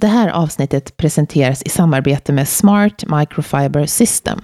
Det 0.00 0.06
här 0.06 0.28
avsnittet 0.28 0.96
presenteras 0.96 1.62
i 1.62 1.68
samarbete 1.68 2.32
med 2.32 2.48
Smart 2.48 3.04
Microfiber 3.06 3.86
System, 3.86 4.40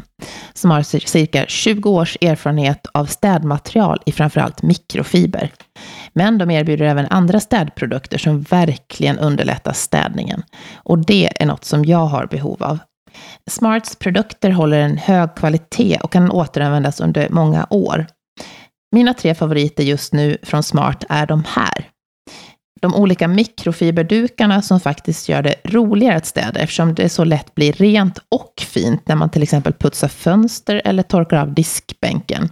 som 0.53 0.71
har 0.71 0.83
cirka 0.83 1.47
20 1.49 1.91
års 1.91 2.17
erfarenhet 2.21 2.87
av 2.95 3.07
städmaterial 3.07 4.03
i 4.07 4.13
framförallt 4.13 4.63
mikrofiber. 4.63 5.53
Men 6.13 6.39
de 6.39 6.51
erbjuder 6.51 6.85
även 6.85 7.07
andra 7.07 7.41
städprodukter 7.41 8.19
som 8.19 8.43
verkligen 8.43 9.19
underlättar 9.19 9.73
städningen. 9.73 10.43
Och 10.75 11.07
det 11.07 11.43
är 11.43 11.47
något 11.47 11.65
som 11.65 11.85
jag 11.85 12.07
har 12.07 12.27
behov 12.27 12.63
av. 12.63 12.79
Smarts 13.51 13.97
produkter 13.97 14.51
håller 14.51 14.81
en 14.81 14.99
hög 14.99 15.35
kvalitet 15.35 15.99
och 16.03 16.13
kan 16.13 16.31
återanvändas 16.31 17.01
under 17.01 17.29
många 17.31 17.67
år. 17.71 18.07
Mina 18.95 19.15
tre 19.15 19.35
favoriter 19.35 19.85
just 19.85 20.13
nu 20.13 20.37
från 20.43 20.63
Smart 20.63 21.05
är 21.09 21.27
de 21.27 21.45
här 21.49 21.93
de 22.83 22.95
olika 22.95 23.29
mikrofiberdukarna 23.29 24.63
som 24.63 24.81
faktiskt 24.81 25.29
gör 25.29 25.43
det 25.43 25.55
roligare 25.65 26.17
att 26.17 26.27
städa 26.27 26.61
eftersom 26.61 26.95
det 26.95 27.09
så 27.09 27.25
lätt 27.25 27.55
blir 27.55 27.73
rent 27.73 28.19
och 28.29 28.53
fint 28.59 29.09
när 29.09 29.17
man 29.17 29.31
till 29.31 29.43
exempel 29.43 29.73
putsar 29.73 30.09
fönster 30.09 30.83
eller 30.85 31.03
torkar 31.03 31.37
av 31.37 31.55
diskbänken. 31.55 32.49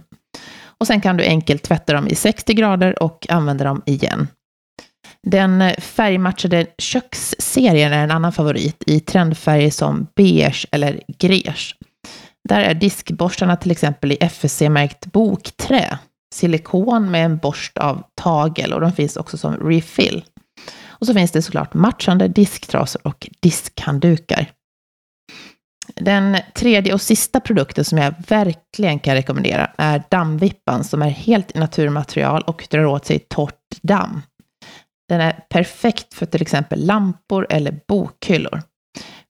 Och 0.63 0.87
sen 0.87 1.01
kan 1.01 1.17
du 1.17 1.23
enkelt 1.23 1.63
tvätta 1.63 1.93
dem 1.93 2.07
i 2.07 2.15
60 2.15 2.53
grader 2.53 3.03
och 3.03 3.25
använda 3.29 3.63
dem 3.63 3.81
igen. 3.85 4.27
Den 5.27 5.71
färgmatchade 5.77 6.65
köksserien 6.77 7.93
är 7.93 8.03
en 8.03 8.11
annan 8.11 8.33
favorit 8.33 8.83
i 8.85 8.99
trendfärger 8.99 9.71
som 9.71 10.07
beige 10.15 10.67
eller 10.71 11.01
grege. 11.17 11.75
Där 12.49 12.61
är 12.61 12.73
diskborstarna 12.73 13.55
till 13.55 13.71
exempel 13.71 14.11
i 14.11 14.17
FSC-märkt 14.21 15.05
bokträ 15.05 15.99
silikon 16.33 17.11
med 17.11 17.25
en 17.25 17.37
borst 17.37 17.77
av 17.77 18.03
tagel 18.21 18.73
och 18.73 18.81
de 18.81 18.91
finns 18.91 19.17
också 19.17 19.37
som 19.37 19.53
refill. 19.53 20.25
Och 20.87 21.07
så 21.07 21.13
finns 21.13 21.31
det 21.31 21.41
såklart 21.41 21.73
matchande 21.73 22.27
disktrasor 22.27 23.07
och 23.07 23.27
diskhanddukar. 23.41 24.51
Den 25.95 26.37
tredje 26.55 26.93
och 26.93 27.01
sista 27.01 27.39
produkten 27.39 27.85
som 27.85 27.97
jag 27.97 28.13
verkligen 28.27 28.99
kan 28.99 29.15
rekommendera 29.15 29.71
är 29.77 30.03
dammvippan 30.09 30.83
som 30.83 31.01
är 31.01 31.09
helt 31.09 31.55
i 31.55 31.59
naturmaterial 31.59 32.41
och 32.41 32.67
drar 32.69 32.85
åt 32.85 33.05
sig 33.05 33.19
torrt 33.19 33.81
damm. 33.81 34.21
Den 35.09 35.21
är 35.21 35.31
perfekt 35.49 36.13
för 36.13 36.25
till 36.25 36.41
exempel 36.41 36.85
lampor 36.85 37.47
eller 37.49 37.79
bokhyllor. 37.87 38.61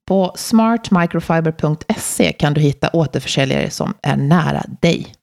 På 0.07 0.33
smartmicrofiber.se 0.35 2.31
kan 2.31 2.53
du 2.53 2.61
hitta 2.61 2.89
återförsäljare 2.93 3.69
som 3.69 3.93
är 4.01 4.15
nära 4.15 4.63
dig. 4.81 5.13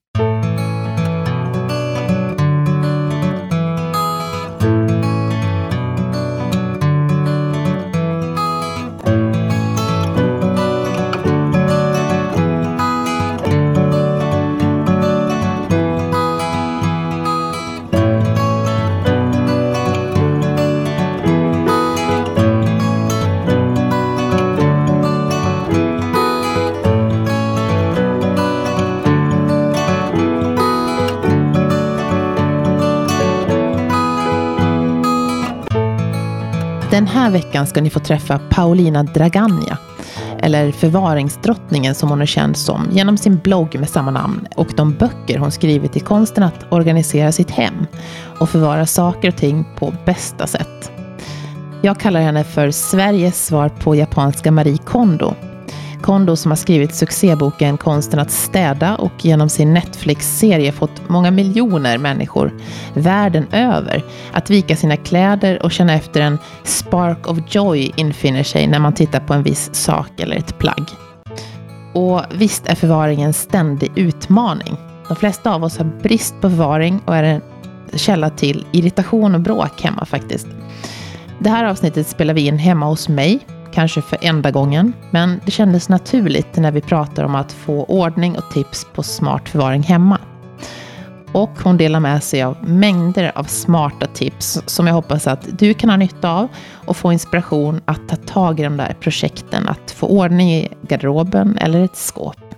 Här 37.19 37.31
veckan 37.31 37.67
ska 37.67 37.81
ni 37.81 37.91
få 37.91 38.01
träffa 38.01 38.41
Paulina 38.51 39.03
Draganja, 39.03 39.79
eller 40.39 40.73
förvaringsdrottningen 40.73 41.95
som 41.95 42.09
hon 42.09 42.23
är 42.23 42.27
känd 42.27 42.57
som, 42.57 42.89
genom 42.91 43.17
sin 43.17 43.39
blogg 43.39 43.79
med 43.79 43.89
samma 43.89 44.11
namn 44.11 44.47
och 44.57 44.69
de 44.77 44.93
böcker 44.93 45.39
hon 45.39 45.51
skrivit 45.51 45.97
i 45.97 46.01
konsten 46.01 46.43
att 46.43 46.73
organisera 46.73 47.33
sitt 47.33 47.51
hem 47.51 47.87
och 48.39 48.49
förvara 48.49 48.87
saker 48.87 49.29
och 49.29 49.37
ting 49.37 49.65
på 49.77 49.95
bästa 50.05 50.47
sätt. 50.47 50.91
Jag 51.83 52.01
kallar 52.01 52.21
henne 52.21 52.45
för 52.45 52.71
Sveriges 52.71 53.47
svar 53.47 53.69
på 53.69 53.95
japanska 53.95 54.51
Marie 54.51 54.79
Kondo 54.79 55.35
Kondo 56.09 56.37
som 56.37 56.51
har 56.51 56.57
skrivit 56.57 56.95
succéboken 56.95 57.79
Konsten 57.79 58.19
att 58.19 58.31
städa 58.31 58.97
och 58.97 59.25
genom 59.25 59.49
sin 59.49 59.75
Netflix-serie 59.75 60.73
fått 60.73 61.09
många 61.09 61.31
miljoner 61.31 61.99
människor 61.99 62.53
världen 62.95 63.47
över 63.53 64.05
att 64.33 64.51
vika 64.51 64.77
sina 64.77 64.97
kläder 64.97 65.63
och 65.63 65.73
känna 65.73 65.95
efter 65.95 66.21
en 66.21 66.39
spark 66.65 67.27
of 67.27 67.39
joy 67.49 67.93
infinner 67.97 68.43
sig 68.43 68.67
när 68.67 68.79
man 68.79 68.93
tittar 68.93 69.21
på 69.21 69.35
en 69.35 69.43
viss 69.43 69.75
sak 69.75 70.21
eller 70.21 70.37
ett 70.37 70.59
plagg. 70.59 70.85
Och 71.95 72.23
visst 72.35 72.67
är 72.67 72.75
förvaring 72.75 73.23
en 73.23 73.33
ständig 73.33 73.93
utmaning. 73.95 74.77
De 75.09 75.17
flesta 75.17 75.55
av 75.55 75.65
oss 75.65 75.79
har 75.79 75.85
brist 76.03 76.35
på 76.41 76.51
förvaring 76.51 77.01
och 77.05 77.17
är 77.17 77.23
en 77.23 77.43
källa 77.95 78.31
till 78.31 78.67
irritation 78.73 79.35
och 79.35 79.41
bråk 79.41 79.83
hemma 79.83 80.05
faktiskt. 80.05 80.47
Det 81.39 81.51
här 81.51 81.65
avsnittet 81.65 82.09
spelar 82.09 82.35
vi 82.35 82.47
in 82.47 82.59
hemma 82.59 82.87
hos 82.87 83.09
mig 83.09 83.41
kanske 83.79 84.03
för 84.03 84.19
enda 84.21 84.51
gången, 84.51 84.93
men 85.11 85.41
det 85.45 85.51
kändes 85.51 85.89
naturligt 85.89 86.57
när 86.57 86.73
vi 86.73 86.81
pratar 86.81 87.25
om 87.25 87.35
att 87.35 87.53
få 87.53 87.85
ordning 87.85 88.37
och 88.37 88.51
tips 88.51 88.87
på 88.95 89.03
smart 89.03 89.49
förvaring 89.49 89.83
hemma. 89.83 90.19
Och 91.33 91.51
hon 91.63 91.77
delar 91.77 92.01
med 92.01 92.23
sig 92.23 92.43
av 92.43 92.57
mängder 92.69 93.33
av 93.35 93.45
smarta 93.45 94.07
tips 94.07 94.63
som 94.67 94.87
jag 94.87 94.95
hoppas 94.95 95.27
att 95.27 95.59
du 95.59 95.75
kan 95.75 95.91
ha 95.91 95.97
nytta 95.97 96.31
av 96.31 96.49
och 96.73 96.97
få 96.97 97.13
inspiration 97.13 97.81
att 97.85 98.09
ta 98.09 98.17
tag 98.17 98.61
i 98.61 98.63
de 98.63 98.77
där 98.77 98.97
projekten, 99.01 99.69
att 99.69 99.91
få 99.91 100.07
ordning 100.07 100.55
i 100.55 100.69
garderoben 100.89 101.59
eller 101.59 101.85
ett 101.85 101.97
skåp. 101.97 102.55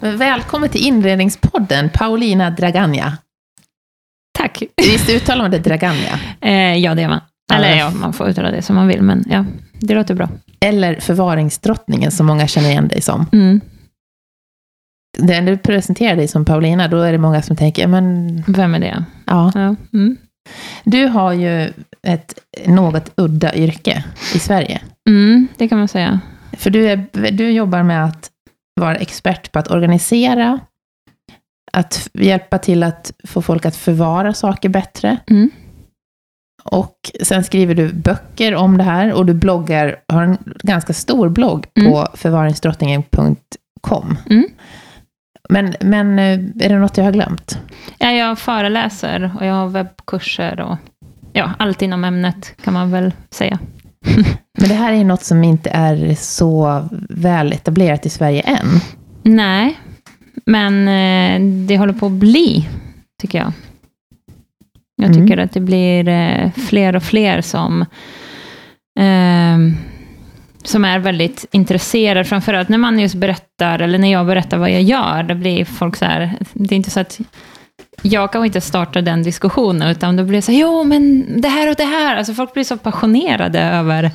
Välkommen 0.00 0.68
till 0.68 0.86
inredningspodden, 0.86 1.90
Paulina 1.94 2.50
Draganja. 2.50 3.16
Tack. 4.38 4.62
Visst 4.76 5.10
uttalar 5.10 5.42
man 5.42 5.50
det 5.50 5.58
Draganja? 5.58 6.20
Eh, 6.40 6.76
ja, 6.76 6.94
det 6.94 7.02
gör 7.02 7.08
man. 7.08 7.20
Eller 7.52 7.76
ja, 7.76 7.90
man 7.90 8.12
får 8.12 8.28
uttala 8.28 8.50
det 8.50 8.62
som 8.62 8.76
man 8.76 8.88
vill, 8.88 9.02
men 9.02 9.24
ja, 9.30 9.44
det 9.80 9.94
låter 9.94 10.14
bra. 10.14 10.28
Eller 10.60 11.00
förvaringsdrottningen 11.00 12.10
som 12.10 12.26
många 12.26 12.46
känner 12.46 12.68
igen 12.68 12.88
dig 12.88 13.00
som. 13.00 13.26
Mm. 13.32 13.60
När 15.18 15.42
du 15.42 15.58
presenterar 15.58 16.16
dig 16.16 16.28
som 16.28 16.44
Paulina, 16.44 16.88
då 16.88 17.00
är 17.00 17.12
det 17.12 17.18
många 17.18 17.42
som 17.42 17.56
tänker, 17.56 17.86
men... 17.86 18.42
Vem 18.46 18.74
är 18.74 18.80
det? 18.80 19.04
Ja. 19.26 19.52
ja. 19.54 19.76
Mm. 19.92 20.16
Du 20.84 21.06
har 21.06 21.32
ju 21.32 21.72
ett 22.02 22.38
något 22.66 23.12
udda 23.16 23.54
yrke 23.54 24.04
i 24.34 24.38
Sverige. 24.38 24.80
Mm, 25.08 25.48
det 25.56 25.68
kan 25.68 25.78
man 25.78 25.88
säga. 25.88 26.20
För 26.52 26.70
du, 26.70 26.88
är, 26.88 27.06
du 27.32 27.50
jobbar 27.50 27.82
med 27.82 28.04
att 28.04 28.30
vara 28.80 28.96
expert 28.96 29.52
på 29.52 29.58
att 29.58 29.70
organisera, 29.70 30.58
att 31.72 32.08
hjälpa 32.14 32.58
till 32.58 32.82
att 32.82 33.12
få 33.24 33.42
folk 33.42 33.66
att 33.66 33.76
förvara 33.76 34.34
saker 34.34 34.68
bättre. 34.68 35.16
Mm. 35.30 35.50
Och 36.62 37.10
sen 37.22 37.44
skriver 37.44 37.74
du 37.74 37.92
böcker 37.92 38.54
om 38.54 38.78
det 38.78 38.84
här 38.84 39.12
och 39.12 39.26
du 39.26 39.34
bloggar, 39.34 39.96
har 40.08 40.22
en 40.22 40.38
ganska 40.62 40.92
stor 40.92 41.28
blogg 41.28 41.66
mm. 41.74 41.92
på 41.92 42.08
förvaringsdrottningen.com. 42.14 44.16
Mm. 44.30 44.44
Men, 45.48 45.74
men 45.80 46.18
eh, 46.18 46.64
är 46.64 46.68
det 46.68 46.78
något 46.78 46.96
jag 46.96 47.04
har 47.04 47.12
glömt? 47.12 47.58
Ja, 47.98 48.10
jag 48.10 48.38
föreläser 48.38 49.30
och 49.38 49.46
jag 49.46 49.54
har 49.54 49.68
webbkurser 49.68 50.60
och 50.60 50.76
ja, 51.32 51.50
allt 51.58 51.82
inom 51.82 52.04
ämnet 52.04 52.56
kan 52.64 52.74
man 52.74 52.90
väl 52.90 53.12
säga. 53.30 53.58
men 54.58 54.68
det 54.68 54.74
här 54.74 54.92
är 54.92 55.04
något 55.04 55.24
som 55.24 55.44
inte 55.44 55.70
är 55.70 56.14
så 56.14 56.84
väl 57.08 57.52
etablerat 57.52 58.06
i 58.06 58.10
Sverige 58.10 58.40
än. 58.40 58.80
Nej, 59.22 59.78
men 60.46 60.88
eh, 60.88 61.66
det 61.66 61.78
håller 61.78 61.92
på 61.92 62.06
att 62.06 62.12
bli, 62.12 62.68
tycker 63.22 63.38
jag. 63.38 63.52
Jag 65.00 65.14
tycker 65.14 65.32
mm. 65.32 65.44
att 65.44 65.52
det 65.52 65.60
blir 65.60 66.08
eh, 66.08 66.50
fler 66.68 66.96
och 66.96 67.02
fler 67.02 67.40
som, 67.40 67.80
eh, 69.00 69.58
som 70.62 70.84
är 70.84 70.98
väldigt 70.98 71.46
intresserade. 71.52 72.24
Framförallt 72.24 72.68
när 72.68 72.78
man 72.78 72.98
just 72.98 73.14
berättar, 73.14 73.78
eller 73.78 73.98
när 73.98 74.12
jag 74.12 74.26
berättar 74.26 74.58
vad 74.58 74.70
jag 74.70 74.82
gör, 74.82 75.22
då 75.22 75.34
blir 75.34 75.64
folk 75.64 75.96
så 75.96 76.04
här, 76.04 76.36
det 76.52 76.74
är 76.74 76.76
inte 76.76 76.90
så 76.90 77.00
att 77.00 77.20
jag 78.02 78.32
kan 78.32 78.44
inte 78.44 78.60
starta 78.60 79.00
den 79.00 79.22
diskussionen, 79.22 79.88
utan 79.88 80.16
då 80.16 80.24
blir 80.24 80.36
det 80.36 80.42
så 80.42 80.52
här, 80.52 80.58
jo 80.58 80.84
men 80.84 81.26
det 81.40 81.48
här 81.48 81.70
och 81.70 81.76
det 81.76 81.84
här. 81.84 82.16
Alltså 82.16 82.34
folk 82.34 82.54
blir 82.54 82.64
så 82.64 82.76
passionerade 82.76 83.60
över 83.60 84.10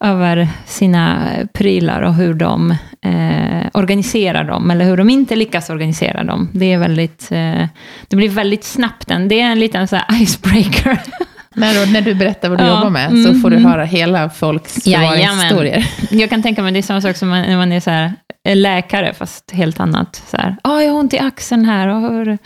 över 0.00 0.48
sina 0.66 1.28
prylar 1.52 2.02
och 2.02 2.14
hur 2.14 2.34
de 2.34 2.74
eh, 3.06 3.66
organiserar 3.72 4.44
dem, 4.44 4.70
eller 4.70 4.84
hur 4.84 4.96
de 4.96 5.10
inte 5.10 5.36
lyckas 5.36 5.70
organisera 5.70 6.24
dem. 6.24 6.48
Det, 6.52 6.72
är 6.72 6.78
väldigt, 6.78 7.32
eh, 7.32 7.66
det 8.08 8.16
blir 8.16 8.28
väldigt 8.28 8.64
snabbt. 8.64 9.10
En, 9.10 9.28
det 9.28 9.40
är 9.40 9.52
en 9.52 9.60
liten 9.60 9.88
så 9.88 9.96
här 9.96 10.22
icebreaker. 10.22 11.00
Men 11.54 11.74
då, 11.74 11.92
när 11.92 12.00
du 12.00 12.14
berättar 12.14 12.48
vad 12.48 12.58
du 12.58 12.64
ja, 12.64 12.76
jobbar 12.76 12.90
med, 12.90 13.10
mm, 13.10 13.24
så 13.24 13.40
får 13.40 13.50
du 13.50 13.58
höra 13.58 13.84
hela 13.84 14.30
folks 14.30 14.84
förvaringshistorier. 14.84 15.86
Jag 16.10 16.30
kan 16.30 16.42
tänka 16.42 16.62
mig, 16.62 16.72
det 16.72 16.78
är 16.78 16.82
samma 16.82 17.00
sak 17.00 17.16
som 17.16 17.30
när 17.30 17.56
man 17.56 17.72
är 17.72 17.80
så 17.80 17.90
här, 17.90 18.12
läkare, 18.54 19.14
fast 19.14 19.50
helt 19.50 19.80
annat. 19.80 20.22
Så 20.26 20.36
här, 20.36 20.56
oh, 20.64 20.82
jag 20.82 20.92
har 20.92 21.00
ont 21.00 21.14
i 21.14 21.18
axeln 21.18 21.64
här. 21.64 21.88
Och 21.88 22.00
hur, 22.00 22.38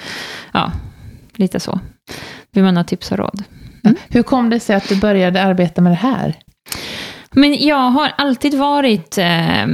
ja, 0.53 0.73
lite 1.37 1.61
så. 1.61 1.81
Vill 2.53 2.65
man 2.65 2.77
ha 2.77 2.85
tips 2.85 3.13
och 3.13 3.19
råd. 3.19 3.43
Mm. 3.85 3.97
Hur 4.09 4.23
kom 4.23 4.51
det 4.51 4.61
sig 4.61 4.77
att 4.77 4.89
du 4.89 4.97
började 4.97 5.43
arbeta 5.43 5.81
med 5.81 5.93
det 5.93 5.97
här? 5.97 6.35
Men 7.31 7.67
jag 7.67 7.91
har 7.91 8.13
alltid 8.17 8.55
varit 8.55 9.19
eh, 9.19 9.67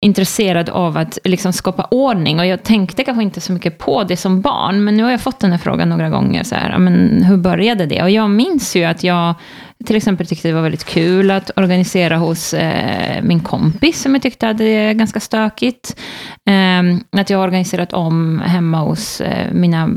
intresserad 0.00 0.68
av 0.68 0.96
att 0.96 1.18
liksom 1.24 1.52
skapa 1.52 1.84
ordning. 1.90 2.38
Och 2.38 2.46
jag 2.46 2.62
tänkte 2.62 3.04
kanske 3.04 3.22
inte 3.22 3.40
så 3.40 3.52
mycket 3.52 3.78
på 3.78 4.04
det 4.04 4.16
som 4.16 4.40
barn, 4.40 4.84
men 4.84 4.96
nu 4.96 5.02
har 5.02 5.10
jag 5.10 5.20
fått 5.20 5.40
den 5.40 5.50
här 5.50 5.58
frågan 5.58 5.88
några 5.88 6.10
gånger. 6.10 6.44
Så 6.44 6.54
här, 6.54 6.78
men 6.78 7.22
hur 7.22 7.36
började 7.36 7.86
det? 7.86 8.02
Och 8.02 8.10
jag 8.10 8.30
minns 8.30 8.76
ju 8.76 8.84
att 8.84 9.04
jag 9.04 9.34
till 9.84 9.96
exempel 9.96 10.26
tyckte 10.26 10.48
det 10.48 10.54
var 10.54 10.62
väldigt 10.62 10.84
kul 10.84 11.30
att 11.30 11.50
organisera 11.56 12.16
hos 12.16 12.54
eh, 12.54 13.22
min 13.22 13.40
kompis, 13.40 14.02
som 14.02 14.14
jag 14.14 14.22
tyckte 14.22 14.46
hade 14.46 14.64
det 14.64 14.94
ganska 14.94 15.20
stökigt. 15.20 15.96
Eh, 16.46 17.20
att 17.20 17.30
jag 17.30 17.38
har 17.38 17.44
organiserat 17.44 17.92
om 17.92 18.42
hemma 18.46 18.78
hos 18.78 19.20
eh, 19.20 19.52
mina 19.52 19.90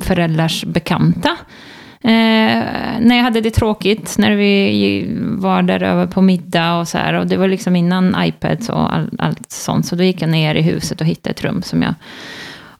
föräldrars 0.00 0.64
bekanta. 0.64 1.36
Eh, 2.04 2.10
när 3.00 3.16
jag 3.16 3.22
hade 3.22 3.40
det 3.40 3.50
tråkigt, 3.50 4.18
när 4.18 4.30
vi 4.30 5.06
var 5.20 5.62
där 5.62 5.82
över 5.82 6.06
på 6.06 6.22
middag 6.22 6.74
och 6.76 6.88
så 6.88 6.98
här. 6.98 7.14
Och 7.14 7.26
det 7.26 7.36
var 7.36 7.48
liksom 7.48 7.76
innan 7.76 8.16
iPads 8.24 8.68
och 8.68 8.94
all, 8.94 9.10
allt 9.18 9.52
sånt. 9.52 9.86
Så 9.86 9.96
då 9.96 10.02
gick 10.02 10.22
jag 10.22 10.30
ner 10.30 10.54
i 10.54 10.62
huset 10.62 11.00
och 11.00 11.06
hittade 11.06 11.30
ett 11.30 11.44
rum 11.44 11.62
som 11.62 11.82
jag 11.82 11.94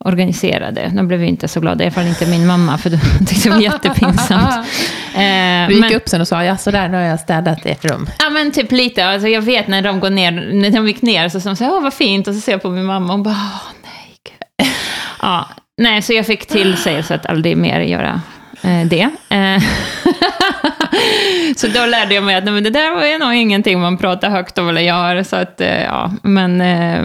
organiserade. 0.05 0.93
De 0.95 1.09
blev 1.09 1.25
inte 1.25 1.49
så 1.49 1.61
glada, 1.61 1.85
i 1.85 1.87
alla 1.87 1.95
fall 1.95 2.07
inte 2.07 2.27
min 2.27 2.47
mamma, 2.47 2.79
för 2.79 2.91
de 2.91 2.97
tyckte 3.27 3.49
det 3.49 3.55
var 3.55 3.63
jättepinsamt. 3.63 4.67
Eh, 5.15 5.69
du 5.69 5.75
gick 5.75 5.81
men, 5.81 5.95
upp 5.95 6.09
sen 6.09 6.21
och 6.21 6.29
sa, 6.29 6.45
ja 6.45 6.57
sådär, 6.57 6.89
nu 6.89 6.97
har 6.97 7.05
jag 7.05 7.21
städat 7.21 7.67
ert 7.67 7.85
rum. 7.85 8.07
Ja 8.19 8.31
men 8.31 8.51
typ 8.51 8.73
lite, 8.73 9.07
alltså, 9.07 9.29
jag 9.29 9.43
vet 9.43 9.69
när 9.69 9.83
de 9.83 10.01
går 10.01 10.11
ner, 10.11 10.33
när 10.53 10.71
de 10.71 10.87
gick 10.87 11.03
ner, 11.03 11.29
så 11.29 11.41
sa 11.41 11.55
de, 11.55 11.65
åh 11.65 11.83
vad 11.83 11.95
fint, 11.95 12.29
och 12.29 12.35
så 12.35 12.41
ser 12.41 12.53
jag 12.53 12.63
på 12.63 12.71
min 12.71 12.85
mamma 12.85 13.13
och 13.13 13.19
bara, 13.19 13.35
åh 13.35 13.71
nej. 13.83 14.71
ja, 15.23 15.49
nej, 15.77 16.03
så 16.03 16.13
jag 16.13 16.27
fick 16.27 16.47
till 16.47 16.77
sig 16.77 17.03
så 17.03 17.15
att 17.15 17.27
aldrig 17.27 17.57
mer 17.57 17.81
göra 17.81 18.21
eh, 18.63 18.87
det. 18.87 19.11
Eh, 19.29 19.63
så 21.57 21.67
då 21.67 21.87
lärde 21.87 22.15
jag 22.15 22.25
mig 22.25 22.37
att 22.37 22.45
nej, 22.45 22.61
det 22.61 22.71
där 22.71 22.95
var 22.95 23.19
nog 23.19 23.35
ingenting 23.35 23.81
man 23.81 23.97
pratar 23.97 24.31
högt 24.31 24.59
om 24.59 24.69
eller 24.69 24.81
gör. 24.81 25.23
Så 25.23 25.37
att, 25.37 25.61
eh, 25.61 25.83
ja, 25.83 26.13
men 26.23 26.61
eh, 26.61 27.05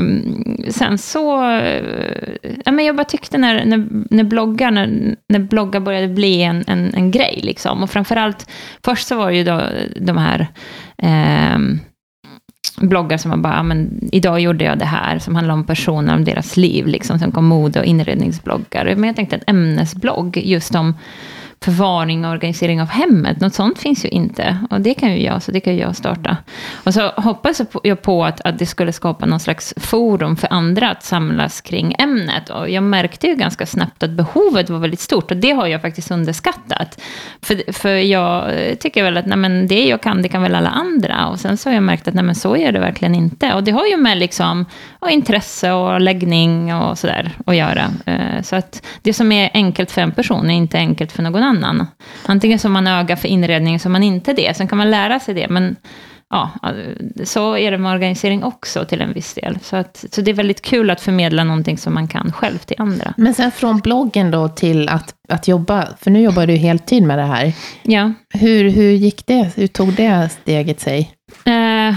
sen 0.72 0.98
så... 0.98 1.52
Eh, 1.52 1.84
ja, 2.66 2.72
men 2.72 2.86
jag 2.86 2.96
bara 2.96 3.04
tyckte 3.04 3.38
när, 3.38 3.66
när, 3.66 3.88
när, 4.10 4.24
bloggar, 4.24 4.72
när, 4.72 5.16
när 5.30 5.40
bloggar 5.40 5.80
började 5.80 6.08
bli 6.08 6.42
en, 6.42 6.64
en, 6.68 6.94
en 6.94 7.12
grej. 7.12 7.40
Liksom. 7.44 7.84
Och 7.84 7.90
framförallt, 7.90 8.50
först 8.86 9.08
så 9.08 9.16
var 9.18 9.32
det 9.32 9.38
ju 9.38 9.44
då 9.44 9.60
eh, 9.60 10.02
de 10.02 10.18
här... 10.18 10.48
Eh, 10.98 11.60
bloggar 12.78 13.18
som 13.18 13.32
var 13.32 13.38
bara, 13.38 13.64
men 13.64 14.10
idag 14.12 14.40
gjorde 14.40 14.66
jag 14.66 14.80
det 14.80 14.86
här, 14.86 15.20
som 15.20 15.36
handlar 15.36 15.54
om 15.54 15.66
personer, 15.66 16.16
om 16.16 16.24
deras 16.24 16.58
liv, 16.58 16.88
liksom. 16.88 17.20
Sen 17.20 17.32
kom 17.32 17.46
mode 17.46 17.80
och 17.80 17.86
inredningsbloggar. 17.86 18.96
Men 18.96 19.04
jag 19.04 19.16
tänkte 19.16 19.36
en 19.36 19.56
ämnesblogg, 19.56 20.38
just 20.38 20.76
om 20.76 20.94
förvaring 21.66 22.26
och 22.26 22.32
organisering 22.32 22.82
av 22.82 22.88
hemmet. 22.88 23.40
Något 23.40 23.54
sånt 23.54 23.80
finns 23.80 24.06
ju 24.06 24.10
inte. 24.10 24.58
Och 24.70 24.82
det 24.82 24.94
kan 24.94 25.12
ju 25.12 25.24
jag, 25.24 25.44
så 25.44 25.52
det 25.52 25.60
kan 25.60 25.74
ju 25.74 25.80
jag 25.80 25.96
starta. 25.96 26.38
Och 26.84 26.94
så 26.94 27.08
hoppas 27.08 27.62
jag 27.84 28.02
på 28.02 28.26
att, 28.26 28.42
att 28.42 28.60
det 28.60 28.66
skulle 28.66 28.94
skapa 28.94 29.26
någon 29.26 29.40
slags 29.40 29.74
forum 29.78 30.36
för 30.36 30.54
andra 30.54 30.92
att 30.92 31.04
samlas 31.04 31.62
kring 31.62 31.96
ämnet. 32.00 32.50
Och 32.50 32.70
jag 32.70 32.84
märkte 32.84 33.28
ju 33.28 33.36
ganska 33.36 33.66
snabbt 33.66 34.04
att 34.04 34.10
behovet 34.10 34.70
var 34.70 34.80
väldigt 34.80 35.00
stort. 35.00 35.32
Och 35.32 35.38
det 35.38 35.52
har 35.52 35.68
jag 35.68 35.82
faktiskt 35.82 36.12
underskattat. 36.12 37.02
För, 37.42 37.74
för 37.74 37.96
jag 37.96 38.54
eh, 38.54 38.76
tycker 38.76 39.04
väl 39.04 39.18
att 39.18 39.26
nej 39.26 39.38
men, 39.38 39.68
det 39.68 39.86
jag 39.86 40.02
kan, 40.02 40.22
det 40.22 40.30
kan 40.30 40.42
väl 40.42 40.56
alla 40.56 40.70
andra. 40.70 41.28
Och 41.28 41.40
sen 41.40 41.58
så 41.58 41.70
har 41.70 41.74
jag 41.74 41.84
märkt 41.84 42.08
att 42.08 42.14
nej 42.14 42.24
men, 42.24 42.36
så 42.36 42.58
är 42.58 42.72
det 42.72 42.80
verkligen 42.80 43.16
inte. 43.16 43.54
Och 43.54 43.64
det 43.64 43.72
har 43.72 43.86
ju 43.86 43.98
med 43.98 44.18
liksom, 44.18 44.66
och 45.00 45.10
intresse 45.10 45.72
och 45.72 46.02
läggning 46.02 46.76
och 46.76 46.98
sådär 46.98 47.32
att 47.46 47.56
göra. 47.56 47.86
Eh, 48.06 48.42
så 48.44 48.56
att 48.56 48.82
det 49.02 49.14
som 49.14 49.32
är 49.32 49.50
enkelt 49.54 49.92
för 49.92 50.02
en 50.02 50.12
person 50.12 50.50
är 50.50 50.56
inte 50.56 50.78
enkelt 50.78 51.12
för 51.12 51.24
någon 51.24 51.44
annan. 51.44 51.55
Antingen 52.26 52.60
som 52.60 52.72
man 52.72 52.88
öga 52.88 53.16
för 53.16 53.28
inredning, 53.28 53.80
som 53.80 53.92
man 53.92 54.04
inte 54.04 54.34
det. 54.34 54.58
Sen 54.58 54.68
kan 54.68 54.78
man 54.78 54.92
lära 54.92 55.20
sig 55.20 55.34
det, 55.34 55.48
men 55.50 55.76
ja, 56.30 56.52
så 57.24 57.58
är 57.58 57.72
det 57.72 57.78
med 57.78 57.92
organisering 57.92 58.44
också 58.44 58.86
till 58.86 59.02
en 59.02 59.14
viss 59.14 59.34
del. 59.34 59.60
Så, 59.62 59.76
att, 59.76 60.06
så 60.12 60.22
det 60.22 60.32
är 60.32 60.36
väldigt 60.36 60.62
kul 60.62 60.90
att 60.90 61.02
förmedla 61.02 61.44
någonting 61.44 61.78
som 61.78 61.94
man 61.94 62.08
kan 62.08 62.32
själv 62.32 62.58
till 62.58 62.76
andra. 62.80 63.14
Men 63.18 63.34
sen 63.34 63.52
från 63.52 63.80
bloggen 63.80 64.32
då 64.32 64.48
till 64.48 64.90
att, 64.90 65.16
att 65.30 65.48
jobba, 65.48 65.88
för 66.00 66.12
nu 66.12 66.22
jobbar 66.22 66.48
du 66.48 66.56
heltid 66.56 67.04
med 67.04 67.18
det 67.18 67.24
här. 67.24 67.54
Ja. 67.84 68.14
Hur, 68.34 68.70
hur 68.70 68.92
gick 68.92 69.26
det? 69.26 69.52
Hur 69.56 69.68
tog 69.68 69.94
det 69.94 70.30
steget 70.42 70.80
sig? 70.80 71.12
Uh, 71.48 71.96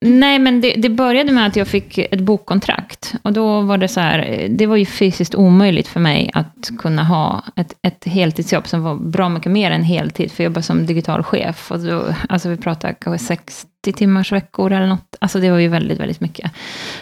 Nej, 0.00 0.38
men 0.38 0.60
det, 0.60 0.72
det, 0.72 0.88
började 0.88 1.32
med 1.32 1.46
att 1.46 1.56
jag 1.56 1.68
fick 1.68 1.98
ett 1.98 2.20
bokkontrakt. 2.20 3.14
Och 3.22 3.32
då 3.32 3.60
var 3.60 3.78
det 3.78 3.88
så 3.88 4.00
här, 4.00 4.46
det 4.50 4.66
var 4.66 4.76
ju 4.76 4.86
fysiskt 4.86 5.34
omöjligt 5.34 5.88
för 5.88 6.00
mig 6.00 6.30
att 6.34 6.70
kunna 6.78 7.04
ha 7.04 7.44
ett, 7.56 7.74
ett 7.82 8.04
heltidsjobb 8.04 8.66
som 8.66 8.82
var 8.82 8.94
bra 8.94 9.28
mycket 9.28 9.52
mer 9.52 9.70
än 9.70 9.82
heltid, 9.82 10.32
för 10.32 10.42
jag 10.44 10.50
jobbade 10.50 10.62
som 10.62 10.86
digital 10.86 11.22
chef. 11.22 11.70
Och 11.70 11.78
då, 11.78 12.14
alltså 12.28 12.48
vi 12.48 12.56
pratar 12.56 12.92
kanske 13.00 13.26
60 13.26 13.92
timmars 13.92 14.32
veckor 14.32 14.72
eller 14.72 14.86
något. 14.86 15.16
Alltså 15.20 15.40
det 15.40 15.50
var 15.50 15.58
ju 15.58 15.68
väldigt, 15.68 16.00
väldigt 16.00 16.20
mycket. 16.20 16.50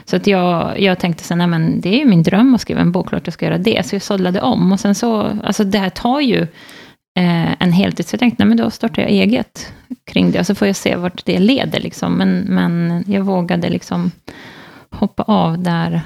Så 0.04 0.16
att 0.16 0.26
jag, 0.26 0.80
jag 0.80 0.98
tänkte 0.98 1.24
så 1.24 1.34
nej 1.34 1.46
men 1.46 1.80
det 1.80 1.88
är 1.88 1.98
ju 1.98 2.04
min 2.04 2.22
dröm 2.22 2.54
att 2.54 2.60
skriva 2.60 2.80
en 2.80 2.92
bok, 2.92 3.08
klart 3.08 3.22
jag 3.24 3.34
ska 3.34 3.44
göra 3.46 3.58
det. 3.58 3.86
Så 3.86 3.94
jag 3.94 4.02
sållade 4.02 4.40
om. 4.40 4.72
Och 4.72 4.80
sen 4.80 4.94
så, 4.94 5.38
alltså 5.44 5.64
det 5.64 5.78
här 5.78 5.90
tar 5.90 6.20
ju 6.20 6.46
eh, 7.18 7.62
en 7.62 7.72
heltid. 7.72 8.06
Så 8.06 8.14
jag 8.14 8.20
tänkte, 8.20 8.44
nej 8.44 8.48
men 8.48 8.56
då 8.56 8.70
startar 8.70 9.02
jag 9.02 9.10
eget 9.10 9.72
kring 10.06 10.30
det. 10.30 10.40
Och 10.40 10.46
så 10.46 10.54
får 10.54 10.66
jag 10.66 10.76
se 10.76 10.96
vart 10.96 11.24
det 11.24 11.38
leder. 11.38 11.80
Liksom. 11.80 12.14
Men, 12.14 12.38
men 12.38 13.04
jag 13.06 13.22
vågade 13.22 13.68
liksom 13.70 14.10
hoppa 14.90 15.22
av 15.22 15.58
där 15.58 16.00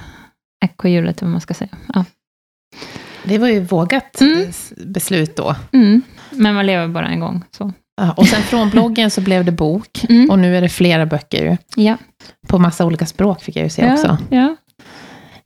ekorrhjulet, 0.64 1.22
vad 1.22 1.30
man 1.30 1.40
ska 1.40 1.54
säga. 1.54 1.76
Ja. 1.94 2.04
Det 3.24 3.38
var 3.38 3.48
ju 3.48 3.60
vågat 3.60 4.20
mm. 4.20 4.50
beslut 4.86 5.36
då. 5.36 5.54
Mm. 5.72 6.02
Men 6.30 6.54
man 6.54 6.66
lever 6.66 6.88
bara 6.88 7.08
en 7.08 7.20
gång. 7.20 7.44
Så. 7.50 7.72
Ja, 7.96 8.12
och 8.12 8.26
sen 8.26 8.42
från 8.42 8.70
bloggen 8.70 9.10
så 9.10 9.20
blev 9.20 9.44
det 9.44 9.52
bok. 9.52 10.04
Mm. 10.08 10.30
Och 10.30 10.38
nu 10.38 10.56
är 10.56 10.60
det 10.60 10.68
flera 10.68 11.06
böcker. 11.06 11.58
Ja. 11.76 11.96
På 12.46 12.58
massa 12.58 12.84
olika 12.86 13.06
språk 13.06 13.42
fick 13.42 13.56
jag 13.56 13.64
ju 13.64 13.70
se 13.70 13.82
ja, 13.82 13.92
också. 13.92 14.18
Ja. 14.30 14.56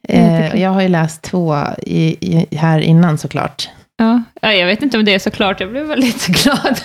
Eh, 0.09 0.61
jag 0.61 0.71
har 0.71 0.83
ju 0.83 0.89
läst 0.89 1.23
två 1.23 1.57
i, 1.83 2.37
i, 2.37 2.57
här 2.57 2.79
innan 2.81 3.19
såklart. 3.19 3.69
Ja. 3.99 4.53
jag 4.53 4.67
vet 4.67 4.83
inte 4.83 4.99
om 4.99 5.05
det 5.05 5.15
är 5.15 5.19
så 5.19 5.31
klart, 5.31 5.61
jag 5.61 5.71
blev 5.71 5.87
väldigt 5.87 6.27
glad. 6.45 6.81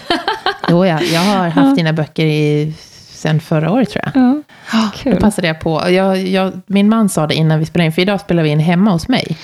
jo, 0.69 0.86
ja, 0.86 1.01
jag 1.01 1.19
har 1.19 1.50
haft 1.50 1.69
ja. 1.69 1.75
dina 1.75 1.94
böcker 1.94 2.25
i, 2.25 2.74
sen 3.09 3.39
förra 3.39 3.71
året 3.71 3.89
tror 3.89 4.04
jag. 4.06 4.44
Ja, 4.71 4.89
kul. 4.95 5.13
Då 5.13 5.19
passade 5.19 5.48
jag 5.48 5.59
på. 5.59 5.89
Jag, 5.89 6.18
jag, 6.18 6.62
min 6.68 6.89
man 6.89 7.09
sa 7.09 7.27
det 7.27 7.36
innan 7.36 7.59
vi 7.59 7.65
spelade 7.65 7.86
in, 7.86 7.92
för 7.92 8.01
idag 8.01 8.21
spelar 8.21 8.44
vi 8.44 8.50
in 8.50 8.59
hemma 8.59 8.92
hos 8.92 9.07
mig. 9.07 9.38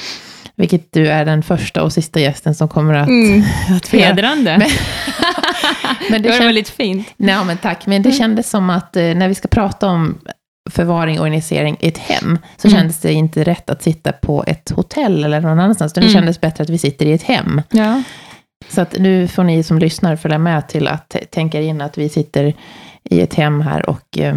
Vilket 0.56 0.92
du 0.92 1.07
är 1.07 1.25
den 1.25 1.44
första 1.44 1.83
och 1.83 1.94
sista 1.94 2.19
gästen 2.19 2.56
som 2.56 2.69
kommer 2.69 2.94
att... 2.94 3.07
Mm, 3.07 3.44
att 3.77 3.88
Hedrande. 3.88 4.57
Men, 4.57 4.69
men 6.10 6.21
det, 6.21 6.30
det 6.30 6.39
var 6.39 6.45
väldigt 6.45 6.69
fint. 6.69 7.07
Nej, 7.18 7.45
men 7.45 7.57
tack. 7.57 7.86
Men 7.86 8.01
det 8.01 8.10
mm. 8.10 8.19
kändes 8.19 8.50
som 8.50 8.69
att 8.69 8.95
eh, 8.95 9.04
när 9.04 9.27
vi 9.27 9.36
ska 9.36 9.48
prata 9.48 9.88
om 9.88 10.19
förvaring 10.74 11.20
och 11.20 11.24
organisering 11.24 11.77
i 11.80 11.88
ett 11.88 11.98
hem, 11.98 12.38
så 12.58 12.68
mm. 12.68 12.80
kändes 12.80 13.00
det 13.00 13.13
inte 13.13 13.44
rätt 13.44 13.70
att 13.70 13.84
sitta 13.84 14.12
på 14.12 14.44
ett 14.48 14.70
hotell 14.70 15.24
eller 15.24 15.42
någon 15.42 15.60
annanstans. 15.60 15.94
Det 15.94 16.01
mm. 16.01 16.13
kändes 16.13 16.42
bättre 16.42 16.63
att 16.63 16.70
vi 16.70 16.77
sitter 16.77 17.06
i 17.06 17.13
ett 17.13 17.24
hem. 17.24 17.62
Ja. 17.72 18.03
Så 18.70 18.82
att 18.82 19.00
nu 19.00 19.27
får 19.27 19.44
ni 19.44 19.63
som 19.63 19.80
lyssnar 19.80 20.15
följa 20.15 20.38
med 20.38 20.68
till 20.68 20.88
att 20.88 21.15
tänka 21.32 21.62
in 21.62 21.82
att 21.82 21.98
vi 21.98 22.10
sitter 22.10 22.53
i 23.03 23.22
ett 23.22 23.34
hem 23.34 23.62
här 23.62 23.89
och 23.89 24.18
eh, 24.18 24.36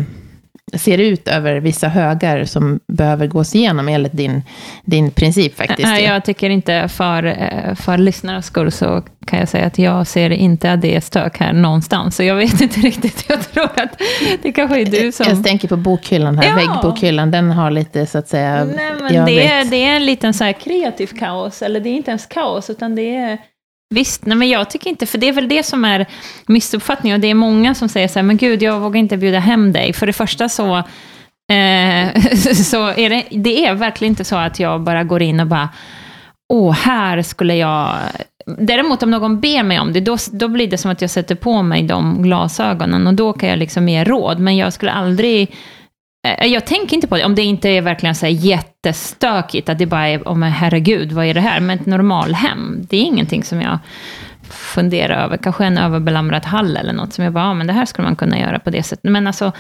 ser 0.75 0.99
ut 0.99 1.29
över 1.29 1.57
vissa 1.57 1.89
högar 1.89 2.45
som 2.45 2.81
behöver 2.89 3.27
gås 3.27 3.55
igenom 3.55 3.89
enligt 3.89 4.13
din, 4.13 4.43
din 4.85 5.11
princip 5.11 5.57
faktiskt. 5.57 5.83
Nej, 5.83 6.05
jag 6.05 6.25
tycker 6.25 6.51
inte 6.51 6.89
för, 6.89 7.25
eh, 7.25 7.75
för 7.75 7.99
lyssnarnas 7.99 8.47
skull 8.47 8.73
så 8.73 9.03
kan 9.27 9.39
jag 9.39 9.49
säga 9.49 9.67
att 9.67 9.79
jag 9.79 10.07
ser 10.07 10.31
inte 10.31 10.73
att 10.73 10.83
det 10.83 10.97
är 10.97 11.01
stök 11.01 11.39
här 11.39 11.53
någonstans. 11.53 12.17
Så 12.17 12.23
jag 12.23 12.35
vet 12.37 12.61
inte 12.61 12.81
riktigt, 12.81 13.25
jag 13.29 13.53
tror 13.53 13.65
att 13.65 14.01
det 14.43 14.53
kanske 14.53 14.81
är 14.81 14.85
du 14.85 15.13
som... 15.13 15.27
Jag 15.29 15.45
tänker 15.45 15.69
på 15.69 15.77
bokhyllan 15.77 16.39
här, 16.39 16.49
ja. 16.49 16.55
väggbokhyllan, 16.55 17.31
den 17.31 17.51
har 17.51 17.71
lite 17.71 18.07
så 18.07 18.19
att 18.19 18.29
säga... 18.29 18.65
Nej, 18.65 18.93
men 19.01 19.27
det, 19.27 19.47
är, 19.47 19.65
det 19.65 19.85
är 19.85 19.97
en 19.97 20.07
liten 20.07 20.35
så 20.35 20.45
här 20.45 20.53
kreativ 20.53 21.07
kaos, 21.07 21.63
eller 21.63 21.81
det 21.81 21.89
är 21.89 21.95
inte 21.95 22.11
ens 22.11 22.27
kaos, 22.27 22.71
utan 22.71 22.95
det 22.95 23.17
är 23.17 23.39
Visst, 23.95 24.27
nej 24.27 24.37
men 24.37 24.49
jag 24.49 24.71
tycker 24.71 24.91
inte, 24.91 25.07
för 25.07 25.19
det 25.19 25.29
är 25.29 25.33
väl 25.33 25.49
det 25.49 25.63
som 25.63 25.85
är 25.85 26.07
missuppfattningen. 26.47 27.17
Och 27.17 27.21
det 27.21 27.31
är 27.31 27.35
många 27.35 27.75
som 27.75 27.89
säger 27.89 28.09
så 28.09 28.19
här, 28.19 28.25
men 28.25 28.37
gud, 28.37 28.63
jag 28.63 28.81
vågar 28.81 29.01
inte 29.01 29.17
bjuda 29.17 29.39
hem 29.39 29.73
dig. 29.73 29.93
För 29.93 30.07
det 30.07 30.13
första 30.13 30.49
så, 30.49 30.77
eh, 31.53 32.23
så 32.55 32.89
är 32.89 33.11
det, 33.11 33.25
det 33.31 33.67
är 33.67 33.75
verkligen 33.75 34.13
inte 34.13 34.25
så 34.25 34.37
att 34.37 34.61
jag 34.61 34.81
bara 34.81 35.05
går 35.05 35.23
in 35.23 35.41
och 35.41 35.47
bara, 35.47 35.69
åh, 36.53 36.73
här 36.73 37.23
skulle 37.23 37.55
jag... 37.55 37.95
Däremot 38.59 39.03
om 39.03 39.11
någon 39.11 39.41
ber 39.41 39.63
mig 39.63 39.81
om 39.81 39.93
det, 39.93 40.01
då, 40.01 40.17
då 40.33 40.49
blir 40.49 40.67
det 40.67 40.79
som 40.79 40.91
att 40.91 41.01
jag 41.01 41.11
sätter 41.11 41.35
på 41.35 41.63
mig 41.63 41.83
de 41.83 42.23
glasögonen 42.23 43.07
och 43.07 43.15
då 43.15 43.33
kan 43.33 43.49
jag 43.49 43.59
liksom 43.59 43.89
ge 43.89 44.05
råd. 44.05 44.39
Men 44.39 44.57
jag 44.57 44.73
skulle 44.73 44.93
aldrig 44.93 45.55
Eh, 46.27 46.47
jag 46.47 46.67
tänker 46.67 46.95
inte 46.95 47.07
på 47.07 47.17
det, 47.17 47.25
om 47.25 47.35
det 47.35 47.43
inte 47.43 47.69
är 47.69 47.83
verkligen 47.83 48.15
så 48.15 48.27
här 48.27 48.33
jättestökigt, 48.33 49.69
att 49.69 49.79
det 49.79 49.87
bara 49.87 50.09
är, 50.09 50.19
oh, 50.19 50.35
men 50.35 50.53
herregud, 50.53 51.13
vad 51.13 51.27
är 51.27 51.35
det 51.35 51.41
här? 51.41 51.61
Men 51.61 51.79
ett 51.79 51.87
normalhem, 51.87 52.87
det 52.89 52.97
är 52.97 53.03
ingenting 53.03 53.45
som 53.45 53.63
jag 53.63 53.79
funderar 54.51 55.25
över. 55.25 55.37
Kanske 55.37 55.65
en 55.65 55.79
överbelamrad 55.79 56.45
hall 56.45 56.77
eller 56.77 56.93
något 56.93 57.13
som 57.13 57.25
jag 57.25 57.33
bara, 57.33 57.45
ja, 57.45 57.55
men 57.55 57.67
det 57.67 57.73
här 57.73 57.85
skulle 57.85 58.09
man 58.09 58.17
kunna 58.17 58.39
göra 58.39 58.59
på 58.59 58.71
det 58.71 58.83
sättet. 58.83 59.11
Men 59.11 59.27
alltså, 59.27 59.53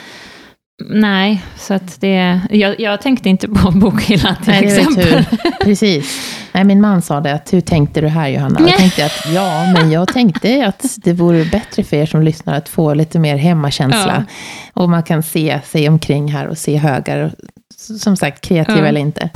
Nej, 0.84 1.42
så 1.56 1.74
att 1.74 2.00
det... 2.00 2.40
Jag, 2.50 2.80
jag 2.80 3.00
tänkte 3.00 3.28
inte 3.28 3.48
på 3.48 3.70
bokhyllan 3.74 4.36
till 4.36 4.52
Nej, 4.52 4.64
exempel. 4.64 5.24
Precis. 5.64 6.32
Nej, 6.52 6.64
min 6.64 6.80
man 6.80 7.02
sa 7.02 7.20
det, 7.20 7.32
att 7.34 7.52
hur 7.52 7.60
tänkte 7.60 8.00
du 8.00 8.08
här 8.08 8.28
Johanna? 8.28 8.60
Jag 8.60 8.76
tänkte 8.78 9.06
att 9.06 9.26
ja, 9.34 9.72
men 9.72 9.90
jag 9.90 10.08
tänkte 10.08 10.66
att 10.66 10.84
det 10.96 11.12
vore 11.12 11.44
bättre 11.44 11.84
för 11.84 11.96
er 11.96 12.06
som 12.06 12.22
lyssnar 12.22 12.54
att 12.56 12.68
få 12.68 12.94
lite 12.94 13.18
mer 13.18 13.36
hemmakänsla. 13.36 14.24
Och 14.72 14.88
man 14.90 15.02
kan 15.02 15.22
se 15.22 15.60
sig 15.64 15.88
omkring 15.88 16.32
här 16.32 16.46
och 16.46 16.58
se 16.58 16.76
högar. 16.76 17.32
Som 17.76 18.16
sagt, 18.16 18.40
kreativ 18.40 18.76
Ja. 18.78 18.86
eller 18.86 19.00
inte. 19.00 19.30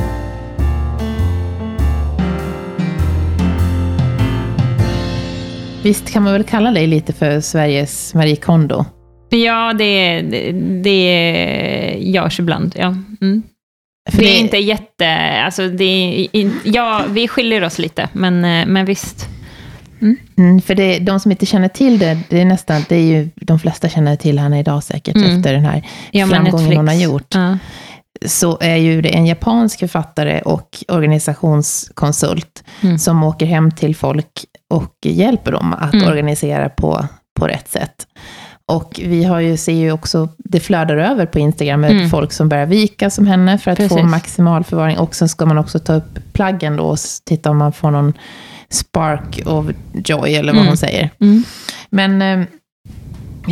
Visst 5.82 6.12
kan 6.12 6.22
man 6.22 6.32
väl 6.32 6.44
kalla 6.44 6.70
dig 6.70 6.86
lite 6.86 7.12
för 7.12 7.40
Sveriges 7.40 8.14
Marie 8.14 8.36
Kondo? 8.36 8.84
Ja, 9.30 9.72
det, 9.72 10.20
det, 10.20 10.52
det 10.82 11.96
görs 12.00 12.40
ibland. 12.40 12.74
Ja. 12.78 12.96
Mm. 13.20 13.42
För 14.10 14.18
det 14.18 14.36
är 14.36 14.40
inte 14.40 14.56
jätte... 14.56 15.08
Alltså 15.44 15.68
det 15.68 15.84
är, 15.84 16.28
in, 16.36 16.60
ja, 16.64 17.02
vi 17.08 17.28
skiljer 17.28 17.64
oss 17.64 17.78
lite, 17.78 18.08
men, 18.12 18.44
eh, 18.44 18.66
men 18.66 18.84
visst. 18.84 19.28
Mm, 20.36 20.60
för 20.62 20.74
det, 20.74 20.98
de 20.98 21.20
som 21.20 21.30
inte 21.30 21.46
känner 21.46 21.68
till 21.68 21.98
det, 21.98 22.18
det 22.28 22.40
är 22.40 22.44
nästan, 22.44 22.84
det 22.88 22.96
är 22.96 23.02
ju, 23.02 23.28
de 23.36 23.58
flesta 23.58 23.88
känner 23.88 24.16
till 24.16 24.38
henne 24.38 24.60
idag 24.60 24.84
säkert, 24.84 25.16
Mm. 25.16 25.36
efter 25.36 25.52
den 25.52 25.64
här 25.64 25.86
Ja, 26.10 26.26
framgången 26.26 26.76
hon 26.76 26.88
har 26.88 26.94
gjort. 26.94 27.34
Ja. 27.34 27.58
Så 28.26 28.58
är 28.60 28.76
ju 28.76 29.02
det 29.02 29.08
en 29.08 29.26
japansk 29.26 29.78
författare 29.80 30.40
och 30.40 30.68
organisationskonsult 30.88 32.64
Mm. 32.82 32.98
som 32.98 33.22
åker 33.24 33.46
hem 33.46 33.70
till 33.70 33.96
folk 33.96 34.44
och 34.70 34.94
hjälper 35.04 35.52
dem 35.52 35.74
att 35.78 35.94
Mm. 35.94 36.08
organisera 36.08 36.68
på, 36.68 37.06
på 37.40 37.46
rätt 37.46 37.68
sätt. 37.70 38.06
Och 38.70 39.00
vi 39.04 39.24
har 39.24 39.40
ju, 39.40 39.56
ser 39.56 39.72
ju 39.72 39.92
också, 39.92 40.28
det 40.38 40.60
flödar 40.60 40.96
över 40.96 41.26
på 41.26 41.38
Instagram 41.38 41.80
med 41.80 41.90
Mm. 41.90 42.10
folk 42.10 42.32
som 42.32 42.48
börjar 42.48 42.66
vika 42.66 43.10
som 43.10 43.26
henne 43.26 43.58
för 43.58 43.70
att 43.70 43.78
få 43.78 43.88
Precis. 43.88 44.10
maximal 44.10 44.64
förvaring. 44.64 44.98
Och 44.98 45.14
sen 45.14 45.28
ska 45.28 45.46
man 45.46 45.58
också 45.58 45.78
ta 45.78 45.94
upp 45.94 46.18
plaggen 46.32 46.76
då 46.76 46.82
och 46.84 46.98
titta 47.24 47.50
om 47.50 47.56
man 47.58 47.72
får 47.72 47.90
någon 47.90 48.12
spark 48.68 49.40
of 49.46 49.66
joy, 50.04 50.34
eller 50.34 50.52
vad 50.52 50.56
Mm. 50.60 50.66
hon 50.66 50.76
säger. 50.76 51.10
Mm. 51.20 51.44
Men 51.90 52.22
eh, 52.22 52.46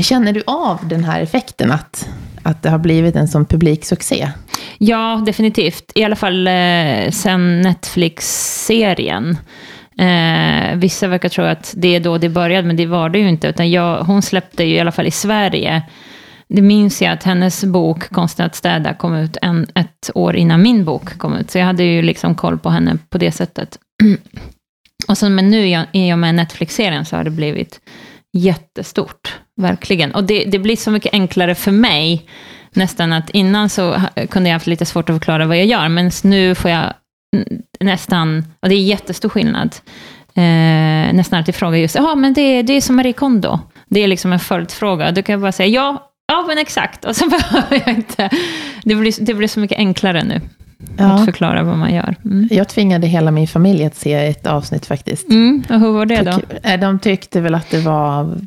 känner 0.02 0.32
du 0.32 0.42
av 0.46 0.78
den 0.88 1.04
här 1.04 1.20
effekten 1.20 1.70
att, 1.72 2.08
att 2.42 2.62
det 2.62 2.70
har 2.70 2.78
blivit 2.78 3.16
en 3.16 3.28
sån 3.28 3.44
publiksuccé? 3.46 4.30
Ja, 4.78 5.22
definitivt. 5.26 5.92
I 5.94 6.04
alla 6.04 6.16
fall 6.16 6.46
eh, 6.46 7.10
sen 7.12 7.60
Netflix-serien. 7.60 9.36
Eh, 9.98 10.76
vissa 10.76 11.08
verkar 11.08 11.28
tro 11.28 11.44
att 11.44 11.74
det 11.76 11.96
är 11.96 12.00
då 12.00 12.18
det 12.18 12.28
började, 12.28 12.66
men 12.66 12.76
det 12.76 12.86
var 12.86 13.08
det 13.08 13.18
ju 13.18 13.28
inte. 13.28 13.48
Utan 13.48 13.70
jag, 13.70 13.98
hon 13.98 14.22
släppte 14.22 14.64
ju 14.64 14.74
i 14.74 14.80
alla 14.80 14.92
fall 14.92 15.06
i 15.06 15.10
Sverige. 15.10 15.82
Det 16.48 16.62
minns 16.62 17.02
jag 17.02 17.12
att 17.12 17.22
hennes 17.22 17.64
bok 17.64 18.10
Konsten 18.10 18.46
att 18.46 18.54
städa 18.54 18.94
kom 18.94 19.14
ut 19.14 19.36
en, 19.42 19.66
ett 19.74 20.10
år 20.14 20.36
innan 20.36 20.62
min 20.62 20.84
bok 20.84 21.18
kom 21.18 21.36
ut. 21.36 21.50
Så 21.50 21.58
jag 21.58 21.66
hade 21.66 21.84
ju 21.84 22.02
liksom 22.02 22.34
koll 22.34 22.58
på 22.58 22.70
henne 22.70 22.98
på 23.10 23.18
det 23.18 23.32
sättet. 23.32 23.78
Och 25.08 25.18
sen 25.18 25.34
men 25.34 25.50
nu 25.50 25.86
i 25.92 26.12
och 26.12 26.18
med 26.18 26.34
Netflix-serien 26.34 27.04
så 27.04 27.16
har 27.16 27.24
det 27.24 27.30
blivit 27.30 27.80
jättestort, 28.32 29.36
verkligen. 29.60 30.14
Och 30.14 30.24
det, 30.24 30.44
det 30.44 30.58
blir 30.58 30.76
så 30.76 30.90
mycket 30.90 31.12
enklare 31.12 31.54
för 31.54 31.70
mig, 31.70 32.26
nästan 32.72 33.12
att 33.12 33.30
innan 33.30 33.68
så 33.68 34.02
kunde 34.30 34.48
jag 34.48 34.54
haft 34.54 34.66
lite 34.66 34.86
svårt 34.86 35.10
att 35.10 35.16
förklara 35.16 35.46
vad 35.46 35.58
jag 35.58 35.66
gör, 35.66 35.88
men 35.88 36.10
nu 36.24 36.54
får 36.54 36.70
jag 36.70 36.92
nästan, 37.80 38.44
och 38.62 38.68
det 38.68 38.74
är 38.74 38.80
jättestor 38.82 39.28
skillnad, 39.28 39.74
eh, 40.34 41.12
nästan 41.14 41.38
alltid 41.38 41.54
fråga 41.54 41.78
just, 41.78 41.94
ja 41.94 42.14
men 42.14 42.32
det, 42.34 42.62
det 42.62 42.72
är 42.72 42.80
som 42.80 42.96
Marie 42.96 43.12
Kondo. 43.12 43.58
Det 43.88 44.00
är 44.00 44.08
liksom 44.08 44.32
en 44.32 44.38
följdfråga. 44.38 45.10
Då 45.10 45.22
kan 45.22 45.32
jag 45.32 45.40
bara 45.40 45.52
säga, 45.52 45.68
ja, 45.68 46.10
ja 46.32 46.44
men 46.48 46.58
exakt. 46.58 47.04
Och 47.04 47.16
så 47.16 47.28
behöver 47.30 47.82
jag 47.86 47.96
inte, 47.96 48.30
det 48.84 48.94
blir, 48.94 49.24
det 49.24 49.34
blir 49.34 49.48
så 49.48 49.60
mycket 49.60 49.78
enklare 49.78 50.24
nu 50.24 50.40
att 50.98 51.24
förklara 51.24 51.62
vad 51.62 51.78
man 51.78 51.94
gör. 51.94 52.16
Mm. 52.24 52.48
Jag 52.50 52.68
tvingade 52.68 53.06
hela 53.06 53.30
min 53.30 53.48
familj 53.48 53.84
att 53.84 53.96
se 53.96 54.12
ett 54.12 54.46
avsnitt 54.46 54.86
faktiskt. 54.86 55.28
Mm, 55.30 55.62
och 55.70 55.80
hur 55.80 55.92
var 55.92 56.06
det 56.06 56.22
då? 56.22 56.40
Eh, 56.62 56.80
De 56.80 56.98
tyckte 56.98 57.40
väl 57.40 57.54
att 57.54 57.70
det 57.70 57.80
var... 57.80 58.38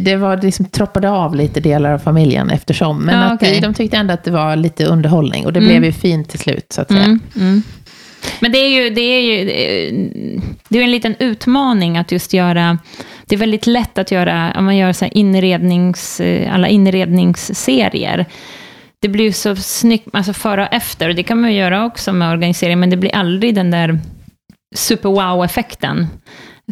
Det 0.00 0.16
var 0.16 0.36
liksom 0.42 0.64
troppade 0.64 1.10
av 1.10 1.34
lite 1.34 1.60
delar 1.60 1.92
av 1.92 1.98
familjen 1.98 2.50
eftersom. 2.50 2.98
Men 3.02 3.14
Ja, 3.14 3.20
att 3.24 3.32
okej. 3.42 3.60
de 3.60 3.74
tyckte 3.74 3.96
ändå 3.96 4.14
att 4.14 4.24
det 4.24 4.30
var 4.30 4.56
lite 4.56 4.84
underhållning. 4.84 5.46
Och 5.46 5.52
det 5.52 5.58
Mm. 5.60 5.68
blev 5.68 5.84
ju 5.84 5.92
fint 5.92 6.28
till 6.28 6.38
slut, 6.38 6.66
så 6.72 6.80
att 6.80 6.88
säga. 6.88 7.04
Mm, 7.04 7.20
mm. 7.36 7.62
Men 8.40 8.52
det 8.52 8.58
är 8.58 8.68
ju, 8.68 8.90
det 8.90 9.00
är 9.00 9.20
ju 9.20 9.44
det 10.68 10.78
är 10.78 10.82
en 10.82 10.90
liten 10.90 11.16
utmaning 11.18 11.98
att 11.98 12.12
just 12.12 12.32
göra, 12.32 12.78
det 13.26 13.34
är 13.34 13.38
väldigt 13.38 13.66
lätt 13.66 13.98
att 13.98 14.10
göra, 14.10 14.54
om 14.56 14.64
man 14.64 14.76
gör 14.76 14.92
så 14.92 15.04
här 15.04 15.16
inrednings, 15.16 16.20
eh, 16.20 16.54
alla 16.54 16.68
inredningsserier, 16.68 18.26
det 19.00 19.08
blir 19.08 19.24
ju 19.24 19.32
så 19.32 19.56
snyggt, 19.56 20.08
alltså 20.12 20.32
före 20.32 20.62
och 20.62 20.74
efter, 20.74 21.08
och 21.08 21.14
det 21.14 21.22
kan 21.22 21.40
man 21.40 21.52
ju 21.52 21.58
göra 21.58 21.84
också 21.84 22.12
med 22.12 22.32
organisering, 22.32 22.80
men 22.80 22.90
det 22.90 22.96
blir 22.96 23.14
aldrig 23.14 23.54
den 23.54 23.70
där 23.70 23.98
super-wow-effekten 24.74 26.06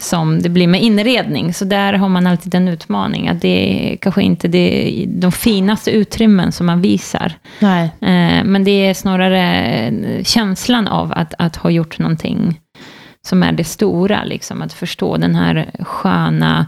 som 0.01 0.43
det 0.43 0.49
blir 0.49 0.67
med 0.67 0.83
inredning. 0.83 1.55
Så 1.55 1.65
där 1.65 1.93
har 1.93 2.09
man 2.09 2.27
alltid 2.27 2.55
en 2.55 2.69
utmaning, 2.69 3.29
att 3.29 3.41
det 3.41 3.93
är 3.93 3.97
kanske 3.97 4.23
inte 4.23 4.49
det, 4.49 5.05
de 5.09 5.33
finaste 5.33 5.91
utrymmen 5.91 6.53
som 6.53 6.67
man 6.67 6.81
visar. 6.81 7.33
Nej. 7.59 7.85
Eh, 7.85 8.45
Men 8.45 8.65
det 8.65 8.87
är 8.87 8.95
snarare 8.95 9.43
eh, 9.87 10.25
känslan 10.25 10.89
av 10.89 11.13
att, 11.17 11.35
att 11.39 11.57
ha 11.57 11.71
gjort 11.71 11.99
någonting 11.99 12.61
som 13.27 13.43
är 13.43 13.53
det 13.53 13.65
stora, 13.65 14.25
liksom. 14.25 14.63
Att 14.63 14.73
förstå 14.73 15.17
den 15.17 15.35
här 15.35 15.71
sköna 15.81 16.67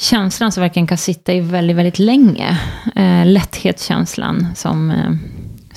känslan 0.00 0.52
som 0.52 0.60
verkligen 0.60 0.86
kan 0.86 0.98
sitta 0.98 1.32
i 1.32 1.40
väldigt, 1.40 1.76
väldigt 1.76 1.98
länge. 1.98 2.58
Eh, 2.96 3.26
lätthetskänslan 3.26 4.46
som, 4.54 4.92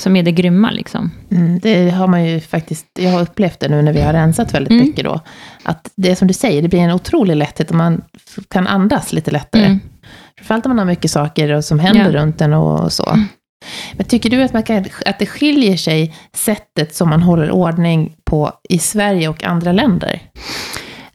som 0.01 0.15
är 0.15 0.23
det 0.23 0.31
grymma, 0.31 0.71
liksom. 0.71 1.11
Mm, 1.31 1.59
det 1.59 1.89
har 1.89 2.07
man 2.07 2.25
ju 2.25 2.39
faktiskt, 2.39 2.85
jag 2.99 3.09
har 3.11 3.21
upplevt 3.21 3.59
det 3.59 3.69
nu 3.69 3.81
när 3.81 3.93
vi 3.93 4.01
har 4.01 4.13
rensat 4.13 4.53
väldigt 4.53 4.71
Mm. 4.71 4.85
mycket 4.85 5.05
då. 5.05 5.19
Att 5.63 5.91
det 5.95 6.11
är 6.11 6.15
som 6.15 6.27
du 6.27 6.33
säger, 6.33 6.61
det 6.61 6.67
blir 6.67 6.79
en 6.79 6.91
otrolig 6.91 7.35
lätthet 7.35 7.69
och 7.69 7.75
man 7.75 8.01
kan 8.49 8.67
andas 8.67 9.13
lite 9.13 9.31
lättare. 9.31 9.65
Mm. 9.65 9.79
Framförallt 10.37 10.65
om 10.65 10.69
man 10.69 10.77
har 10.77 10.85
mycket 10.85 11.11
saker 11.11 11.61
som 11.61 11.79
händer 11.79 12.11
Ja. 12.13 12.21
runt 12.21 12.41
en 12.41 12.53
och 12.53 12.93
så. 12.93 13.17
Men 13.93 14.05
tycker 14.05 14.29
du 14.29 14.43
att, 14.43 14.53
man 14.53 14.63
kan, 14.63 14.85
att 15.05 15.19
det 15.19 15.25
skiljer 15.25 15.77
sig 15.77 16.15
sättet 16.35 16.95
som 16.95 17.09
man 17.09 17.21
håller 17.21 17.51
ordning 17.51 18.15
på 18.25 18.51
i 18.69 18.79
Sverige 18.79 19.27
och 19.29 19.43
andra 19.43 19.71
länder? 19.71 20.19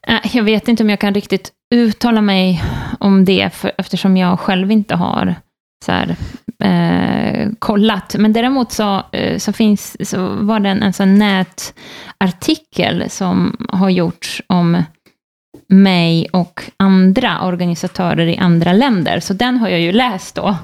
Eh, 0.08 0.36
Jag 0.36 0.42
vet 0.44 0.68
inte 0.68 0.82
om 0.82 0.90
jag 0.90 0.98
kan 1.00 1.14
riktigt 1.14 1.50
uttala 1.74 2.20
mig 2.20 2.62
om 3.00 3.24
det, 3.24 3.50
för, 3.54 3.72
eftersom 3.78 4.16
jag 4.16 4.40
själv 4.40 4.70
inte 4.70 4.94
har 4.96 5.34
så 5.84 5.92
här, 5.92 6.16
eh, 6.64 7.48
kollat. 7.58 8.14
Men 8.18 8.32
däremot 8.32 8.72
så, 8.72 9.02
eh, 9.12 9.38
så, 9.38 9.52
finns, 9.52 10.10
så 10.10 10.28
var 10.28 10.60
det 10.60 10.68
en, 10.68 10.82
en 10.82 10.92
sån 10.92 11.18
nätartikel 11.18 13.10
som 13.10 13.66
har 13.68 13.90
gjorts 13.90 14.42
om 14.46 14.82
mig 15.68 16.26
och 16.32 16.62
andra 16.76 17.40
organisatörer 17.42 18.26
i 18.26 18.36
andra 18.36 18.72
länder. 18.72 19.20
Så 19.20 19.34
den 19.34 19.58
har 19.58 19.68
jag 19.68 19.80
ju 19.80 19.92
läst 19.92 20.34
då. 20.34 20.56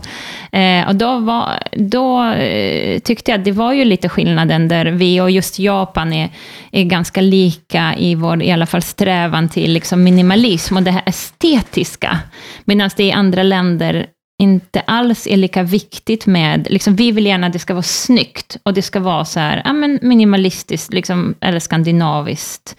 Eh, 0.58 0.88
och 0.88 0.96
då, 0.96 1.18
var, 1.18 1.62
då 1.72 2.24
eh, 2.24 2.98
tyckte 2.98 3.30
jag 3.30 3.38
att 3.38 3.44
det 3.44 3.52
var 3.52 3.72
ju 3.72 3.84
lite 3.84 4.08
skillnaden 4.08 4.68
där 4.68 4.86
vi 4.86 5.20
och 5.20 5.30
just 5.30 5.58
Japan 5.58 6.12
är, 6.12 6.30
är 6.72 6.84
ganska 6.84 7.20
lika 7.20 7.94
i 7.98 8.14
vår 8.14 8.42
i 8.42 8.52
alla 8.52 8.66
fall 8.66 8.82
strävan 8.82 9.48
till 9.48 9.72
liksom 9.72 10.04
minimalism 10.04 10.76
och 10.76 10.82
det 10.82 10.90
här 10.90 11.02
estetiska. 11.06 12.18
Medan 12.64 12.90
det 12.96 13.04
i 13.04 13.12
andra 13.12 13.42
länder 13.42 14.06
inte 14.42 14.80
alls 14.80 15.26
är 15.26 15.36
lika 15.36 15.62
viktigt 15.62 16.26
med, 16.26 16.66
liksom, 16.70 16.96
vi 16.96 17.12
vill 17.12 17.26
gärna 17.26 17.46
att 17.46 17.52
det 17.52 17.58
ska 17.58 17.74
vara 17.74 17.82
snyggt 17.82 18.56
och 18.62 18.74
det 18.74 18.82
ska 18.82 19.00
vara 19.00 19.24
så 19.24 19.40
här, 19.40 19.62
ja, 19.64 19.72
men 19.72 19.98
minimalistiskt 20.02 20.92
liksom, 20.92 21.34
eller 21.40 21.60
skandinaviskt 21.60 22.76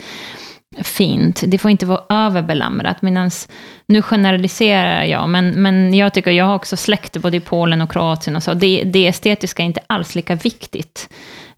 fint. 0.78 1.44
Det 1.48 1.58
får 1.58 1.72
inte 1.72 1.86
vara 1.86 2.02
överbelamrat. 2.10 3.02
Medans, 3.02 3.50
nu 3.88 4.02
generaliserar 4.02 5.04
jag, 5.04 5.30
men, 5.30 5.62
men 5.62 5.94
jag 5.94 6.14
tycker 6.14 6.32
jag 6.32 6.46
har 6.46 6.56
också 6.56 6.78
släkt 6.78 7.18
både 7.18 7.38
i 7.38 7.40
Polen 7.40 7.82
och 7.82 7.92
Kroatien 7.92 8.36
och 8.36 8.44
så. 8.44 8.54
Det, 8.54 8.84
det 8.84 9.08
estetiska 9.08 9.64
är 9.64 9.68
inte 9.68 9.82
alls 9.88 10.16
lika 10.16 10.36
viktigt 10.36 11.10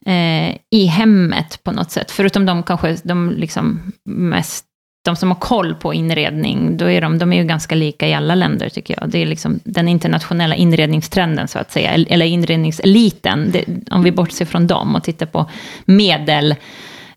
eh, 0.05 0.55
i 0.71 0.85
hemmet 0.85 1.63
på 1.63 1.71
något 1.71 1.91
sätt. 1.91 2.11
Förutom 2.11 2.45
de 2.45 2.63
kanske, 2.63 2.97
de 3.03 3.31
liksom 3.31 3.91
mest 4.09 4.65
de 5.05 5.15
som 5.15 5.31
har 5.31 5.39
koll 5.39 5.75
på 5.75 5.93
inredning, 5.93 6.77
då 6.77 6.89
är 6.89 7.01
de, 7.01 7.17
de 7.17 7.33
är 7.33 7.37
ju 7.37 7.43
ganska 7.43 7.75
lika 7.75 8.07
i 8.07 8.13
alla 8.13 8.35
länder 8.35 8.69
tycker 8.69 8.97
jag. 8.99 9.09
Det 9.09 9.21
är 9.21 9.25
liksom 9.25 9.59
den 9.63 9.87
internationella 9.87 10.55
inredningstrenden 10.55 11.47
så 11.47 11.59
att 11.59 11.71
säga, 11.71 11.91
eller 11.91 12.25
inredningseliten, 12.25 13.51
det, 13.51 13.65
om 13.91 14.03
vi 14.03 14.11
bortser 14.11 14.45
från 14.45 14.67
dem 14.67 14.95
och 14.95 15.03
tittar 15.03 15.25
på 15.25 15.49
medel, 15.85 16.55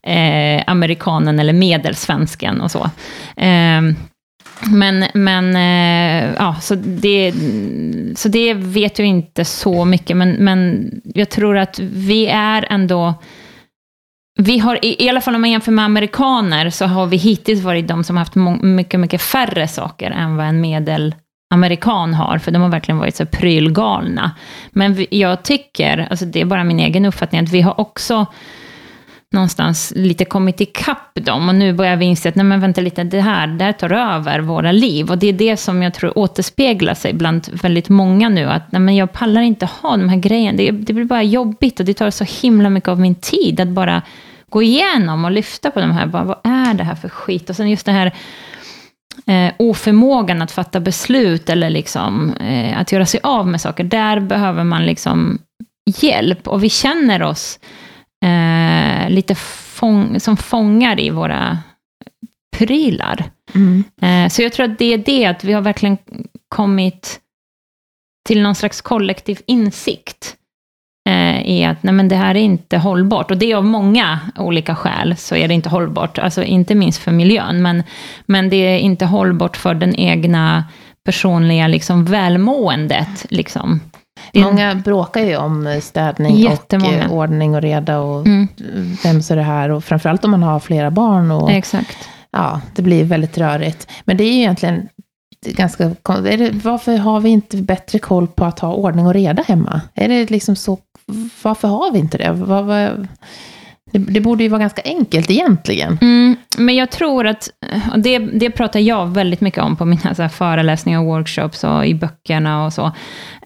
eh, 0.02 0.62
amerikanen 0.66 1.38
eller 1.38 1.52
medelsvensken 1.52 2.60
och 2.60 2.70
så. 2.70 2.90
Eh, 3.36 3.82
men, 4.70 5.04
men 5.14 5.56
eh, 5.56 6.34
ja, 6.38 6.56
så 6.60 6.74
det, 6.74 7.32
så 8.16 8.28
det 8.28 8.54
vet 8.54 8.98
jag 8.98 9.08
inte 9.08 9.44
så 9.44 9.84
mycket, 9.84 10.16
men, 10.16 10.30
men 10.30 10.90
jag 11.04 11.28
tror 11.28 11.58
att 11.58 11.78
vi 11.78 12.26
är 12.26 12.66
ändå 12.70 13.14
vi 14.40 14.58
har, 14.58 14.78
i, 14.82 15.08
alla 15.08 15.20
fall 15.20 15.34
om 15.34 15.40
man 15.40 15.50
jämför 15.50 15.72
med 15.72 15.84
amerikaner, 15.84 16.70
så 16.70 16.86
har 16.86 17.06
vi 17.06 17.16
hittills 17.16 17.62
varit 17.62 17.88
de 17.88 18.04
som 18.04 18.16
har 18.16 18.24
haft 18.24 18.62
mycket, 18.62 19.00
mycket 19.00 19.22
färre 19.22 19.68
saker 19.68 20.10
än 20.10 20.36
vad 20.36 20.46
en 20.46 20.60
medelamerikan 20.60 22.14
har, 22.14 22.38
för 22.38 22.50
de 22.50 22.62
har 22.62 22.68
verkligen 22.68 22.98
varit 22.98 23.16
så 23.16 23.26
prylgalna. 23.26 24.30
Men 24.70 24.94
vi, 24.94 25.06
jag 25.10 25.42
tycker, 25.42 26.06
alltså 26.10 26.24
det 26.24 26.40
är 26.40 26.44
bara 26.44 26.64
min 26.64 26.80
egen 26.80 27.04
uppfattning, 27.04 27.40
att 27.40 27.52
vi 27.52 27.60
har 27.60 27.80
också 27.80 28.26
någonstans 29.34 29.92
lite 29.96 30.24
kommit 30.24 30.60
ikapp 30.60 31.14
dem. 31.14 31.48
Och 31.48 31.54
nu 31.54 31.72
börjar 31.72 31.96
vi 31.96 32.04
inse 32.04 32.28
att, 32.28 32.34
nej 32.34 32.44
men 32.44 32.60
vänta 32.60 32.80
lite, 32.80 33.04
det 33.04 33.20
här, 33.20 33.46
det 33.46 33.64
här 33.64 33.72
tar 33.72 33.92
över 33.92 34.38
våra 34.38 34.72
liv. 34.72 35.10
Och 35.10 35.18
det 35.18 35.26
är 35.26 35.32
det 35.32 35.56
som 35.56 35.82
jag 35.82 35.94
tror 35.94 36.18
återspeglar 36.18 36.94
sig 36.94 37.12
bland 37.12 37.48
väldigt 37.62 37.88
många 37.88 38.28
nu. 38.28 38.44
Att 38.44 38.72
nej 38.72 38.80
men 38.80 38.96
jag 38.96 39.12
pallar 39.12 39.42
inte 39.42 39.66
ha 39.66 39.96
de 39.96 40.08
här 40.08 40.16
grejerna. 40.16 40.56
Det, 40.56 40.70
det 40.70 40.92
blir 40.92 41.04
bara 41.04 41.22
jobbigt 41.22 41.80
och 41.80 41.86
det 41.86 41.94
tar 41.94 42.10
så 42.10 42.24
himla 42.42 42.70
mycket 42.70 42.88
av 42.88 43.00
min 43.00 43.14
tid 43.14 43.60
att 43.60 43.68
bara 43.68 44.02
gå 44.48 44.62
igenom 44.62 45.24
och 45.24 45.30
lyfta 45.30 45.70
på 45.70 45.80
de 45.80 45.90
här. 45.90 46.06
Bara, 46.06 46.24
vad 46.24 46.38
är 46.44 46.74
det 46.74 46.84
här 46.84 46.94
för 46.94 47.08
skit? 47.08 47.50
Och 47.50 47.56
sen 47.56 47.70
just 47.70 47.86
det 47.86 47.92
här 47.92 48.12
eh, 49.26 49.52
oförmågan 49.58 50.42
att 50.42 50.52
fatta 50.52 50.80
beslut 50.80 51.50
eller 51.50 51.70
liksom, 51.70 52.34
eh, 52.34 52.80
att 52.80 52.92
göra 52.92 53.06
sig 53.06 53.20
av 53.22 53.46
med 53.46 53.60
saker. 53.60 53.84
Där 53.84 54.20
behöver 54.20 54.64
man 54.64 54.86
liksom 54.86 55.38
hjälp. 56.00 56.48
Och 56.48 56.64
vi 56.64 56.70
känner 56.70 57.22
oss 57.22 57.58
eh, 58.24 58.87
lite 59.08 59.34
fång, 59.34 60.20
som 60.20 60.36
fångar 60.36 61.00
i 61.00 61.10
våra 61.10 61.58
prylar. 62.56 63.24
Mm. 63.54 63.84
Eh, 64.02 64.30
så 64.30 64.42
jag 64.42 64.52
tror 64.52 64.70
att 64.70 64.78
det 64.78 64.94
är 64.94 64.98
det, 64.98 65.26
att 65.26 65.44
vi 65.44 65.52
har 65.52 65.60
verkligen 65.60 65.98
kommit 66.48 67.20
till 68.28 68.42
någon 68.42 68.54
slags 68.54 68.80
kollektiv 68.80 69.40
insikt 69.46 70.36
eh, 71.08 71.42
i 71.42 71.64
att 71.64 71.82
nej, 71.82 71.94
men 71.94 72.08
det 72.08 72.16
här 72.16 72.34
är 72.34 72.40
inte 72.40 72.78
hållbart. 72.78 73.30
Och 73.30 73.38
det 73.38 73.52
är 73.52 73.56
av 73.56 73.64
många 73.64 74.20
olika 74.36 74.74
skäl 74.76 75.16
så 75.16 75.36
är 75.36 75.48
det 75.48 75.54
inte 75.54 75.68
hållbart. 75.68 76.18
Alltså 76.18 76.44
inte 76.44 76.74
minst 76.74 77.02
för 77.02 77.12
miljön, 77.12 77.62
men, 77.62 77.82
men 78.26 78.48
det 78.48 78.56
är 78.56 78.78
inte 78.78 79.06
hållbart 79.06 79.56
för 79.56 79.74
den 79.74 79.94
egna 79.94 80.64
personliga 81.04 81.68
liksom, 81.68 82.04
välmåendet. 82.04 83.26
Liksom. 83.30 83.80
Många 84.34 84.74
bråkar 84.74 85.20
ju 85.20 85.36
om 85.36 85.80
städning 85.82 86.48
och 86.48 86.74
eh, 86.74 87.12
ordning 87.12 87.54
och 87.54 87.62
reda 87.62 87.98
och 87.98 88.26
mm. 88.26 88.48
vem 89.02 89.22
så 89.22 89.32
är 89.32 89.36
det 89.36 89.42
här. 89.42 89.68
Och 89.68 89.84
framförallt 89.84 90.24
om 90.24 90.30
man 90.30 90.42
har 90.42 90.60
flera 90.60 90.90
barn. 90.90 91.30
Och, 91.30 91.50
Exakt. 91.50 92.08
Ja, 92.30 92.60
det 92.74 92.82
blir 92.82 93.04
väldigt 93.04 93.38
rörigt. 93.38 93.88
Men 94.04 94.16
det 94.16 94.24
är 94.24 94.32
ju 94.32 94.38
egentligen 94.38 94.88
ganska... 95.46 95.84
Är 95.84 96.38
det, 96.38 96.50
varför 96.50 96.96
har 96.96 97.20
vi 97.20 97.28
inte 97.28 97.56
bättre 97.56 97.98
koll 97.98 98.26
på 98.26 98.44
att 98.44 98.58
ha 98.58 98.72
ordning 98.72 99.06
och 99.06 99.14
reda 99.14 99.42
hemma? 99.42 99.80
Är 99.94 100.08
det 100.08 100.30
liksom 100.30 100.56
så... 100.56 100.78
Varför 101.42 101.68
har 101.68 101.92
vi 101.92 101.98
inte 101.98 102.18
det? 102.18 102.32
Var, 102.32 102.62
var, 102.62 103.06
det, 103.92 103.98
det, 103.98 104.20
borde 104.20 104.42
ju 104.42 104.48
vara 104.48 104.60
ganska 104.60 104.82
enkelt 104.84 105.30
egentligen. 105.30 105.98
Mm, 106.00 106.36
men 106.58 106.76
jag 106.76 106.90
tror 106.90 107.26
att, 107.26 107.50
eh, 107.72 107.92
och 107.92 107.98
det, 107.98 108.18
det 108.18 108.50
pratar 108.50 108.80
jag 108.80 109.06
väldigt 109.06 109.40
mycket 109.40 109.62
om 109.62 109.76
på 109.76 109.84
mina 109.84 110.14
så 110.14 110.22
här, 110.22 110.28
föreläsningar 110.28 111.00
och 111.00 111.06
workshops 111.06 111.64
och 111.64 111.86
i 111.86 111.94
böckerna 111.94 112.66
och 112.66 112.72
så. 112.72 112.92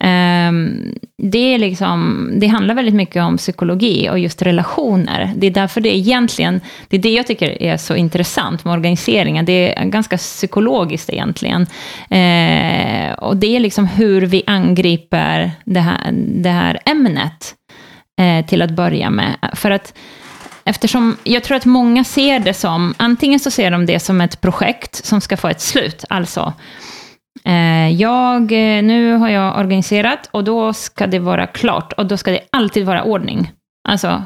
Um, 0.00 0.94
det, 1.22 1.54
är 1.54 1.58
liksom, 1.58 2.30
det 2.36 2.46
handlar 2.46 2.74
väldigt 2.74 2.94
mycket 2.94 3.22
om 3.22 3.36
psykologi 3.36 4.08
och 4.10 4.18
just 4.18 4.42
relationer. 4.42 5.32
Det 5.36 5.46
är 5.46 5.50
därför 5.50 5.80
det 5.80 5.96
egentligen, 5.96 6.60
det 6.88 6.96
är 6.96 7.00
det 7.00 7.12
jag 7.12 7.26
tycker 7.26 7.62
är 7.62 7.76
så 7.76 7.94
intressant 7.94 8.64
med 8.64 8.74
organiseringen. 8.74 9.44
Det 9.44 9.78
är 9.78 9.84
ganska 9.84 10.16
psykologiskt 10.16 11.10
egentligen. 11.10 11.62
Uh, 11.62 13.12
och 13.12 13.36
det 13.36 13.56
är 13.56 13.60
liksom 13.60 13.86
hur 13.86 14.20
vi 14.20 14.42
angriper 14.46 15.50
det 15.64 15.80
här, 15.80 16.12
det 16.12 16.50
här 16.50 16.78
ämnet 16.84 17.54
uh, 18.20 18.46
till 18.46 18.62
att 18.62 18.70
börja 18.70 19.10
med. 19.10 19.36
För 19.54 19.70
att 19.70 19.94
Eftersom 20.64 21.16
jag 21.24 21.44
tror 21.44 21.56
att 21.56 21.64
många 21.64 22.04
ser 22.04 22.40
det 22.40 22.54
som, 22.54 22.94
antingen 22.96 23.40
så 23.40 23.50
ser 23.50 23.70
de 23.70 23.86
det 23.86 24.00
som 24.00 24.20
ett 24.20 24.40
projekt 24.40 25.04
som 25.04 25.20
ska 25.20 25.36
få 25.36 25.48
ett 25.48 25.60
slut, 25.60 26.04
alltså 26.08 26.52
eh, 27.44 27.88
jag, 27.88 28.42
eh, 28.42 28.82
nu 28.82 29.12
har 29.12 29.28
jag 29.28 29.58
organiserat 29.58 30.28
och 30.30 30.44
då 30.44 30.72
ska 30.72 31.06
det 31.06 31.18
vara 31.18 31.46
klart 31.46 31.92
och 31.92 32.06
då 32.06 32.16
ska 32.16 32.30
det 32.30 32.40
alltid 32.50 32.86
vara 32.86 33.02
ordning. 33.02 33.52
Alltså, 33.88 34.22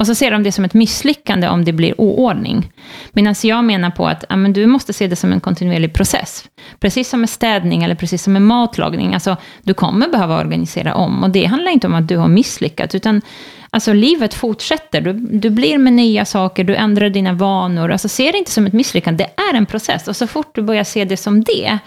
och 0.00 0.06
så 0.06 0.14
ser 0.14 0.30
de 0.30 0.42
det 0.42 0.52
som 0.52 0.64
ett 0.64 0.74
misslyckande 0.74 1.48
om 1.48 1.64
det 1.64 1.72
blir 1.72 2.00
oordning. 2.00 2.72
Medan 3.12 3.34
jag 3.42 3.64
menar 3.64 3.90
på 3.90 4.06
att 4.06 4.24
ja, 4.28 4.36
men 4.36 4.52
du 4.52 4.66
måste 4.66 4.92
se 4.92 5.06
det 5.06 5.16
som 5.16 5.32
en 5.32 5.40
kontinuerlig 5.40 5.94
process. 5.94 6.44
Precis 6.80 7.08
som 7.08 7.20
med 7.20 7.30
städning 7.30 7.82
eller 7.82 7.94
precis 7.94 8.22
som 8.22 8.32
med 8.32 8.42
matlagning. 8.42 9.14
Alltså, 9.14 9.36
du 9.62 9.74
kommer 9.74 10.08
behöva 10.08 10.40
organisera 10.40 10.94
om. 10.94 11.22
Och 11.22 11.30
det 11.30 11.44
handlar 11.44 11.72
inte 11.72 11.86
om 11.86 11.94
att 11.94 12.08
du 12.08 12.16
har 12.16 12.28
misslyckats, 12.28 12.94
utan 12.94 13.22
alltså, 13.70 13.92
livet 13.92 14.34
fortsätter. 14.34 15.00
Du, 15.00 15.12
du 15.12 15.50
blir 15.50 15.78
med 15.78 15.92
nya 15.92 16.24
saker, 16.24 16.64
du 16.64 16.76
ändrar 16.76 17.08
dina 17.08 17.32
vanor. 17.32 17.92
Alltså, 17.92 18.08
se 18.08 18.32
det 18.32 18.38
inte 18.38 18.50
som 18.50 18.66
ett 18.66 18.72
misslyckande, 18.72 19.24
det 19.24 19.42
är 19.42 19.54
en 19.54 19.66
process. 19.66 20.08
Och 20.08 20.16
så 20.16 20.26
fort 20.26 20.54
du 20.54 20.62
börjar 20.62 20.84
se 20.84 21.04
det 21.04 21.16
som 21.16 21.44
det, 21.44 21.78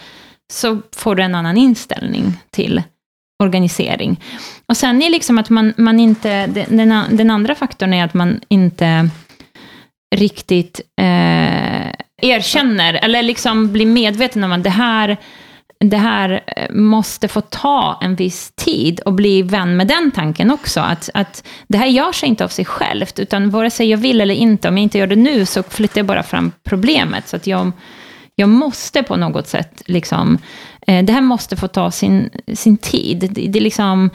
så 0.54 0.82
får 0.96 1.16
du 1.16 1.24
en 1.24 1.36
annan 1.36 1.58
inställning 1.58 2.34
till 2.52 2.82
organisering. 3.44 4.20
Och 4.66 4.78
sen 4.78 5.02
är 5.02 5.10
liksom 5.10 5.38
att 5.38 5.50
man, 5.50 5.74
man 5.78 6.00
inte, 6.00 6.48
den, 6.48 7.04
den 7.12 7.32
andra 7.32 7.56
faktorn 7.56 7.94
är 7.94 8.06
att 8.06 8.14
man 8.14 8.40
inte 8.48 9.10
riktigt 10.16 10.82
eh, 11.02 11.92
erkänner, 12.22 12.94
eller 12.94 13.24
liksom 13.24 13.72
blir 13.72 13.86
medveten 13.86 14.44
om 14.44 14.52
att 14.52 14.64
det 14.64 14.70
här, 14.70 15.18
det 15.82 15.98
här 15.98 16.44
eh, 16.48 16.72
måste 16.74 17.28
få 17.28 17.42
ta 17.42 18.00
en 18.02 18.16
viss 18.16 18.52
tid 18.56 19.00
och 19.00 19.14
bli 19.14 19.42
vän 19.42 19.78
med 19.78 19.88
den 19.88 20.12
tanken 20.12 20.52
också. 20.52 20.80
Att, 20.80 21.10
att 21.14 21.44
det 21.68 21.78
här 21.78 21.88
gör 21.88 22.12
sig 22.12 22.30
inte 22.30 22.44
av 22.44 22.48
sig 22.48 22.66
självt, 22.66 23.20
utan 23.20 23.50
vare 23.50 23.70
sig 23.70 23.90
jag 23.90 23.98
vill 23.98 24.22
eller 24.22 24.36
inte, 24.36 24.68
om 24.68 24.78
jag 24.78 24.84
inte 24.84 24.98
gör 24.98 25.08
det 25.08 25.16
nu 25.16 25.46
så 25.46 25.64
flyttar 25.64 26.00
jag 26.00 26.06
bara 26.06 26.24
fram 26.24 26.52
problemet. 26.64 27.28
Så 27.28 27.36
att 27.36 27.48
jag, 27.48 27.72
jag 28.36 28.50
måste 28.50 29.04
på 29.04 29.16
något 29.16 29.48
sätt 29.48 29.82
liksom 29.86 30.40
Eh, 30.88 31.04
det 31.04 31.14
här 31.14 31.22
måste 31.22 31.56
få 31.56 31.68
ta 31.68 31.92
sin, 31.92 32.30
sin 32.54 32.78
tid. 32.78 33.30
Det, 33.32 33.48
det 33.48 33.60
liksom, 33.60 34.10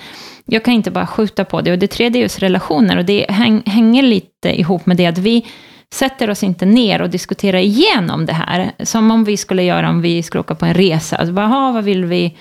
jag 0.44 0.64
kan 0.64 0.74
inte 0.74 0.90
bara 0.90 1.07
skjuta 1.07 1.44
på 1.44 1.61
det. 1.61 1.72
Och 1.72 1.79
det 1.79 1.88
tredje 1.88 2.20
är 2.20 2.22
just 2.22 2.42
relationer. 2.42 2.96
Och 2.96 3.05
det 3.05 3.26
häng, 3.29 3.62
hänger 3.66 4.02
lite 4.02 4.61
ihop 4.61 4.87
med 4.87 4.96
det 4.96 5.07
att 5.07 5.18
vi 5.18 5.46
sätter 5.94 6.31
oss 6.31 6.42
inte 6.42 6.66
ner 6.66 7.03
och 7.03 7.11
diskuterar 7.11 7.59
igenom 7.59 8.27
det 8.27 8.33
här. 8.33 8.72
Som 8.79 9.11
om 9.11 9.25
vi 9.25 9.37
skulle 9.37 9.62
göra 9.62 9.88
om 9.88 10.03
vi 10.03 10.22
skulle 10.22 10.40
åka 10.40 10.55
på 10.55 10.66
en 10.66 10.75
resa. 10.75 11.16
Alltså, 11.16 11.37
aha, 11.37 11.72
vad 11.72 11.85
vill 11.85 12.05
vi? 12.05 12.37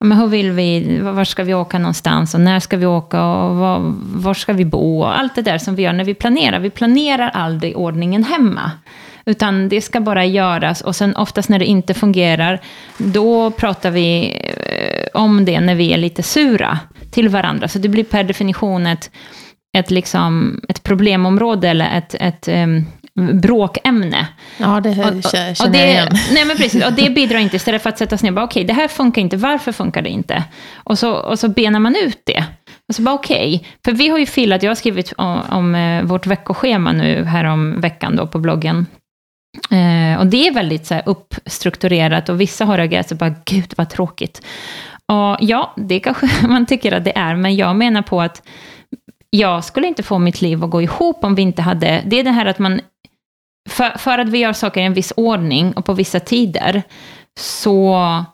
Men 0.00 0.18
hur 0.18 0.26
vill 0.26 0.50
vi, 0.50 0.98
var 1.00 1.24
ska 1.24 1.44
vi 1.44 1.54
åka 1.54 1.78
någonstans 1.78 2.34
och 2.34 2.40
när 2.40 2.60
ska 2.60 2.76
vi 2.76 2.86
åka 2.86 3.24
och 3.24 3.56
var, 3.56 3.94
var 4.14 4.34
ska 4.34 4.52
vi 4.52 4.64
bo 4.64 5.00
och 5.00 5.18
allt 5.18 5.34
det 5.34 5.42
där 5.42 5.58
som 5.58 5.74
vi 5.74 5.82
gör 5.82 5.92
när 5.92 6.04
vi 6.04 6.14
planerar. 6.14 6.58
Vi 6.58 6.70
planerar 6.70 7.28
aldrig 7.28 7.76
ordningen 7.76 8.24
hemma. 8.24 8.70
Utan 9.24 9.68
det 9.68 9.80
ska 9.80 10.00
bara 10.00 10.24
göras 10.24 10.80
och 10.80 10.96
sen 10.96 11.16
oftast 11.16 11.48
när 11.48 11.58
det 11.58 11.64
inte 11.64 11.94
fungerar, 11.94 12.60
då 12.98 13.50
pratar 13.50 13.90
vi 13.90 14.36
eh, 14.44 15.20
om 15.20 15.44
det 15.44 15.60
när 15.60 15.74
vi 15.74 15.92
är 15.92 15.96
lite 15.96 16.22
sura 16.22 16.78
till 17.10 17.28
varandra. 17.28 17.68
Så 17.68 17.78
det 17.78 17.88
blir 17.88 18.04
per 18.04 18.24
definition 18.24 18.86
ett, 18.86 19.10
ett, 19.78 19.90
liksom, 19.90 20.60
ett 20.68 20.82
problemområde 20.82 21.68
eller 21.68 21.98
ett, 21.98 22.14
ett 22.14 22.48
um, 22.48 22.86
bråkämne. 23.14 24.26
Ja, 24.58 24.80
det 24.80 24.94
känner 24.94 25.08
och, 25.08 25.66
och 25.66 25.70
det, 25.70 25.78
jag 25.78 25.88
igen. 25.88 26.08
Nej, 26.32 26.44
men 26.44 26.56
precis. 26.56 26.84
Och 26.84 26.92
det 26.92 27.10
bidrar 27.10 27.38
inte, 27.38 27.56
istället 27.56 27.82
för 27.82 27.90
att 27.90 27.98
sätta 27.98 28.18
sig 28.18 28.24
ner 28.24 28.30
och 28.30 28.34
bara, 28.34 28.44
okej, 28.44 28.64
okay, 28.64 28.66
det 28.66 28.80
här 28.80 28.88
funkar 28.88 29.22
inte, 29.22 29.36
varför 29.36 29.72
funkar 29.72 30.02
det 30.02 30.10
inte? 30.10 30.44
Och 30.74 30.98
så, 30.98 31.12
och 31.12 31.38
så 31.38 31.48
benar 31.48 31.80
man 31.80 31.96
ut 31.96 32.22
det. 32.24 32.44
Och 32.88 32.94
så 32.94 33.02
bara 33.02 33.14
okej, 33.14 33.56
okay. 33.56 33.68
för 33.84 33.92
vi 33.92 34.08
har 34.08 34.18
ju 34.18 34.26
filat, 34.26 34.62
jag 34.62 34.70
har 34.70 34.74
skrivit 34.74 35.12
om, 35.16 35.40
om 35.50 35.74
eh, 35.74 36.02
vårt 36.02 36.26
veckoschema 36.26 36.92
nu 36.92 37.24
här 37.24 37.44
om 37.44 37.80
veckan 37.80 38.16
då 38.16 38.26
på 38.26 38.38
bloggen. 38.38 38.86
Eh, 39.70 40.20
och 40.20 40.26
det 40.26 40.48
är 40.48 40.54
väldigt 40.54 40.86
så 40.86 40.94
här, 40.94 41.02
uppstrukturerat 41.06 42.28
och 42.28 42.40
vissa 42.40 42.64
har 42.64 42.76
reagerat 42.76 43.08
så 43.08 43.14
bara, 43.14 43.34
gud 43.44 43.74
vad 43.76 43.90
tråkigt. 43.90 44.42
Och 45.06 45.36
ja, 45.40 45.74
det 45.76 46.00
kanske 46.00 46.28
man 46.48 46.66
tycker 46.66 46.92
att 46.92 47.04
det 47.04 47.18
är, 47.18 47.36
men 47.36 47.56
jag 47.56 47.76
menar 47.76 48.02
på 48.02 48.22
att 48.22 48.42
jag 49.30 49.64
skulle 49.64 49.86
inte 49.86 50.02
få 50.02 50.18
mitt 50.18 50.42
liv 50.42 50.64
att 50.64 50.70
gå 50.70 50.82
ihop 50.82 51.24
om 51.24 51.34
vi 51.34 51.42
inte 51.42 51.62
hade, 51.62 52.02
det 52.06 52.20
är 52.20 52.24
det 52.24 52.30
här 52.30 52.46
att 52.46 52.58
man, 52.58 52.80
för, 53.70 53.98
för 53.98 54.18
att 54.18 54.28
vi 54.28 54.38
gör 54.38 54.52
saker 54.52 54.80
i 54.80 54.84
en 54.84 54.94
viss 54.94 55.12
ordning 55.16 55.72
och 55.72 55.84
på 55.84 55.92
vissa 55.92 56.20
tider, 56.20 56.82
så 57.40 58.24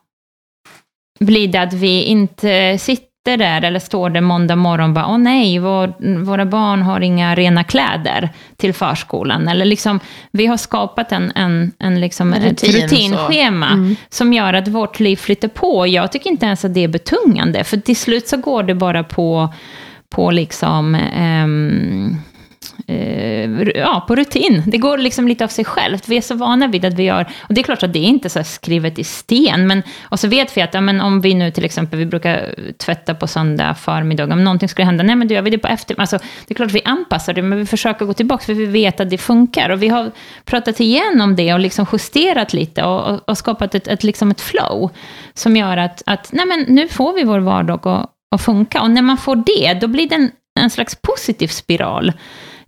blir 1.20 1.48
det 1.48 1.62
att 1.62 1.72
vi 1.72 2.02
inte 2.02 2.78
sitter 2.78 3.37
där 3.37 3.62
eller 3.62 3.78
står 3.78 4.11
där 4.11 4.20
måndag 4.20 4.57
morgon 4.57 4.90
och 4.90 4.94
bara, 4.94 5.07
åh 5.07 5.18
nej, 5.18 5.59
vår, 5.59 5.94
våra 6.24 6.46
barn 6.46 6.83
har 6.83 7.00
inga 7.00 7.35
rena 7.35 7.64
kläder 7.64 8.28
till 8.57 8.74
förskolan. 8.74 9.48
Eller 9.48 9.64
liksom, 9.64 10.00
vi 10.30 10.46
har 10.46 10.57
skapat 10.57 11.12
en, 11.12 11.33
en, 11.35 11.72
en 11.78 12.00
liksom 12.00 12.35
Rutin, 12.35 12.50
ett 12.50 12.64
rutinschema 12.64 13.70
mm. 13.70 13.96
som 14.09 14.33
gör 14.33 14.54
att 14.54 14.68
vårt 14.68 15.00
liv 15.00 15.16
flyttar 15.16 15.48
på. 15.48 15.87
Jag 15.87 16.12
tycker 16.12 16.30
inte 16.30 16.46
ens 16.46 16.64
att 16.64 16.74
det 16.74 16.85
är 16.85 16.88
betungande, 16.88 17.64
för 17.64 17.76
till 17.76 17.96
slut 17.96 18.28
så 18.28 18.37
går 18.37 18.62
det 18.62 18.74
bara 18.74 19.04
på, 19.04 19.54
på 20.14 20.31
liksom, 20.31 20.94
um, 21.44 22.16
eh, 22.87 23.68
ja, 23.74 24.05
på 24.09 24.16
rutin. 24.16 24.62
Det 24.66 24.79
går 24.79 24.98
liksom 24.98 25.29
lite 25.29 25.44
av 25.44 25.48
sig 25.48 25.64
självt. 25.64 26.09
Vi 26.09 26.16
är 26.16 26.20
så 26.20 26.35
vana 26.35 26.66
vid 26.66 26.85
att 26.85 26.94
vi 26.94 27.03
gör, 27.03 27.27
och 27.42 27.55
det 27.55 27.61
är 27.61 27.62
klart 27.62 27.83
att 27.83 27.92
det 27.92 27.98
är 27.98 28.09
inte 28.09 28.31
så 28.31 28.44
skrivet 28.44 28.98
i 28.98 29.05
sten, 29.05 29.66
men 29.66 29.83
och 30.03 30.20
så 30.20 30.29
vet 30.29 30.57
vi 30.57 30.62
att 30.62 30.74
ja, 30.74 30.81
men 30.81 31.00
om 31.00 31.20
vi 31.20 31.35
nu 31.35 31.50
till 31.50 31.64
exempel, 31.64 31.98
vi 31.98 32.07
brukar 32.07 32.55
tvätta 32.79 33.14
på 33.14 33.27
söndag 33.27 33.74
förmiddag, 33.74 34.24
om 34.24 34.44
någonting 34.44 34.68
skulle 34.68 34.87
hända, 34.87 35.05
nej 35.05 35.16
men 35.16 35.29
då 35.29 35.35
gör 35.35 35.42
vi 35.42 35.50
det 35.50 35.59
på 35.59 35.68
efter, 35.68 36.00
alltså 36.00 36.18
det 36.18 36.53
är 36.53 36.55
klart 36.55 36.68
att 36.68 36.74
vi 36.74 36.83
anpassar 36.85 37.33
det, 37.33 37.42
men 37.42 37.59
vi 37.59 37.66
försöker 37.66 38.07
gå 38.07 38.12
tillbaka, 38.12 38.44
för 38.44 38.55
vi 38.55 38.66
vet 38.66 39.00
att 39.00 39.11
det 39.11 39.18
funkar, 39.18 39.70
och 39.70 39.83
vi 39.83 39.88
har 39.88 40.11
pratat 40.44 40.81
igenom 40.81 41.37
det 41.37 41.55
och 41.55 41.61
liksom 41.61 41.87
justerat 41.92 42.53
lite 42.53 42.85
och, 42.85 43.14
och, 43.14 43.29
och 43.29 43.38
skapat 43.38 43.74
ett, 43.74 43.88
ett, 43.88 44.05
liksom 44.05 44.31
ett 44.31 44.40
flow, 44.40 44.90
som 45.35 45.57
gör 45.57 45.77
att, 45.77 46.03
att 46.07 46.33
nej 46.33 46.46
men 46.46 46.74
nu 46.74 46.88
får 46.88 47.14
vi 47.14 47.24
vår 47.24 47.38
vardag 47.38 47.87
att, 47.87 48.13
att 48.35 48.42
funka, 48.42 48.83
och 48.83 48.90
när 48.90 49.03
man 49.03 49.16
får 49.16 49.37
det, 49.37 49.75
då 49.81 49.87
blir 49.87 50.09
det 50.09 50.14
en, 50.14 50.31
en 50.61 50.70
slags 50.70 50.94
positiv 50.94 51.49
spiral 51.49 52.12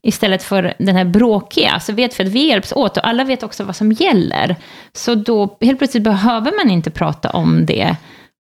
istället 0.03 0.43
för 0.43 0.75
den 0.79 0.97
här 0.97 1.05
bråkiga, 1.05 1.81
så 1.81 1.93
vet 1.93 2.21
vi 2.21 2.25
att 2.25 2.31
vi 2.31 2.49
hjälps 2.49 2.73
åt 2.73 2.97
och 2.97 3.09
alla 3.09 3.25
vet 3.25 3.43
också 3.43 3.65
vad 3.65 3.77
som 3.77 3.93
gäller. 3.93 4.57
Så 4.93 5.15
då 5.15 5.59
helt 5.61 5.79
plötsligt 5.79 6.03
behöver 6.03 6.65
man 6.65 6.71
inte 6.71 6.91
prata 6.91 7.31
om 7.31 7.67
det 7.67 7.97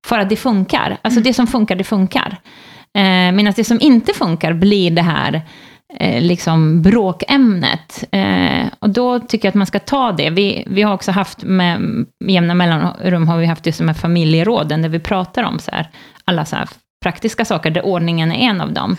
för 0.07 0.19
att 0.19 0.29
det 0.29 0.35
funkar. 0.35 0.97
Alltså 1.01 1.19
det 1.19 1.33
som 1.33 1.47
funkar, 1.47 1.75
det 1.75 1.83
funkar. 1.83 2.37
Eh, 2.97 3.31
Medan 3.31 3.53
det 3.55 3.63
som 3.63 3.81
inte 3.81 4.13
funkar 4.13 4.53
blir 4.53 4.91
det 4.91 5.01
här 5.01 5.41
eh, 5.99 6.21
liksom 6.21 6.81
bråkämnet. 6.81 8.03
Eh, 8.11 8.67
och 8.79 8.89
då 8.89 9.19
tycker 9.19 9.47
jag 9.47 9.51
att 9.51 9.55
man 9.55 9.67
ska 9.67 9.79
ta 9.79 10.11
det. 10.11 10.29
Vi, 10.29 10.63
vi 10.67 10.81
har 10.81 10.93
också 10.93 11.11
haft 11.11 11.43
med 11.43 12.05
jämna 12.25 12.53
mellanrum 12.53 13.27
har 13.27 13.37
vi 13.37 13.45
haft 13.45 13.63
det 13.63 13.73
som 13.73 13.89
är 13.89 13.93
familjeråden, 13.93 14.81
där 14.81 14.89
vi 14.89 14.99
pratar 14.99 15.43
om 15.43 15.59
så 15.59 15.71
här, 15.71 15.89
alla 16.25 16.45
så 16.45 16.55
här 16.55 16.67
praktiska 17.03 17.45
saker, 17.45 17.71
där 17.71 17.85
ordningen 17.85 18.31
är 18.31 18.49
en 18.49 18.61
av 18.61 18.73
dem. 18.73 18.97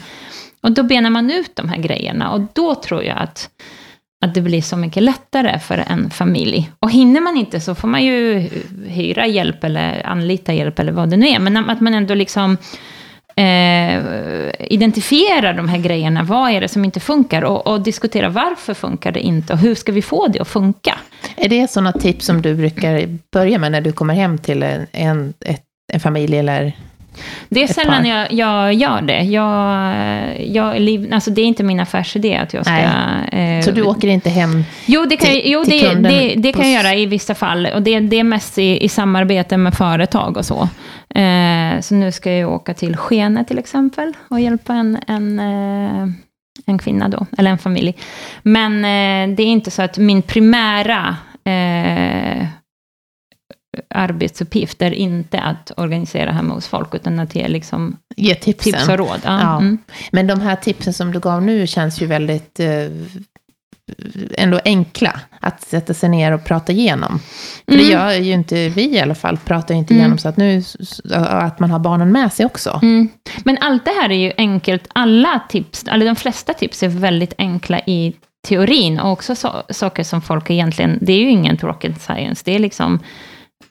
Och 0.63 0.73
då 0.73 0.83
benar 0.83 1.11
man 1.11 1.31
ut 1.31 1.57
de 1.57 1.69
här 1.69 1.79
grejerna 1.79 2.31
och 2.31 2.41
då 2.53 2.75
tror 2.75 3.05
jag 3.05 3.19
att, 3.19 3.51
att 4.25 4.35
det 4.35 4.41
blir 4.41 4.63
så 4.63 4.77
mycket 4.77 5.03
lättare 5.03 5.59
för 5.59 5.85
en 5.89 6.11
familj. 6.11 6.71
Och 6.81 6.91
hinner 6.91 7.21
man 7.21 7.37
inte 7.37 7.61
så 7.61 7.75
får 7.75 7.89
man 7.89 8.05
ju 8.05 8.49
hyra 8.87 9.27
hjälp 9.27 9.65
eller 9.65 10.07
anlita 10.07 10.53
hjälp 10.53 10.79
eller 10.79 10.93
vad 10.93 11.11
det 11.11 11.17
nu 11.17 11.29
är. 11.29 11.39
Men 11.39 11.71
att 11.71 11.81
man 11.81 11.95
ändå 11.95 12.15
liksom 12.15 12.57
eh, 13.37 14.03
identifierar 14.59 15.55
de 15.55 15.69
här 15.69 15.79
grejerna. 15.79 16.23
Vad 16.23 16.51
är 16.51 16.61
det 16.61 16.69
som 16.69 16.85
inte 16.85 17.01
funkar? 17.01 17.43
Och, 17.43 17.67
och 17.67 17.81
diskutera 17.81 18.29
varför 18.29 18.75
funkar 18.75 19.13
det 19.13 19.21
inte 19.21 19.53
och 19.53 19.59
hur 19.59 19.75
ska 19.75 19.93
vi 19.93 20.03
få 20.03 20.27
det 20.27 20.41
att 20.41 20.49
funka? 20.49 20.99
Är 21.37 21.49
det 21.49 21.71
sådana 21.71 21.93
tips 21.93 22.27
som 22.27 22.43
du 22.43 22.55
brukar 22.55 23.19
börja 23.33 23.59
med 23.59 23.73
när 23.73 23.81
du 23.81 23.93
kommer 23.93 24.15
hem 24.15 24.39
till 24.39 24.63
en, 24.63 24.87
en, 24.93 25.35
en 25.93 26.01
familj 26.01 26.39
eller 26.39 26.73
det 27.49 27.63
är 27.63 27.67
sällan 27.67 28.07
jag, 28.07 28.33
jag 28.33 28.75
gör 28.75 29.03
det. 29.03 29.23
Jag, 29.23 30.47
jag, 30.47 31.13
alltså 31.13 31.31
det 31.31 31.41
är 31.41 31.47
inte 31.47 31.63
min 31.63 31.81
affärsidé 31.81 32.37
att 32.37 32.55
jag 32.55 32.67
ska... 32.67 32.79
Eh, 33.39 33.61
så 33.65 33.71
du 33.71 33.83
åker 33.83 34.09
inte 34.09 34.31
hem 34.31 34.65
Jo, 34.87 35.05
det 35.05 35.17
kan, 35.17 35.27
till, 35.27 35.43
jo, 35.45 35.65
det, 35.65 35.95
det, 35.95 36.35
det 36.37 36.53
kan 36.53 36.73
jag 36.73 36.83
göra 36.83 36.95
i 36.95 37.07
vissa 37.07 37.35
fall. 37.35 37.67
Och 37.75 37.83
det, 37.83 38.01
det 38.01 38.17
är 38.17 38.25
mest 38.25 38.59
i, 38.59 38.85
i 38.85 38.89
samarbete 38.89 39.57
med 39.57 39.75
företag 39.75 40.37
och 40.37 40.45
så. 40.45 40.69
Eh, 41.15 41.81
så 41.81 41.95
nu 41.95 42.13
ska 42.13 42.33
jag 42.33 42.53
åka 42.53 42.75
till 42.75 42.97
Skene 42.97 43.45
till 43.45 43.59
exempel 43.59 44.13
och 44.29 44.41
hjälpa 44.41 44.75
en, 44.75 44.99
en, 45.07 45.39
eh, 45.39 46.09
en 46.67 46.79
kvinna 46.79 47.09
då, 47.09 47.27
eller 47.39 47.51
en 47.51 47.59
familj. 47.59 47.97
Men 48.43 48.77
eh, 48.85 49.37
det 49.37 49.43
är 49.43 49.47
inte 49.47 49.71
så 49.71 49.83
att 49.83 49.99
min 49.99 50.23
primära 50.23 51.17
eh, 51.45 52.47
arbetsuppgifter 53.91 54.91
inte 54.91 55.41
att 55.41 55.73
organisera 55.77 56.33
hemma 56.33 56.55
hos 56.55 56.67
folk, 56.67 56.95
utan 56.95 57.21
att 57.21 57.35
ge 57.35 57.49
liksom 57.49 57.97
ge 58.17 58.35
tipsen. 58.35 58.73
tips 58.73 58.89
och 58.89 58.99
råd. 58.99 59.21
Ja. 59.25 59.41
Ja. 59.41 59.59
Mm. 59.59 59.79
Men 60.13 60.27
de 60.27 60.41
här 60.41 60.57
tipsen 60.57 60.93
som 60.93 61.13
du 61.13 61.21
gav 61.21 61.43
nu 61.43 61.67
känns 61.67 62.03
ju 62.03 62.07
väldigt 62.07 62.61
eh, 62.61 62.87
ändå 64.39 64.61
enkla 64.65 65.21
att 65.41 65.63
sätta 65.63 65.95
sig 65.95 66.09
ner 66.09 66.33
och 66.33 66.45
prata 66.45 66.73
igenom. 66.73 67.21
För 67.65 67.73
mm. 67.73 67.85
det 67.85 67.93
gör 67.93 68.13
ju 68.13 68.33
inte 68.33 68.69
vi 68.69 68.97
i 68.97 69.01
alla 69.01 69.15
fall, 69.15 69.39
pratar 69.45 69.75
ju 69.75 69.79
inte 69.79 69.95
mm. 69.95 70.01
igenom 70.01 70.19
så 70.19 70.29
att, 70.29 70.37
nu, 70.37 70.63
att 71.15 71.61
man 71.61 71.71
har 71.71 71.79
barnen 71.79 72.13
med 72.13 72.33
sig 72.33 72.47
också. 72.47 72.81
Mm. 72.83 73.09
Men 73.45 73.59
allt 73.61 73.85
det 73.85 73.91
här 73.91 74.11
är 74.11 74.19
ju 74.19 74.33
enkelt, 74.37 74.89
alla 74.93 75.43
tips, 75.49 75.85
eller 75.85 76.07
de 76.07 76.17
flesta 76.17 76.53
tips 76.53 76.83
är 76.83 76.89
väldigt 76.89 77.35
enkla 77.39 77.79
i 77.79 78.15
teorin, 78.49 79.01
och 79.01 79.13
också 79.13 79.35
so 79.35 79.49
saker 79.71 80.03
som 80.03 80.23
folk 80.23 80.51
egentligen, 80.51 80.99
det 81.01 81.13
är 81.13 81.19
ju 81.19 81.31
ingen 81.31 81.57
rocket 81.57 82.03
science, 82.03 82.43
det 82.45 82.55
är 82.55 82.59
liksom 82.59 82.99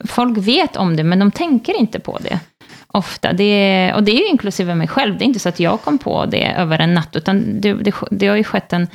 folk 0.04 0.38
vet 0.38 0.76
om 0.76 0.96
det, 0.96 1.04
men 1.04 1.18
de 1.18 1.30
tänker 1.30 1.76
inte 1.76 2.00
på 2.00 2.18
det 2.18 2.40
ofta. 2.86 3.32
Det, 3.32 3.92
och 3.94 4.02
det 4.02 4.12
är 4.12 4.20
ju 4.20 4.26
inklusive 4.26 4.74
mig 4.74 4.88
själv. 4.88 5.18
Det 5.18 5.24
är 5.24 5.26
inte 5.26 5.40
så 5.40 5.48
att 5.48 5.60
jag 5.60 5.80
kom 5.80 5.98
på 5.98 6.26
det 6.26 6.46
över 6.46 6.78
en 6.78 6.94
natt, 6.94 7.16
utan 7.16 7.60
det, 7.60 7.72
det, 7.72 7.94
det 8.10 8.26
har 8.26 8.36
ju 8.36 8.44
skett 8.44 8.72
en, 8.72 8.88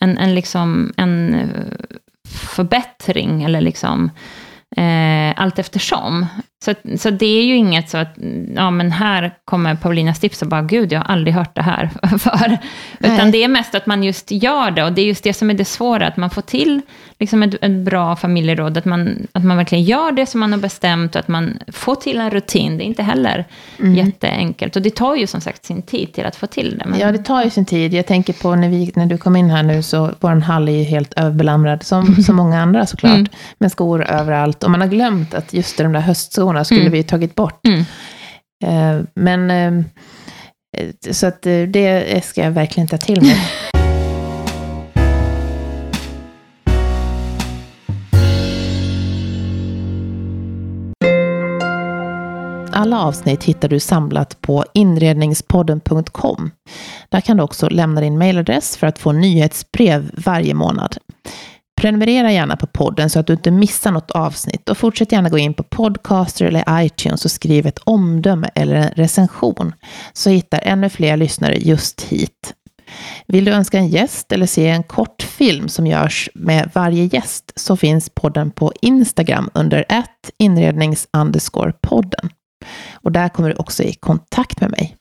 en, 0.00 0.18
en, 0.18 0.34
liksom, 0.34 0.92
en 0.96 1.34
eh, 1.34 1.48
förbättring, 2.28 3.42
eller 3.42 3.60
liksom 3.60 4.10
eh, 4.76 5.42
allt 5.42 5.58
eftersom. 5.58 6.26
Så, 6.64 6.74
så 6.98 7.10
det 7.10 7.26
är 7.26 7.44
ju 7.44 7.56
inget 7.56 7.90
så 7.90 7.98
att, 7.98 8.14
ja 8.54 8.70
men 8.70 8.92
här 8.92 9.34
kommer 9.44 9.74
Paulinas 9.74 10.20
tips 10.20 10.42
och 10.42 10.48
bara, 10.48 10.62
gud, 10.62 10.92
jag 10.92 11.00
har 11.00 11.06
aldrig 11.06 11.34
hört 11.34 11.54
det 11.54 11.62
här 11.62 11.90
för. 12.18 12.58
Utan 12.98 13.16
Nej. 13.16 13.32
det 13.32 13.44
är 13.44 13.48
mest 13.48 13.74
att 13.74 13.86
man 13.86 14.02
just 14.02 14.30
gör 14.30 14.70
det, 14.70 14.84
och 14.84 14.92
det 14.92 15.02
är 15.02 15.06
just 15.06 15.24
det 15.24 15.32
som 15.32 15.50
är 15.50 15.54
det 15.54 15.64
svåra, 15.64 16.06
att 16.06 16.16
man 16.16 16.30
får 16.30 16.42
till 16.42 16.80
liksom 17.18 17.42
ett, 17.42 17.54
ett 17.64 17.70
bra 17.70 18.16
familjeråd, 18.16 18.78
att 18.78 18.84
man, 18.84 19.26
att 19.32 19.44
man 19.44 19.56
verkligen 19.56 19.84
gör 19.84 20.12
det 20.12 20.26
som 20.26 20.40
man 20.40 20.52
har 20.52 20.58
bestämt, 20.58 21.14
och 21.14 21.20
att 21.20 21.28
man 21.28 21.58
får 21.68 21.94
till 21.94 22.20
en 22.20 22.30
rutin. 22.30 22.78
Det 22.78 22.84
är 22.84 22.86
inte 22.86 23.02
heller 23.02 23.44
mm. 23.80 23.94
jätteenkelt. 23.94 24.76
Och 24.76 24.82
det 24.82 24.94
tar 24.94 25.16
ju 25.16 25.26
som 25.26 25.40
sagt 25.40 25.64
sin 25.64 25.82
tid 25.82 26.12
till 26.12 26.26
att 26.26 26.36
få 26.36 26.46
till 26.46 26.78
det. 26.78 26.84
Men... 26.86 27.00
Ja, 27.00 27.12
det 27.12 27.18
tar 27.18 27.44
ju 27.44 27.50
sin 27.50 27.66
tid. 27.66 27.94
Jag 27.94 28.06
tänker 28.06 28.32
på 28.32 28.54
när, 28.54 28.68
vi, 28.68 28.92
när 28.94 29.06
du 29.06 29.18
kom 29.18 29.36
in 29.36 29.50
här 29.50 29.62
nu, 29.62 29.82
så 29.82 30.10
vår 30.20 30.30
hall 30.30 30.68
är 30.68 30.72
ju 30.72 30.84
helt 30.84 31.12
överbelamrad, 31.14 31.82
som 31.82 32.16
så 32.22 32.32
många 32.32 32.62
andra 32.62 32.86
såklart, 32.86 33.14
mm. 33.14 33.26
med 33.58 33.72
skor 33.72 34.04
överallt. 34.04 34.55
Och 34.64 34.70
man 34.70 34.80
har 34.80 34.88
glömt 34.88 35.34
att 35.34 35.52
just 35.52 35.78
de 35.78 35.92
där 35.92 36.00
höstskorna 36.00 36.64
skulle 36.64 36.80
mm. 36.80 36.92
vi 36.92 37.02
tagit 37.02 37.34
bort. 37.34 37.60
Mm. 37.66 37.84
Uh, 38.64 39.04
men, 39.14 39.50
uh, 39.50 39.84
så 41.10 41.26
att 41.26 41.46
uh, 41.46 41.68
det 41.68 42.24
ska 42.24 42.44
jag 42.44 42.50
verkligen 42.50 42.88
ta 42.88 42.96
till 42.96 43.22
mig. 43.22 43.36
Alla 52.76 53.02
avsnitt 53.02 53.44
hittar 53.44 53.68
du 53.68 53.80
samlat 53.80 54.40
på 54.40 54.64
inredningspodden.com. 54.74 56.50
Där 57.08 57.20
kan 57.20 57.36
du 57.36 57.42
också 57.42 57.68
lämna 57.68 58.00
din 58.00 58.18
mailadress 58.18 58.76
för 58.76 58.86
att 58.86 58.98
få 58.98 59.12
nyhetsbrev 59.12 60.10
varje 60.14 60.54
månad. 60.54 60.96
Prenumerera 61.86 62.32
gärna 62.32 62.56
på 62.56 62.66
podden 62.66 63.10
så 63.10 63.20
att 63.20 63.26
du 63.26 63.32
inte 63.32 63.50
missar 63.50 63.90
något 63.90 64.10
avsnitt 64.10 64.68
och 64.68 64.78
fortsätt 64.78 65.12
gärna 65.12 65.28
gå 65.28 65.38
in 65.38 65.54
på 65.54 65.62
Podcaster 65.62 66.44
eller 66.44 66.84
iTunes 66.84 67.24
och 67.24 67.30
skriv 67.30 67.66
ett 67.66 67.78
omdöme 67.78 68.50
eller 68.54 68.74
en 68.74 68.90
recension 68.90 69.74
så 70.12 70.30
hittar 70.30 70.60
ännu 70.62 70.88
fler 70.88 71.16
lyssnare 71.16 71.56
just 71.56 72.02
hit. 72.02 72.54
Vill 73.26 73.44
du 73.44 73.52
önska 73.52 73.78
en 73.78 73.88
gäst 73.88 74.32
eller 74.32 74.46
se 74.46 74.68
en 74.68 74.82
kortfilm 74.82 75.68
som 75.68 75.86
görs 75.86 76.30
med 76.34 76.70
varje 76.74 77.04
gäst 77.04 77.52
så 77.56 77.76
finns 77.76 78.10
podden 78.14 78.50
på 78.50 78.72
Instagram 78.80 79.50
under 79.54 79.84
inrednings 80.38 81.08
podden. 81.82 82.30
Och 82.94 83.12
där 83.12 83.28
kommer 83.28 83.48
du 83.48 83.54
också 83.54 83.82
i 83.82 83.94
kontakt 83.94 84.60
med 84.60 84.70
mig. 84.70 84.96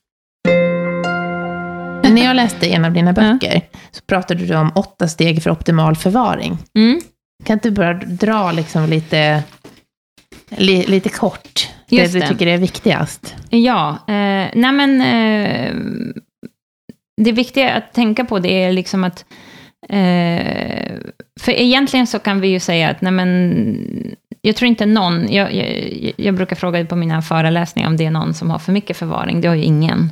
När 2.10 2.26
jag 2.26 2.36
läste 2.36 2.74
en 2.74 2.86
av 2.86 2.94
dina 2.94 3.13
böcker 3.13 3.62
så 3.91 4.02
pratade 4.08 4.46
du 4.46 4.56
om 4.56 4.72
åtta 4.76 5.08
steg 5.08 5.44
för 5.44 5.50
optimal 5.50 5.96
förvaring. 5.96 6.58
Mm. 6.78 7.02
Kan 7.44 7.54
inte 7.54 7.70
du 7.70 7.76
bara 7.76 7.94
dra 7.94 8.52
liksom 8.52 8.89
lite, 8.89 9.44
li, 10.50 10.86
lite 10.88 11.10
kort 11.10 11.70
Just 11.88 12.13
det 12.13 12.20
du 12.20 12.28
tycker 12.28 12.48
är 12.48 12.58
viktigast? 12.58 13.36
Ja, 13.50 13.89
eh, 14.08 14.48
nej 14.54 14.72
men 14.72 15.02
eh, 15.02 15.74
det 17.22 17.32
viktiga 17.32 17.74
att 17.74 17.94
tänka 17.94 18.26
på 18.26 18.39
det 18.39 18.63
är 18.63 18.72
liksom 18.72 19.04
att 19.04 19.26
eh, 19.89 20.96
för 21.39 21.52
egentligen 21.52 22.08
så 22.08 22.20
kan 22.20 22.41
vi 22.41 22.48
ju 22.48 22.60
säga 22.60 22.89
att 22.89 23.02
nej 23.02 23.12
men, 23.12 24.15
jag 24.41 24.56
tror 24.56 24.68
inte 24.68 24.86
någon, 24.86 25.34
jag, 25.34 25.54
jag, 25.54 26.13
jag 26.18 26.36
brukar 26.36 26.56
fråga 26.56 26.86
på 26.86 26.96
mina 26.96 27.22
föreläsningar 27.22 27.89
om 27.89 27.98
det 27.98 28.06
är 28.06 28.12
någon 28.12 28.34
som 28.34 28.50
har 28.50 28.60
för 28.60 28.72
mycket 28.72 28.98
förvaring, 28.98 29.41
det 29.41 29.48
har 29.48 29.56
ju 29.56 29.63
ingen. 29.63 30.10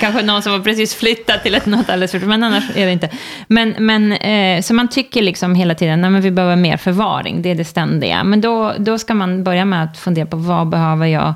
Kanske 0.00 0.22
någon 0.22 0.42
som 0.42 0.52
har 0.52 0.60
precis 0.60 0.94
flyttat 0.94 1.42
till 1.42 1.54
ett 1.54 1.66
något 1.66 1.90
alldeles 1.90 2.10
för 2.10 2.18
men 2.18 2.42
annars 2.42 2.64
är 2.76 2.86
det 2.86 2.92
inte. 2.92 3.10
Men, 3.46 3.74
men 3.78 4.12
eh, 4.12 4.62
så 4.62 4.74
man 4.74 4.88
tycker 4.88 5.22
liksom 5.22 5.54
hela 5.54 5.74
tiden, 5.74 6.04
att 6.04 6.24
vi 6.24 6.30
behöver 6.30 6.56
mer 6.56 6.76
förvaring, 6.76 7.42
det 7.42 7.50
är 7.50 7.54
det 7.54 7.64
ständiga. 7.64 8.24
Men 8.24 8.40
då, 8.40 8.74
då 8.78 8.98
ska 8.98 9.14
man 9.14 9.44
börja 9.44 9.64
med 9.64 9.84
att 9.84 9.98
fundera 9.98 10.26
på 10.26 10.36
vad 10.36 10.68
behöver 10.68 11.06
jag 11.06 11.34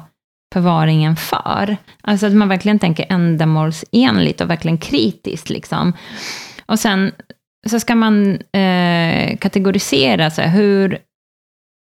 förvaringen 0.52 1.16
för? 1.16 1.76
Alltså 2.00 2.26
att 2.26 2.32
man 2.32 2.48
verkligen 2.48 2.78
tänker 2.78 3.06
ändamålsenligt 3.08 4.40
och 4.40 4.50
verkligen 4.50 4.78
kritiskt 4.78 5.50
liksom. 5.50 5.92
Och 6.66 6.78
sen 6.78 7.12
så 7.66 7.80
ska 7.80 7.94
man 7.94 8.38
eh, 8.52 9.36
kategorisera, 9.36 10.30
så 10.30 10.42
här, 10.42 10.48
hur, 10.48 10.98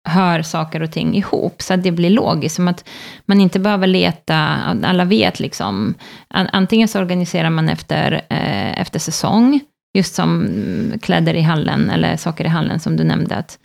hör 0.09 0.43
saker 0.43 0.83
och 0.83 0.93
ting 0.93 1.17
ihop, 1.17 1.63
så 1.63 1.75
att 1.75 1.83
det 1.83 1.93
blir 1.93 2.11
logiskt. 2.11 2.57
Som 2.57 2.69
att 2.69 2.85
man 3.27 3.41
inte 3.41 3.59
behöver 3.59 3.87
leta, 3.87 4.37
alla 4.85 5.05
vet 5.05 5.41
liksom, 5.41 5.95
antingen 6.29 6.89
så 6.89 7.01
organiserar 7.01 7.51
man 7.51 7.69
efter, 7.69 8.13
eh, 8.13 8.81
efter 8.81 8.99
säsong, 8.99 9.61
just 9.95 10.15
som 10.15 10.49
kläder 11.03 11.35
i 11.35 11.43
hallen, 11.43 11.91
eller 11.91 12.17
saker 12.17 12.45
i 12.45 12.49
hallen 12.49 12.81
som 12.81 12.97
du 12.97 13.05
nämnde. 13.05 13.37
Att, 13.37 13.59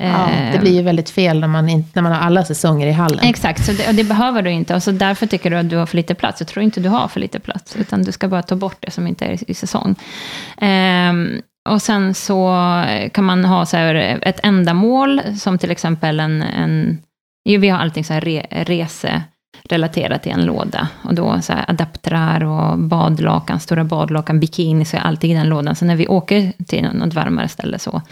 Ja, 0.00 0.28
det 0.52 0.58
blir 0.58 0.72
ju 0.72 0.82
väldigt 0.82 1.10
fel 1.10 1.40
när 1.40 1.48
man, 1.48 1.68
inte, 1.68 1.90
när 1.94 2.02
man 2.02 2.12
har 2.12 2.20
alla 2.20 2.44
säsonger 2.44 2.86
i 2.86 2.92
hallen. 2.92 3.24
Exakt, 3.24 3.64
så 3.64 3.72
det, 3.72 3.88
och 3.88 3.94
det 3.94 4.04
behöver 4.04 4.42
du 4.42 4.50
inte. 4.50 4.74
Och 4.74 4.82
så 4.82 4.90
därför 4.90 5.26
tycker 5.26 5.50
du 5.50 5.56
att 5.56 5.70
du 5.70 5.76
har 5.76 5.86
för 5.86 5.96
lite 5.96 6.14
plats. 6.14 6.40
Jag 6.40 6.48
tror 6.48 6.62
inte 6.62 6.80
du 6.80 6.88
har 6.88 7.08
för 7.08 7.20
lite 7.20 7.40
plats, 7.40 7.76
utan 7.76 8.02
du 8.02 8.12
ska 8.12 8.28
bara 8.28 8.42
ta 8.42 8.56
bort 8.56 8.76
det 8.80 8.90
som 8.90 9.06
inte 9.06 9.24
är 9.24 9.32
i, 9.32 9.44
i 9.46 9.54
säsong. 9.54 9.94
Ehm, 10.58 11.42
och 11.68 11.82
sen 11.82 12.14
så 12.14 12.56
eh, 12.88 13.10
kan 13.10 13.24
man 13.24 13.44
ha 13.44 13.66
så 13.66 13.76
här 13.76 13.94
eh, 13.94 14.18
ett 14.22 14.40
ändamål, 14.42 15.20
som 15.38 15.58
till 15.58 15.70
exempel 15.70 16.20
en... 16.20 16.42
en 16.42 16.98
vi 17.44 17.68
har 17.68 17.78
allting 17.78 18.04
så 18.04 18.12
här 18.12 18.20
re, 18.20 18.46
rese 18.50 19.22
relaterat 19.64 20.26
i 20.26 20.30
en 20.30 20.44
låda. 20.44 20.88
Och 21.04 21.14
då 21.14 21.40
så 21.42 21.52
här 21.52 21.64
adaptrar 21.68 22.44
och 22.44 22.78
badlakan, 22.78 23.60
stora 23.60 23.84
badlakan, 23.84 24.40
bikini, 24.40 24.84
så 24.84 24.96
är 24.96 25.00
alltid 25.00 25.30
i 25.30 25.34
den 25.34 25.48
lådan. 25.48 25.76
Så 25.76 25.84
när 25.84 25.96
vi 25.96 26.08
åker 26.08 26.52
till 26.66 26.82
något 26.82 27.14
varmare 27.14 27.48
ställe 27.48 27.78
så, 27.78 28.02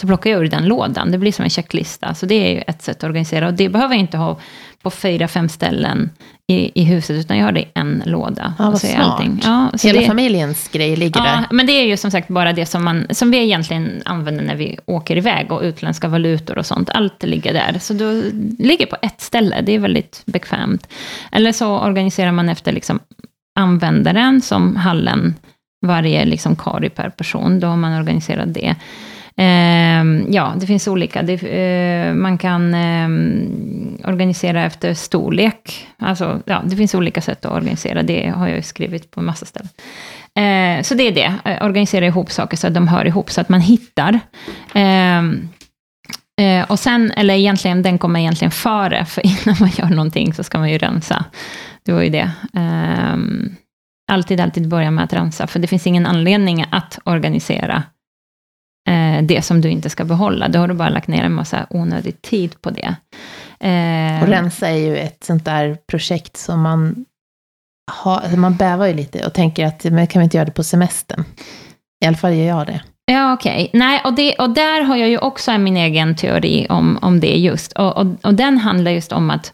så 0.00 0.06
plockar 0.06 0.30
jag 0.30 0.44
ur 0.44 0.48
den 0.48 0.64
lådan. 0.64 1.10
Det 1.10 1.18
blir 1.18 1.32
som 1.32 1.44
en 1.44 1.50
checklista. 1.50 2.14
Så 2.14 2.26
det 2.26 2.34
är 2.34 2.54
ju 2.54 2.60
ett 2.66 2.82
sätt 2.82 2.96
att 2.96 3.04
organisera. 3.04 3.46
Och 3.46 3.54
det 3.54 3.68
behöver 3.68 3.94
jag 3.94 4.00
inte 4.00 4.16
ha 4.16 4.38
på 4.82 4.90
fyra, 4.90 5.28
fem 5.28 5.48
ställen 5.48 6.10
i, 6.52 6.80
i 6.80 6.84
huset, 6.84 7.16
utan 7.16 7.38
jag 7.38 7.44
har 7.44 7.52
det 7.52 7.60
i 7.60 7.68
en 7.74 8.02
låda. 8.06 8.54
Ja, 8.58 8.70
vad 8.70 8.80
smart. 8.80 8.98
Allting. 8.98 9.40
Ja, 9.44 9.70
Hela 9.82 10.00
det, 10.00 10.06
familjens 10.06 10.68
grej 10.68 10.96
ligger 10.96 11.20
ja, 11.20 11.24
där. 11.24 11.46
men 11.50 11.66
det 11.66 11.72
är 11.72 11.86
ju 11.86 11.96
som 11.96 12.10
sagt 12.10 12.28
bara 12.28 12.52
det 12.52 12.66
som, 12.66 12.84
man, 12.84 13.06
som 13.10 13.30
vi 13.30 13.38
egentligen 13.38 14.02
använder 14.04 14.44
när 14.44 14.56
vi 14.56 14.78
åker 14.84 15.16
iväg, 15.16 15.52
och 15.52 15.62
utländska 15.62 16.08
valutor 16.08 16.58
och 16.58 16.66
sånt. 16.66 16.90
Allt 16.90 17.22
ligger 17.22 17.52
där. 17.52 17.78
Så 17.78 17.94
då 17.94 18.22
ligger 18.58 18.86
på 18.86 18.96
ett 19.02 19.20
ställe, 19.20 19.60
det 19.60 19.72
är 19.72 19.78
väldigt 19.78 20.22
bekvämt. 20.26 20.88
Eller 21.32 21.52
så 21.52 21.78
organiserar 21.78 22.32
man 22.32 22.48
efter 22.48 22.72
liksom 22.72 23.00
användaren, 23.58 24.40
som 24.40 24.76
hallen, 24.76 25.34
varje 25.86 26.24
liksom 26.24 26.56
kari 26.56 26.90
per 26.90 27.10
person. 27.10 27.60
Då 27.60 27.66
har 27.66 27.76
man 27.76 28.00
organiserat 28.00 28.54
det. 28.54 28.74
Eh, 29.38 30.04
ja, 30.28 30.54
det 30.56 30.66
finns 30.66 30.88
olika. 30.88 31.22
Det, 31.22 31.42
eh, 31.42 32.14
man 32.14 32.38
kan 32.38 32.74
eh, 32.74 33.08
organisera 34.08 34.64
efter 34.64 34.94
storlek. 34.94 35.86
Alltså, 35.98 36.42
ja, 36.44 36.62
det 36.64 36.76
finns 36.76 36.94
olika 36.94 37.20
sätt 37.20 37.44
att 37.44 37.52
organisera. 37.52 38.02
Det 38.02 38.28
har 38.28 38.48
jag 38.48 38.64
skrivit 38.64 39.10
på 39.10 39.20
en 39.20 39.26
massa 39.26 39.46
ställen. 39.46 39.68
Eh, 40.34 40.82
så 40.82 40.94
det 40.94 41.02
är 41.02 41.12
det. 41.12 41.34
Eh, 41.44 41.66
organisera 41.66 42.06
ihop 42.06 42.30
saker 42.30 42.56
så 42.56 42.66
att 42.66 42.74
de 42.74 42.88
hör 42.88 43.04
ihop, 43.04 43.30
så 43.30 43.40
att 43.40 43.48
man 43.48 43.60
hittar. 43.60 44.20
Ehm, 44.74 45.48
eh, 46.40 46.70
och 46.70 46.78
sen, 46.78 47.10
eller 47.10 47.34
egentligen, 47.34 47.82
den 47.82 47.98
kommer 47.98 48.20
egentligen 48.20 48.52
före, 48.52 49.04
för 49.04 49.26
innan 49.26 49.56
man 49.60 49.70
gör 49.70 49.88
någonting 49.88 50.34
så 50.34 50.44
ska 50.44 50.58
man 50.58 50.70
ju 50.70 50.78
rensa. 50.78 51.24
Det 51.84 51.92
var 51.92 52.02
ju 52.02 52.10
det. 52.10 52.30
Ehm, 52.54 53.56
alltid, 54.12 54.40
alltid 54.40 54.68
börja 54.68 54.90
med 54.90 55.04
att 55.04 55.12
rensa, 55.12 55.46
för 55.46 55.58
det 55.58 55.66
finns 55.66 55.86
ingen 55.86 56.06
anledning 56.06 56.64
att 56.70 56.98
organisera 57.04 57.76
eh, 57.76 57.82
det 59.22 59.42
som 59.42 59.60
du 59.60 59.68
inte 59.68 59.90
ska 59.90 60.04
behålla. 60.04 60.48
Då 60.48 60.58
har 60.58 60.68
du 60.68 60.74
bara 60.74 60.88
lagt 60.88 61.08
ner 61.08 61.24
en 61.24 61.32
massa 61.32 61.66
onödig 61.70 62.22
tid 62.22 62.62
på 62.62 62.70
det. 62.70 62.94
Eh, 63.60 64.22
och 64.22 64.28
rensa 64.28 64.68
är 64.68 64.76
ju 64.76 64.96
ett 64.96 65.24
sånt 65.24 65.44
där 65.44 65.78
projekt 65.86 66.36
som 66.36 66.62
man 66.62 67.04
alltså 68.04 68.36
man 68.36 68.56
bävar 68.56 68.86
ju 68.86 68.94
lite 68.94 69.26
och 69.26 69.34
tänker 69.34 69.66
att 69.66 69.84
men 69.84 70.06
kan 70.06 70.20
vi 70.20 70.24
inte 70.24 70.36
göra 70.36 70.44
det 70.44 70.52
på 70.52 70.64
semestern? 70.64 71.24
I 72.04 72.06
alla 72.06 72.16
fall 72.16 72.34
gör 72.34 72.46
jag 72.46 72.66
det. 72.66 72.80
Ja, 73.06 73.32
okej. 73.32 73.64
Okay. 73.64 73.80
Nej, 73.80 74.00
och, 74.04 74.14
det, 74.14 74.34
och 74.34 74.50
där 74.50 74.80
har 74.80 74.96
jag 74.96 75.08
ju 75.08 75.18
också 75.18 75.58
min 75.58 75.76
egen 75.76 76.16
teori 76.16 76.66
om, 76.68 76.98
om 77.02 77.20
det 77.20 77.36
just. 77.36 77.72
Och, 77.72 77.96
och, 77.96 78.06
och 78.22 78.34
den 78.34 78.58
handlar 78.58 78.90
just 78.90 79.12
om 79.12 79.30
att 79.30 79.52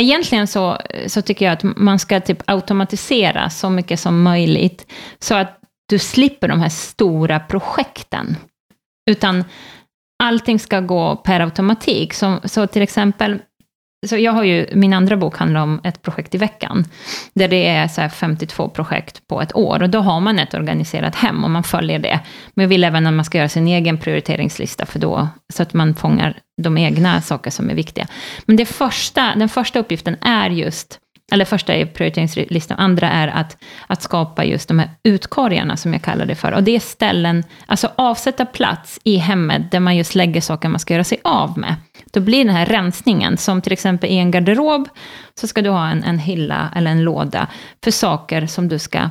Egentligen 0.00 0.46
så, 0.46 0.78
så 1.06 1.22
tycker 1.22 1.44
jag 1.44 1.52
att 1.52 1.62
man 1.62 1.98
ska 1.98 2.20
typ 2.20 2.42
automatisera 2.46 3.50
så 3.50 3.70
mycket 3.70 4.00
som 4.00 4.22
möjligt, 4.22 4.86
så 5.18 5.34
att 5.34 5.58
du 5.88 5.98
slipper 5.98 6.48
de 6.48 6.60
här 6.60 6.68
stora 6.68 7.40
projekten. 7.40 8.36
Utan 9.10 9.44
allting 10.22 10.58
ska 10.58 10.80
gå 10.80 11.16
per 11.16 11.40
automatik. 11.40 12.14
Så, 12.14 12.40
så 12.44 12.66
till 12.66 12.82
exempel, 12.82 13.38
så 14.06 14.16
jag 14.16 14.32
har 14.32 14.44
ju, 14.44 14.66
min 14.72 14.92
andra 14.92 15.16
bok 15.16 15.36
handlar 15.36 15.60
om 15.60 15.80
ett 15.84 16.02
projekt 16.02 16.34
i 16.34 16.38
veckan, 16.38 16.84
där 17.34 17.48
det 17.48 17.66
är 17.66 17.88
så 17.88 18.08
52 18.08 18.68
projekt 18.68 19.28
på 19.28 19.40
ett 19.40 19.56
år, 19.56 19.82
och 19.82 19.90
då 19.90 20.00
har 20.00 20.20
man 20.20 20.38
ett 20.38 20.54
organiserat 20.54 21.14
hem, 21.14 21.44
och 21.44 21.50
man 21.50 21.62
följer 21.62 21.98
det. 21.98 22.20
Men 22.54 22.62
jag 22.62 22.68
vill 22.68 22.84
även 22.84 23.06
att 23.06 23.14
man 23.14 23.24
ska 23.24 23.38
göra 23.38 23.48
sin 23.48 23.68
egen 23.68 23.98
prioriteringslista, 23.98 24.86
för 24.86 24.98
då, 24.98 25.28
så 25.52 25.62
att 25.62 25.74
man 25.74 25.94
fångar 25.94 26.38
de 26.62 26.78
egna 26.78 27.20
saker 27.20 27.50
som 27.50 27.70
är 27.70 27.74
viktiga. 27.74 28.06
Men 28.46 28.56
det 28.56 28.66
första, 28.66 29.34
den 29.34 29.48
första 29.48 29.78
uppgiften 29.78 30.16
är 30.20 30.50
just 30.50 30.98
eller 31.34 31.44
första 31.44 31.74
är 31.74 31.86
prioriteringslistan, 31.86 32.78
andra 32.78 33.10
är 33.10 33.28
att, 33.28 33.56
att 33.86 34.02
skapa 34.02 34.44
just 34.44 34.68
de 34.68 34.78
här 34.78 34.90
utkorgarna, 35.02 35.76
som 35.76 35.92
jag 35.92 36.02
kallar 36.02 36.26
det 36.26 36.34
för. 36.34 36.52
Och 36.52 36.62
det 36.62 36.76
är 36.76 36.80
ställen, 36.80 37.44
alltså 37.66 37.90
avsätta 37.96 38.46
plats 38.46 39.00
i 39.04 39.16
hemmet, 39.16 39.70
där 39.70 39.80
man 39.80 39.96
just 39.96 40.14
lägger 40.14 40.40
saker 40.40 40.68
man 40.68 40.80
ska 40.80 40.94
göra 40.94 41.04
sig 41.04 41.20
av 41.24 41.58
med. 41.58 41.74
Då 42.12 42.20
blir 42.20 42.44
den 42.44 42.54
här 42.54 42.66
rensningen, 42.66 43.36
som 43.36 43.62
till 43.62 43.72
exempel 43.72 44.10
i 44.10 44.16
en 44.18 44.30
garderob, 44.30 44.88
så 45.40 45.46
ska 45.46 45.62
du 45.62 45.70
ha 45.70 45.88
en, 45.88 46.04
en 46.04 46.18
hylla 46.18 46.70
eller 46.76 46.90
en 46.90 47.04
låda 47.04 47.46
för 47.84 47.90
saker 47.90 48.46
som 48.46 48.68
du 48.68 48.78
ska 48.78 49.10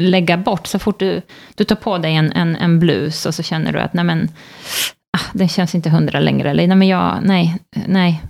lägga 0.00 0.36
bort. 0.36 0.66
Så 0.66 0.78
fort 0.78 0.98
du, 0.98 1.22
du 1.54 1.64
tar 1.64 1.76
på 1.76 1.98
dig 1.98 2.14
en, 2.14 2.32
en, 2.32 2.56
en 2.56 2.78
blus 2.78 3.26
och 3.26 3.34
så 3.34 3.42
känner 3.42 3.72
du 3.72 3.80
att, 3.80 3.94
nej 3.94 4.04
men, 4.04 4.28
den 5.32 5.48
känns 5.48 5.74
inte 5.74 5.90
hundra 5.90 6.20
längre. 6.20 6.50
Eller, 6.50 6.66
nej, 6.66 6.76
men 6.76 6.88
jag, 6.88 7.18
nej, 7.22 7.56
nej. 7.86 8.22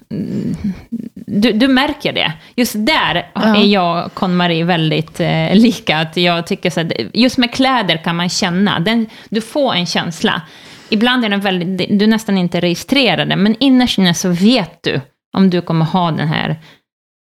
Du, 1.27 1.53
du 1.53 1.69
märker 1.69 2.13
det. 2.13 2.33
Just 2.57 2.75
där 2.79 3.31
ja. 3.35 3.57
är 3.57 3.65
jag 3.65 4.07
och 4.07 4.15
Con-Marie 4.15 4.65
väldigt 4.65 5.21
eh, 5.21 5.55
lika. 5.55 5.99
Att 5.99 6.17
jag 6.17 6.47
tycker 6.47 6.71
så 6.71 6.81
att, 6.81 6.93
just 7.15 7.39
med 7.39 7.53
kläder 7.53 7.97
kan 7.97 8.17
man 8.17 8.29
känna. 8.29 8.81
Den, 8.81 9.07
du 9.29 9.41
får 9.41 9.75
en 9.75 9.87
känsla. 9.87 10.43
Ibland 10.89 11.25
är 11.25 11.29
den 11.29 11.41
väldigt, 11.41 11.99
du 11.99 12.07
nästan 12.07 12.39
inte 12.39 12.61
registrerar 12.61 13.27
det, 13.27 13.37
men 13.37 13.57
innerst 13.61 13.99
inne 13.99 14.15
så 14.15 14.29
vet 14.29 14.83
du 14.83 15.01
om 15.37 15.51
du 15.51 15.61
kommer 15.61 15.85
ha 15.85 16.11
den 16.11 16.29
här, 16.29 16.57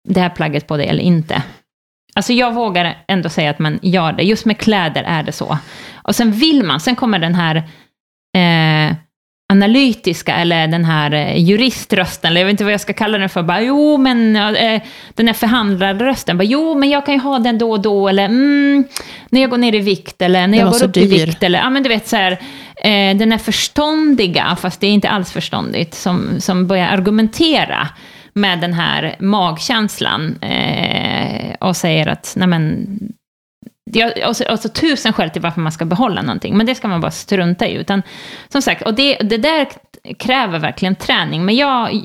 det 0.09 0.19
här 0.19 0.29
plagget 0.29 0.67
på 0.67 0.77
dig 0.77 0.87
eller 0.87 1.03
inte. 1.03 1.43
Alltså 2.13 2.33
jag 2.33 2.53
vågar 2.53 2.97
ändå 3.07 3.29
säga 3.29 3.49
att 3.49 3.59
man 3.59 3.79
gör 3.81 4.13
det. 4.13 4.23
Just 4.23 4.45
med 4.45 4.57
kläder 4.57 5.03
är 5.03 5.23
det 5.23 5.31
så. 5.31 5.57
Och 5.93 6.15
sen 6.15 6.31
vill 6.31 6.63
man, 6.63 6.79
sen 6.79 6.95
kommer 6.95 7.19
den 7.19 7.35
här 7.35 7.55
eh, 7.55 7.61
analytiska 9.51 10.35
eller 10.35 10.67
den 10.67 10.85
här 10.85 11.13
eh, 11.13 11.37
juriströsten, 11.37 12.31
eller 12.31 12.41
jag 12.41 12.45
vet 12.45 12.53
inte 12.53 12.63
vad 12.63 12.73
jag 12.73 12.81
ska 12.81 12.93
kalla 12.93 13.17
den 13.17 13.29
för, 13.29 13.43
bara 13.43 13.61
jo 13.61 13.97
men 13.97 14.35
eh, 14.35 14.81
den 15.13 15.27
här 15.27 15.33
förhandlarrösten, 15.33 16.37
bara 16.37 16.43
jo 16.43 16.75
men 16.75 16.89
jag 16.89 17.05
kan 17.05 17.13
ju 17.13 17.19
ha 17.19 17.39
den 17.39 17.57
då 17.57 17.71
och 17.71 17.81
då, 17.81 18.09
eller 18.09 18.25
mm, 18.25 18.83
när 19.29 19.41
jag 19.41 19.49
går 19.49 19.57
ner 19.57 19.75
i 19.75 19.79
vikt, 19.79 20.21
eller 20.21 20.47
när 20.47 20.57
jag 20.57 20.71
går 20.71 20.83
upp 20.83 20.93
dyr. 20.93 21.01
i 21.01 21.07
vikt, 21.07 21.43
eller 21.43 21.59
ja 21.59 21.69
men 21.69 21.83
du 21.83 21.89
vet 21.89 22.07
så 22.07 22.15
här, 22.15 22.31
eh, 22.75 23.17
den 23.17 23.31
är 23.31 23.37
förståndiga, 23.37 24.57
fast 24.61 24.81
det 24.81 24.87
är 24.87 24.91
inte 24.91 25.09
alls 25.09 25.31
förståndigt, 25.31 25.93
som, 25.93 26.41
som 26.41 26.67
börjar 26.67 26.87
argumentera 26.87 27.87
med 28.33 28.59
den 28.59 28.73
här 28.73 29.15
magkänslan 29.19 30.37
eh, 30.41 31.55
och 31.59 31.75
säger 31.75 32.07
att 32.07 32.33
nej 32.37 32.47
men 32.47 32.87
jag, 33.83 34.29
och, 34.29 34.37
så, 34.37 34.51
och 34.51 34.59
så 34.59 34.69
tusen 34.69 35.13
skäl 35.13 35.29
till 35.29 35.41
varför 35.41 35.61
man 35.61 35.71
ska 35.71 35.85
behålla 35.85 36.21
någonting, 36.21 36.57
men 36.57 36.65
det 36.65 36.75
ska 36.75 36.87
man 36.87 37.01
bara 37.01 37.11
strunta 37.11 37.67
i. 37.67 37.73
Utan, 37.73 38.01
som 38.49 38.61
sagt, 38.61 38.81
och 38.81 38.93
det, 38.93 39.15
det 39.15 39.37
där 39.37 39.67
kräver 40.19 40.59
verkligen 40.59 40.95
träning, 40.95 41.45
men 41.45 41.55
jag, 41.55 42.01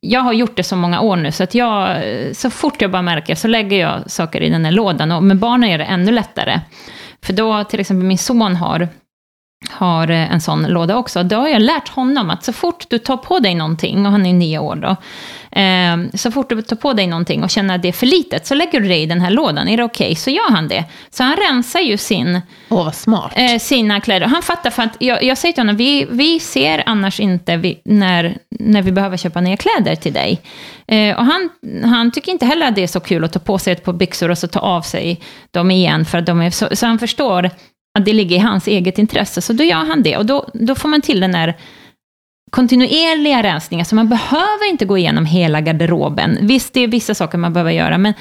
jag 0.00 0.20
har 0.20 0.32
gjort 0.32 0.56
det 0.56 0.62
så 0.62 0.76
många 0.76 1.00
år 1.00 1.16
nu, 1.16 1.32
så 1.32 1.42
att 1.42 1.54
jag, 1.54 2.02
så 2.36 2.50
fort 2.50 2.82
jag 2.82 2.90
bara 2.90 3.02
märker 3.02 3.34
så 3.34 3.48
lägger 3.48 3.80
jag 3.80 4.10
saker 4.10 4.40
i 4.40 4.50
den 4.50 4.64
här 4.64 4.72
lådan. 4.72 5.12
Och 5.12 5.22
med 5.22 5.38
barnen 5.38 5.70
är 5.70 5.78
det 5.78 5.84
ännu 5.84 6.12
lättare. 6.12 6.60
För 7.22 7.32
då, 7.32 7.64
till 7.64 7.80
exempel 7.80 8.06
min 8.06 8.18
son 8.18 8.56
har 8.56 8.88
har 9.70 10.10
en 10.10 10.40
sån 10.40 10.66
låda 10.66 10.96
också. 10.96 11.22
Då 11.22 11.36
har 11.36 11.48
jag 11.48 11.62
lärt 11.62 11.88
honom 11.88 12.30
att 12.30 12.44
så 12.44 12.52
fort 12.52 12.86
du 12.88 12.98
tar 12.98 13.16
på 13.16 13.38
dig 13.38 13.54
någonting, 13.54 14.06
och 14.06 14.12
han 14.12 14.26
är 14.26 14.32
nio 14.32 14.58
år 14.58 14.76
då, 14.76 14.96
eh, 15.50 15.96
så 16.14 16.30
fort 16.30 16.48
du 16.48 16.62
tar 16.62 16.76
på 16.76 16.92
dig 16.92 17.06
någonting 17.06 17.44
och 17.44 17.50
känner 17.50 17.74
att 17.74 17.82
det 17.82 17.88
är 17.88 17.92
för 17.92 18.06
litet, 18.06 18.46
så 18.46 18.54
lägger 18.54 18.80
du 18.80 18.88
det 18.88 18.96
i 18.96 19.06
den 19.06 19.20
här 19.20 19.30
lådan. 19.30 19.68
Är 19.68 19.76
det 19.76 19.84
okej? 19.84 20.06
Okay? 20.06 20.14
Så 20.14 20.30
gör 20.30 20.50
han 20.50 20.68
det. 20.68 20.84
Så 21.10 21.22
han 21.22 21.36
rensar 21.36 21.80
ju 21.80 21.96
sin, 21.96 22.40
oh, 22.68 22.90
smart. 22.90 23.32
Eh, 23.36 23.58
sina 23.58 24.00
kläder. 24.00 24.26
Han 24.26 24.42
fattar, 24.42 24.70
för 24.70 24.82
att 24.82 24.96
jag, 24.98 25.22
jag 25.24 25.38
säger 25.38 25.52
till 25.52 25.60
honom, 25.60 25.76
vi, 25.76 26.06
vi 26.10 26.40
ser 26.40 26.82
annars 26.86 27.20
inte 27.20 27.56
vi, 27.56 27.80
när, 27.84 28.38
när 28.50 28.82
vi 28.82 28.92
behöver 28.92 29.16
köpa 29.16 29.40
nya 29.40 29.56
kläder 29.56 29.94
till 29.94 30.12
dig. 30.12 30.40
Eh, 30.86 31.16
och 31.16 31.24
han, 31.24 31.48
han 31.84 32.10
tycker 32.12 32.32
inte 32.32 32.46
heller 32.46 32.66
att 32.68 32.74
det 32.74 32.82
är 32.82 32.86
så 32.86 33.00
kul 33.00 33.24
att 33.24 33.32
ta 33.32 33.38
på 33.38 33.58
sig 33.58 33.72
ett 33.72 33.84
par 33.84 33.92
byxor 33.92 34.30
och 34.30 34.38
så 34.38 34.48
ta 34.48 34.60
av 34.60 34.82
sig 34.82 35.20
dem 35.50 35.70
igen, 35.70 36.04
för 36.04 36.18
att 36.18 36.26
de 36.26 36.40
är 36.40 36.50
så, 36.50 36.68
så 36.72 36.86
han 36.86 36.98
förstår 36.98 37.50
att 37.98 38.04
det 38.04 38.12
ligger 38.12 38.36
i 38.36 38.38
hans 38.38 38.66
eget 38.66 38.98
intresse. 38.98 39.42
Så 39.42 39.52
då 39.52 39.64
gör 39.64 39.76
han 39.76 40.02
det. 40.02 40.16
Och 40.16 40.26
då, 40.26 40.48
då 40.54 40.74
får 40.74 40.88
man 40.88 41.00
till 41.00 41.20
den 41.20 41.34
här 41.34 41.56
kontinuerliga 42.50 43.42
rensningar, 43.42 43.84
så 43.84 43.94
man 43.94 44.08
behöver 44.08 44.70
inte 44.70 44.84
gå 44.84 44.98
igenom 44.98 45.26
hela 45.26 45.60
garderoben. 45.60 46.38
Visst, 46.40 46.74
det 46.74 46.80
är 46.80 46.88
vissa 46.88 47.14
saker 47.14 47.38
man 47.38 47.52
behöver 47.52 47.70
göra, 47.70 47.98
men, 47.98 48.14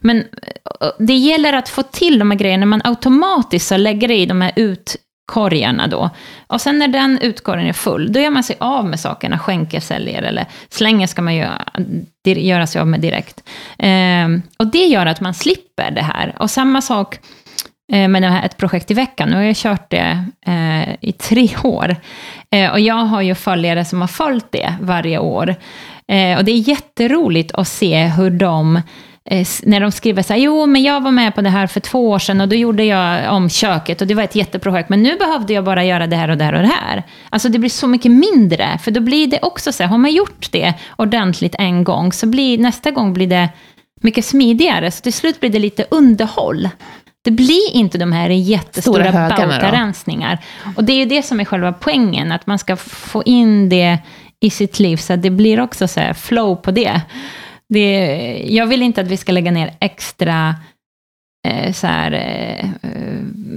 men 0.00 0.18
eh, 0.18 0.88
det 0.98 1.14
gäller 1.14 1.52
att 1.52 1.68
få 1.68 1.82
till 1.82 2.18
de 2.18 2.30
här 2.30 2.38
grejerna. 2.38 2.66
Man 2.66 2.80
automatiskt 2.84 3.68
så 3.68 3.76
lägger 3.76 4.10
i 4.10 4.26
de 4.26 4.40
här 4.40 4.52
utkorgarna 4.56 5.86
då. 5.86 6.10
Och 6.46 6.60
sen 6.60 6.78
när 6.78 6.88
den 6.88 7.18
utkorgen 7.18 7.66
är 7.66 7.72
full, 7.72 8.12
då 8.12 8.20
gör 8.20 8.30
man 8.30 8.44
sig 8.44 8.56
av 8.60 8.86
med 8.86 9.00
sakerna, 9.00 9.38
skänker, 9.38 9.80
säljer 9.80 10.22
eller 10.22 10.46
slänger 10.68 11.06
ska 11.06 11.22
man 11.22 11.34
göra, 11.34 11.64
göra 12.24 12.66
sig 12.66 12.80
av 12.80 12.86
med 12.86 13.00
direkt. 13.00 13.48
Eh, 13.78 14.28
och 14.58 14.66
det 14.66 14.84
gör 14.84 15.06
att 15.06 15.20
man 15.20 15.34
slipper 15.34 15.90
det 15.90 16.02
här. 16.02 16.34
Och 16.38 16.50
samma 16.50 16.82
sak 16.82 17.18
eh, 17.92 18.08
med 18.08 18.22
det 18.22 18.28
här 18.28 18.46
ett 18.46 18.56
projekt 18.56 18.90
i 18.90 18.94
veckan. 18.94 19.28
Nu 19.28 19.36
har 19.36 19.42
jag 19.42 19.56
kört 19.56 19.90
det 19.90 20.24
eh, 20.46 20.94
i 21.00 21.12
tre 21.12 21.48
år. 21.64 21.96
Eh, 22.54 22.72
och 22.72 22.80
jag 22.80 22.94
har 22.94 23.22
ju 23.22 23.34
följare 23.34 23.84
som 23.84 24.00
har 24.00 24.08
följt 24.08 24.46
det 24.50 24.74
varje 24.80 25.18
år. 25.18 25.56
Eh, 26.08 26.38
och 26.38 26.44
det 26.44 26.52
är 26.52 26.68
jätteroligt 26.68 27.54
att 27.54 27.68
se 27.68 28.04
hur 28.06 28.30
de 28.30 28.76
eh, 29.30 29.46
när 29.62 29.80
de 29.80 29.92
skriver 29.92 30.22
så 30.22 30.32
här, 30.32 30.40
jo 30.40 30.66
men 30.66 30.82
jag 30.82 31.00
var 31.00 31.10
med 31.10 31.34
på 31.34 31.40
det 31.40 31.48
här 31.48 31.66
för 31.66 31.80
två 31.80 32.10
år 32.10 32.18
sedan 32.18 32.40
och 32.40 32.48
då 32.48 32.56
gjorde 32.56 32.84
jag 32.84 33.32
om 33.32 33.50
köket 33.50 34.00
och 34.00 34.06
det 34.06 34.14
var 34.14 34.22
ett 34.22 34.34
jätteprojekt, 34.34 34.88
men 34.88 35.02
nu 35.02 35.16
behövde 35.16 35.52
jag 35.52 35.64
bara 35.64 35.84
göra 35.84 36.06
det 36.06 36.16
här 36.16 36.28
och 36.28 36.36
det 36.36 36.44
här 36.44 36.52
och 36.52 36.62
det 36.62 36.72
här. 36.80 37.02
Alltså 37.30 37.48
det 37.48 37.58
blir 37.58 37.70
så 37.70 37.86
mycket 37.86 38.12
mindre, 38.12 38.78
för 38.82 38.90
då 38.90 39.00
blir 39.00 39.26
det 39.26 39.38
också 39.42 39.72
så 39.72 39.82
här, 39.82 39.90
har 39.90 39.98
man 39.98 40.12
gjort 40.12 40.52
det 40.52 40.74
ordentligt 40.96 41.54
en 41.58 41.84
gång, 41.84 42.12
så 42.12 42.26
blir 42.26 42.58
nästa 42.58 42.90
gång 42.90 43.12
blir 43.12 43.26
det 43.26 43.48
mycket 44.00 44.24
smidigare, 44.24 44.90
så 44.90 45.02
till 45.02 45.12
slut 45.12 45.40
blir 45.40 45.50
det 45.50 45.58
lite 45.58 45.86
underhåll. 45.90 46.68
Det 47.24 47.30
blir 47.30 47.74
inte 47.74 47.98
de 47.98 48.12
här 48.12 48.30
jättestora 48.30 49.12
bautarensningar. 49.12 50.38
Och 50.76 50.84
det 50.84 50.92
är 50.92 50.96
ju 50.96 51.04
det 51.04 51.22
som 51.22 51.40
är 51.40 51.44
själva 51.44 51.72
poängen, 51.72 52.32
att 52.32 52.46
man 52.46 52.58
ska 52.58 52.76
få 52.76 53.22
in 53.22 53.68
det 53.68 53.98
i 54.40 54.50
sitt 54.50 54.78
liv, 54.78 54.96
så 54.96 55.12
att 55.12 55.22
det 55.22 55.30
blir 55.30 55.60
också 55.60 55.88
så 55.88 56.00
här 56.00 56.12
flow 56.12 56.56
på 56.56 56.70
det. 56.70 57.00
Det, 57.68 58.46
jag 58.48 58.66
vill 58.66 58.82
inte 58.82 59.00
att 59.00 59.06
vi 59.06 59.16
ska 59.16 59.32
lägga 59.32 59.50
ner 59.50 59.74
extra 59.80 60.54
så 61.72 61.86
här, 61.86 62.12
eh, 62.12 62.70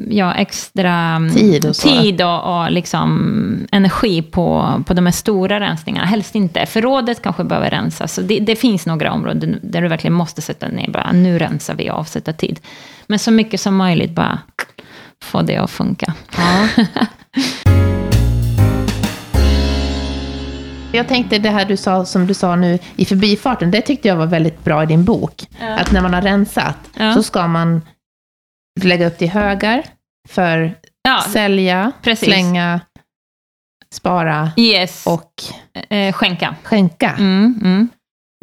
ja, 0.10 0.34
extra 0.34 0.93
mm, 0.93 1.34
tid 1.34 1.65
och, 1.65 1.76
tid 1.76 2.21
och, 2.21 2.60
och 2.60 2.71
liksom 2.71 3.67
energi 3.71 4.21
på, 4.21 4.84
på 4.88 4.93
de 4.93 5.06
här 5.06 5.13
stora 5.13 5.60
rensningarna. 5.60 6.08
Helst 6.08 6.36
inte. 6.36 6.65
Förrådet 6.65 7.21
kanske 7.21 7.43
behöver 7.43 7.69
rensas. 7.69 8.13
Så 8.13 8.21
det, 8.21 8.39
det, 8.39 8.56
finns 8.56 8.86
några 8.86 9.12
områden 9.12 9.60
där 9.62 9.82
du 9.82 9.88
verkligen 9.88 10.13
måste 10.13 10.41
sätta 10.41 10.67
ner, 10.67 10.89
bara 10.89 11.12
nu 11.12 11.39
rensar 11.39 11.76
vi 11.76 11.89
och 11.89 11.95
avsätta 11.95 12.34
tid. 12.34 12.60
Men 13.08 13.19
så 13.19 13.32
mycket 13.32 13.62
som 13.62 13.76
möjligt 13.76 14.12
bara 14.12 14.39
få 15.23 15.41
det 15.41 15.58
att 15.58 15.71
funka. 15.71 16.13
Ja. 16.38 16.67
Jag 20.91 21.08
tänkte 21.08 21.38
det 21.38 21.50
här 21.50 21.65
du 21.65 21.78
sa, 21.78 22.06
som 22.06 22.28
du 22.28 22.34
sa 22.34 22.56
nu 22.56 22.80
i 22.95 23.06
förbifarten, 23.06 23.71
det 23.71 23.82
tyckte 23.82 24.08
jag 24.08 24.15
var 24.15 24.26
väldigt 24.26 24.63
bra 24.63 24.84
i 24.84 24.86
din 24.86 25.06
bok. 25.06 25.47
Ja. 25.60 25.80
Att 25.80 25.91
när 25.91 26.02
man 26.02 26.13
har 26.13 26.21
rensat 26.21 26.78
ja. 26.97 27.13
så 27.13 27.23
ska 27.23 27.47
man 27.47 27.82
lägga 28.84 29.08
upp 29.08 29.19
det 29.19 29.26
i 29.26 29.28
högar 29.28 29.84
för 30.30 30.73
ja. 31.04 31.23
sälja, 31.30 31.91
Precis. 32.02 32.28
slänga, 32.28 32.82
spara 33.93 34.52
yes. 34.58 35.08
och 35.08 35.32
eh, 35.89 36.13
skänka. 36.13 36.56
skänka. 36.63 37.12
Mm, 37.12 37.60
mm. 37.63 37.89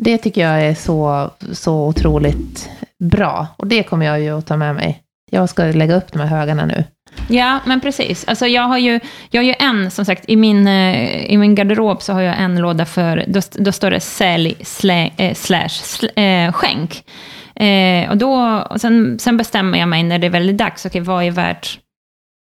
Det 0.02 0.18
tycker 0.18 0.40
jag 0.40 0.62
är 0.62 0.74
så, 0.74 1.30
så 1.52 1.86
otroligt 1.88 2.70
bra. 2.98 3.46
Och 3.56 3.66
det 3.66 3.82
kommer 3.82 4.06
jag 4.06 4.20
ju 4.20 4.38
att 4.38 4.46
ta 4.46 4.56
med 4.56 4.74
mig. 4.74 5.02
Jag 5.30 5.48
ska 5.48 5.64
lägga 5.64 5.96
upp 5.96 6.12
de 6.12 6.18
här 6.18 6.26
högarna 6.26 6.66
nu. 6.66 6.84
Ja, 7.28 7.60
men 7.66 7.80
precis. 7.80 8.24
Alltså 8.28 8.46
jag 8.46 8.62
har 8.62 8.78
ju, 8.78 9.00
jag 9.30 9.42
har 9.42 9.46
ju 9.46 9.54
en, 9.58 9.90
som 9.90 10.04
sagt, 10.04 10.24
i 10.28 10.36
min, 10.36 10.66
eh, 10.66 11.24
i 11.24 11.36
min 11.36 11.54
garderob 11.54 12.02
så 12.02 12.12
har 12.12 12.20
jag 12.20 12.38
en 12.38 12.56
låda 12.56 12.84
för, 12.84 13.24
då, 13.26 13.40
då 13.52 13.72
står 13.72 13.90
det 13.90 14.00
sälj 14.00 14.56
slä, 14.60 15.10
eh, 15.16 15.34
slash 15.34 15.68
sl, 15.68 16.06
eh, 16.16 16.52
skänk. 16.52 17.04
Eh, 17.56 18.10
och 18.10 18.16
då, 18.16 18.62
och 18.70 18.80
sen, 18.80 19.18
sen 19.18 19.36
bestämmer 19.36 19.78
jag 19.78 19.88
mig 19.88 20.02
när 20.02 20.18
det 20.18 20.26
är 20.26 20.30
väldigt 20.30 20.58
dags, 20.58 20.86
okej, 20.86 21.02
okay, 21.02 21.14
vad 21.14 21.24
är 21.24 21.30
värt 21.30 21.78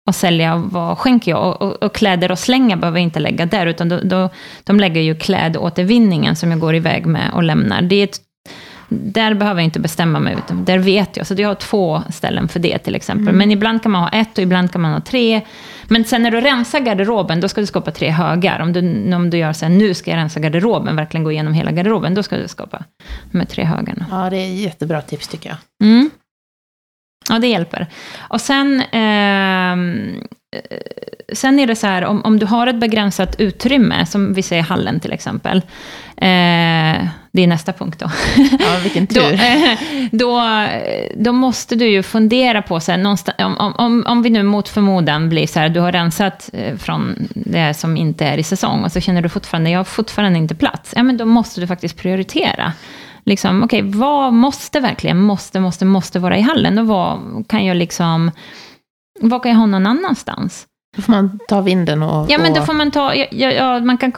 att 0.09 0.17
sälja 0.17 0.55
och 0.55 0.61
vad 0.61 0.99
skänker 0.99 1.31
jag? 1.31 1.43
Och, 1.49 1.62
och, 1.62 1.83
och, 1.83 1.95
kläder 1.95 2.33
och 2.33 2.38
slänga 2.38 2.77
behöver 2.77 2.99
jag 2.99 3.05
inte 3.05 3.21
lägga 3.21 3.47
där, 3.47 3.67
utan 3.67 3.88
då, 3.88 4.01
då, 4.03 4.31
de 4.64 4.81
lägger 4.81 5.01
ju 5.01 5.14
klädåtervinningen 5.14 6.37
som 6.37 6.51
jag 6.51 6.61
går 6.61 6.75
iväg 6.75 7.07
med 7.07 7.31
och 7.35 7.43
lämnar. 7.43 7.83
Det 7.83 7.97
är 7.97 8.05
ett 8.05 8.21
där 8.88 9.35
behöver 9.35 9.61
jag 9.61 9.64
inte 9.64 9.81
bestämma 9.81 10.20
mig, 10.20 10.37
utan 10.38 10.64
där 10.64 10.79
vet 10.79 11.16
jag. 11.16 11.27
Så 11.27 11.35
jag 11.35 11.48
har 11.48 11.55
två 11.55 12.03
ställen 12.11 12.48
för 12.48 12.61
det 12.61 12.79
till 12.79 12.94
exempel. 12.94 13.29
Mm. 13.29 13.38
Men 13.38 13.51
ibland 13.51 13.83
kan 13.83 13.92
man 13.92 14.03
ha 14.03 14.11
ett 14.11 14.38
och 14.38 14.42
ibland 14.42 14.72
kan 14.72 14.81
man 14.81 14.92
ha 14.92 15.01
tre. 15.01 15.40
Men 15.88 16.05
sen 16.05 16.22
när 16.22 16.31
du 16.31 16.40
rensar 16.40 16.81
garderoben, 16.81 17.40
då 17.40 17.48
ska 17.48 17.61
du 17.61 17.66
skapa 17.66 17.90
tre 17.90 18.11
högar. 18.11 18.61
Om 18.61 18.72
du, 18.72 19.14
om 19.14 19.31
du 19.31 19.38
gör 19.38 19.53
så 19.53 19.64
här, 19.64 19.72
nu 19.72 19.94
ska 19.94 20.11
jag 20.11 20.18
rensa 20.18 20.40
garderoben, 20.40 20.96
verkligen 20.96 21.24
gå 21.24 21.33
igenom 21.33 21.53
hela 21.53 21.70
garderoben, 21.70 22.14
då 22.14 22.22
ska 22.22 22.37
du 22.37 22.48
skapa 22.48 22.85
de 23.33 23.38
här 23.38 23.46
tre 23.46 23.64
högarna. 23.64 24.07
Ja, 24.11 24.31
det 24.31 24.37
är 24.37 24.55
jättebra 24.55 25.03
tips 25.03 25.29
tycker 25.29 25.48
jag. 25.48 25.88
Mm. 25.88 26.11
Ja, 27.29 27.38
det 27.38 27.47
hjälper. 27.47 27.87
Och 28.19 28.41
sen, 28.41 28.81
eh, 28.81 29.77
sen 31.33 31.59
är 31.59 31.67
det 31.67 31.77
så 31.77 31.87
här, 31.87 32.05
om, 32.05 32.25
om 32.25 32.38
du 32.38 32.47
har 32.47 32.67
ett 32.67 32.81
begränsat 32.81 33.41
utrymme, 33.41 34.07
som 34.07 34.35
vi 34.35 34.43
säger 34.43 34.62
hallen 34.62 35.01
till 35.01 35.12
exempel. 35.12 35.62
Eh, 36.17 37.07
det 37.33 37.43
är 37.43 37.47
nästa 37.47 37.73
punkt 37.73 38.01
då. 38.01 38.11
Ja, 38.59 38.79
vilken 38.83 39.07
tur. 39.07 39.21
då, 39.21 39.29
eh, 39.31 39.79
då, 40.12 40.43
då, 41.17 41.33
måste 41.33 41.77
du 41.77 41.88
ju 41.88 42.03
fundera 42.03 42.62
på, 42.62 42.81
så 42.81 42.93
här, 42.93 43.17
om, 43.38 43.75
om, 43.79 44.05
om 44.07 44.23
vi 44.23 44.31
nu 44.31 44.43
mot 44.43 44.69
förmodan 44.69 45.29
blir 45.29 45.47
så 45.47 45.61
här, 45.61 45.69
du 45.69 45.81
har 45.81 45.93
rensat 45.93 46.51
eh, 46.53 46.77
från 46.77 47.29
det 47.35 47.75
som 47.75 47.97
inte 47.97 48.27
är 48.27 48.38
i 48.38 48.43
säsong, 48.43 48.85
och 48.85 48.93
så 48.93 49.01
känner 49.01 49.23
du 49.23 49.29
fortfarande, 49.29 49.71
jag 49.71 49.79
har 49.79 49.85
fortfarande 49.85 50.38
inte 50.38 50.55
plats. 50.55 50.93
Ja, 50.97 51.03
men 51.03 51.17
då 51.17 51.25
måste 51.25 51.61
du 51.61 51.67
faktiskt 51.67 51.97
prioritera 51.97 52.73
liksom, 53.29 53.62
okej, 53.62 53.83
okay, 53.83 54.01
vad 54.01 54.33
måste 54.33 54.81
verkligen, 54.81 55.21
måste, 55.21 55.61
måste, 55.61 55.85
måste 55.85 56.19
vara 56.19 56.38
i 56.38 56.41
hallen? 56.41 56.79
Och 56.79 56.87
vad 56.87 57.19
kan 57.49 57.67
jag 57.67 57.77
liksom, 57.77 58.31
vad 59.21 59.43
kan 59.43 59.53
jag 59.53 59.59
ha 59.59 59.67
någon 59.67 59.87
annanstans? 59.87 60.67
Då 60.97 61.03
får 61.03 61.12
man 61.12 61.38
ta 61.49 61.61
vinden 61.61 62.03
och... 62.03 62.27
Ja, 62.31 62.38
men 62.38 62.55
då 62.55 62.62
får 62.62 62.73
man 62.73 62.91
ta, 62.91 63.14
ja, 63.14 63.51
ja, 63.51 63.81
man 63.81 63.99
kan 63.99 64.12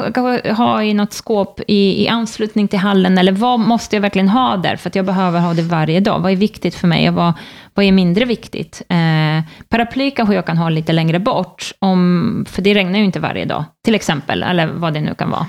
ha 0.57 0.83
i 0.83 0.94
något 0.94 1.12
skåp 1.12 1.61
i, 1.66 2.05
i 2.05 2.09
anslutning 2.09 2.68
till 2.68 2.79
hallen, 2.79 3.18
eller 3.18 3.33
vad 3.33 3.61
måste 3.61 3.96
jag 3.96 4.01
verkligen 4.01 4.29
ha 4.29 4.57
där, 4.57 4.77
för 4.77 4.88
att 4.88 4.94
jag 4.94 5.07
behöver 5.07 5.40
ha 5.40 5.55
det 5.55 5.62
varje 5.62 6.01
dag? 6.01 6.20
Vad 6.20 6.33
är 6.33 6.37
viktigt 6.37 6.75
för 6.75 6.88
mig 6.88 7.09
och 7.09 7.14
vad, 7.14 7.33
vad 7.75 7.85
är 7.85 7.92
mindre 7.92 8.25
viktigt? 8.25 8.83
Eh, 8.88 9.44
paraply 9.68 10.11
kanske 10.11 10.35
jag 10.35 10.46
kan 10.46 10.59
ha 10.59 10.68
lite 10.68 10.92
längre 10.92 11.18
bort, 11.18 11.73
om, 11.79 12.44
för 12.49 12.62
det 12.62 12.75
regnar 12.75 12.99
ju 12.99 13.05
inte 13.05 13.20
varje 13.20 13.44
dag, 13.44 13.64
till 13.85 13.94
exempel, 13.94 14.42
eller 14.42 14.66
vad 14.66 14.94
det 14.94 15.01
nu 15.01 15.14
kan 15.14 15.31
vara. 15.31 15.46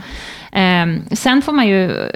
Eh, 0.51 0.87
sen 1.11 1.41
får 1.41 1.53
man 1.53 1.67
ju 1.67 2.11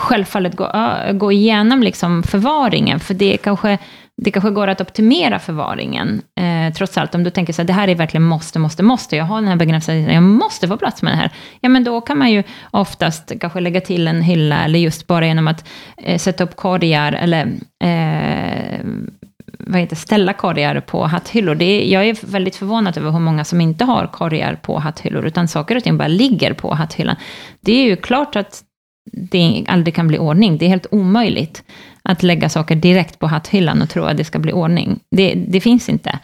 självfallet 0.00 0.56
gå, 0.56 0.72
gå 1.12 1.32
igenom 1.32 1.82
liksom 1.82 2.22
förvaringen, 2.22 3.00
för 3.00 3.14
det 3.14 3.36
kanske, 3.36 3.78
det 4.22 4.30
kanske 4.30 4.50
går 4.50 4.68
att 4.68 4.80
optimera 4.80 5.38
förvaringen, 5.38 6.22
eh, 6.40 6.74
trots 6.74 6.98
allt. 6.98 7.14
Om 7.14 7.24
du 7.24 7.30
tänker 7.30 7.52
så 7.52 7.62
här, 7.62 7.66
det 7.66 7.72
här 7.72 7.88
är 7.88 7.94
verkligen 7.94 8.24
måste, 8.24 8.58
måste, 8.58 8.82
måste, 8.82 9.16
jag 9.16 9.24
har 9.24 9.40
den 9.40 9.48
här 9.48 9.56
begränsade 9.56 9.98
jag 9.98 10.22
måste 10.22 10.68
få 10.68 10.76
plats 10.76 11.02
med 11.02 11.12
det 11.12 11.16
här. 11.16 11.30
Ja, 11.60 11.68
men 11.68 11.84
då 11.84 12.00
kan 12.00 12.18
man 12.18 12.30
ju 12.30 12.42
oftast 12.70 13.32
kanske 13.40 13.60
lägga 13.60 13.80
till 13.80 14.08
en 14.08 14.22
hylla, 14.22 14.64
eller 14.64 14.78
just 14.78 15.06
bara 15.06 15.26
genom 15.26 15.48
att 15.48 15.68
eh, 15.96 16.18
sätta 16.18 16.44
upp 16.44 16.56
korgar, 16.56 17.12
eller 17.12 17.46
eh, 17.84 18.80
vad 19.58 19.80
heter, 19.80 19.96
ställa 19.96 20.32
korgar 20.32 20.80
på 20.80 21.06
hatthyllor. 21.06 21.54
Det 21.54 21.64
är, 21.64 21.92
jag 21.92 22.08
är 22.08 22.26
väldigt 22.26 22.56
förvånad 22.56 22.98
över 22.98 23.10
hur 23.10 23.18
många 23.18 23.44
som 23.44 23.60
inte 23.60 23.84
har 23.84 24.06
korgar 24.06 24.54
på 24.54 24.78
hatthyllor, 24.78 25.26
utan 25.26 25.48
saker 25.48 25.76
och 25.76 25.82
ting 25.82 25.98
bara 25.98 26.08
ligger 26.08 26.52
på 26.52 26.74
hatthyllan. 26.74 27.16
Det 27.60 27.72
är 27.72 27.84
ju 27.84 27.96
klart 27.96 28.36
att 28.36 28.62
det 29.12 29.64
aldrig 29.68 29.94
kan 29.94 30.08
bli 30.08 30.18
ordning. 30.18 30.58
Det 30.58 30.64
är 30.64 30.68
helt 30.68 30.86
omöjligt 30.90 31.62
att 32.02 32.22
lägga 32.22 32.48
saker 32.48 32.76
direkt 32.76 33.18
på 33.18 33.26
hatthyllan 33.26 33.82
och 33.82 33.88
tro 33.88 34.04
att 34.04 34.16
det 34.16 34.24
ska 34.24 34.38
bli 34.38 34.52
ordning. 34.52 35.00
Det, 35.10 35.34
det 35.34 35.60
finns 35.60 35.88
inte. 35.88 36.18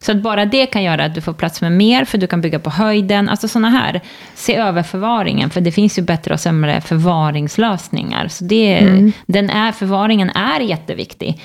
Så 0.00 0.12
att 0.12 0.22
bara 0.22 0.46
det 0.46 0.66
kan 0.66 0.82
göra 0.82 1.04
att 1.04 1.14
du 1.14 1.20
får 1.20 1.32
plats 1.32 1.60
med 1.60 1.72
mer, 1.72 2.04
för 2.04 2.18
du 2.18 2.26
kan 2.26 2.40
bygga 2.40 2.58
på 2.58 2.70
höjden. 2.70 3.28
Alltså 3.28 3.48
sådana 3.48 3.70
här. 3.70 4.00
Se 4.34 4.56
över 4.56 4.82
förvaringen, 4.82 5.50
för 5.50 5.60
det 5.60 5.72
finns 5.72 5.98
ju 5.98 6.02
bättre 6.02 6.34
och 6.34 6.40
sämre 6.40 6.80
förvaringslösningar. 6.80 8.28
Så 8.28 8.44
det, 8.44 8.78
mm. 8.78 9.12
den 9.26 9.50
är, 9.50 9.72
förvaringen 9.72 10.30
är 10.30 10.60
jätteviktig. 10.60 11.40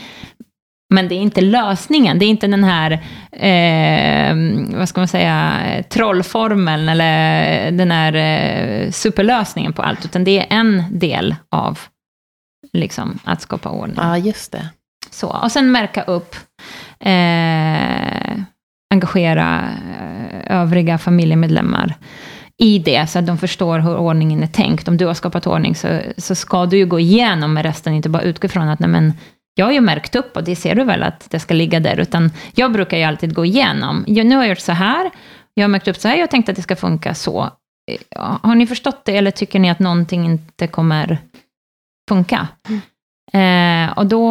Men 0.93 1.07
det 1.07 1.15
är 1.15 1.19
inte 1.19 1.41
lösningen, 1.41 2.19
det 2.19 2.25
är 2.25 2.29
inte 2.29 2.47
den 2.47 2.63
här, 2.63 2.91
eh, 3.31 4.35
vad 4.77 4.89
ska 4.89 5.01
man 5.01 5.07
säga, 5.07 5.53
trollformeln 5.89 6.89
eller 6.89 7.71
den 7.71 7.91
här 7.91 8.13
eh, 8.15 8.91
superlösningen 8.91 9.73
på 9.73 9.81
allt, 9.81 10.05
utan 10.05 10.23
det 10.23 10.39
är 10.39 10.57
en 10.57 10.83
del 10.99 11.35
av 11.51 11.79
liksom, 12.73 13.19
att 13.23 13.41
skapa 13.41 13.69
ordning. 13.69 13.97
Ja, 14.01 14.17
just 14.17 14.51
det. 14.51 14.69
Så, 15.11 15.27
och 15.27 15.51
sen 15.51 15.71
märka 15.71 16.03
upp, 16.03 16.35
eh, 16.99 18.37
engagera 18.93 19.69
eh, 19.99 20.57
övriga 20.61 20.97
familjemedlemmar 20.97 21.95
i 22.57 22.79
det, 22.79 23.07
så 23.09 23.19
att 23.19 23.27
de 23.27 23.37
förstår 23.37 23.79
hur 23.79 23.97
ordningen 23.97 24.43
är 24.43 24.47
tänkt. 24.47 24.87
Om 24.87 24.97
du 24.97 25.05
har 25.05 25.13
skapat 25.13 25.47
ordning, 25.47 25.75
så, 25.75 26.01
så 26.17 26.35
ska 26.35 26.65
du 26.65 26.77
ju 26.77 26.85
gå 26.85 26.99
igenom 26.99 27.53
med 27.53 27.65
resten, 27.65 27.93
inte 27.93 28.09
bara 28.09 28.23
utgå 28.23 28.45
ifrån 28.45 28.69
att 28.69 28.79
nej, 28.79 28.89
men, 28.89 29.13
jag 29.55 29.65
har 29.65 29.73
ju 29.73 29.81
märkt 29.81 30.15
upp, 30.15 30.37
och 30.37 30.43
det 30.43 30.55
ser 30.55 30.75
du 30.75 30.83
väl 30.83 31.03
att 31.03 31.27
det 31.29 31.39
ska 31.39 31.53
ligga 31.53 31.79
där, 31.79 31.99
utan 31.99 32.31
jag 32.55 32.71
brukar 32.71 32.97
ju 32.97 33.03
alltid 33.03 33.33
gå 33.33 33.45
igenom. 33.45 34.03
nu 34.07 34.35
har 34.35 34.43
jag 34.43 34.49
gjort 34.49 34.59
så 34.59 34.71
här, 34.71 35.11
jag 35.53 35.63
har 35.63 35.69
märkt 35.69 35.87
upp 35.87 35.97
så 35.97 36.07
här, 36.07 36.15
jag 36.15 36.31
tänkte 36.31 36.51
att 36.51 36.55
det 36.55 36.61
ska 36.61 36.75
funka 36.75 37.13
så. 37.13 37.49
Har 38.15 38.55
ni 38.55 38.67
förstått 38.67 39.05
det, 39.05 39.17
eller 39.17 39.31
tycker 39.31 39.59
ni 39.59 39.69
att 39.69 39.79
någonting 39.79 40.25
inte 40.25 40.67
kommer 40.67 41.17
funka? 42.09 42.47
Mm. 42.69 42.81
Eh, 43.33 43.97
och 43.97 44.05
då 44.05 44.29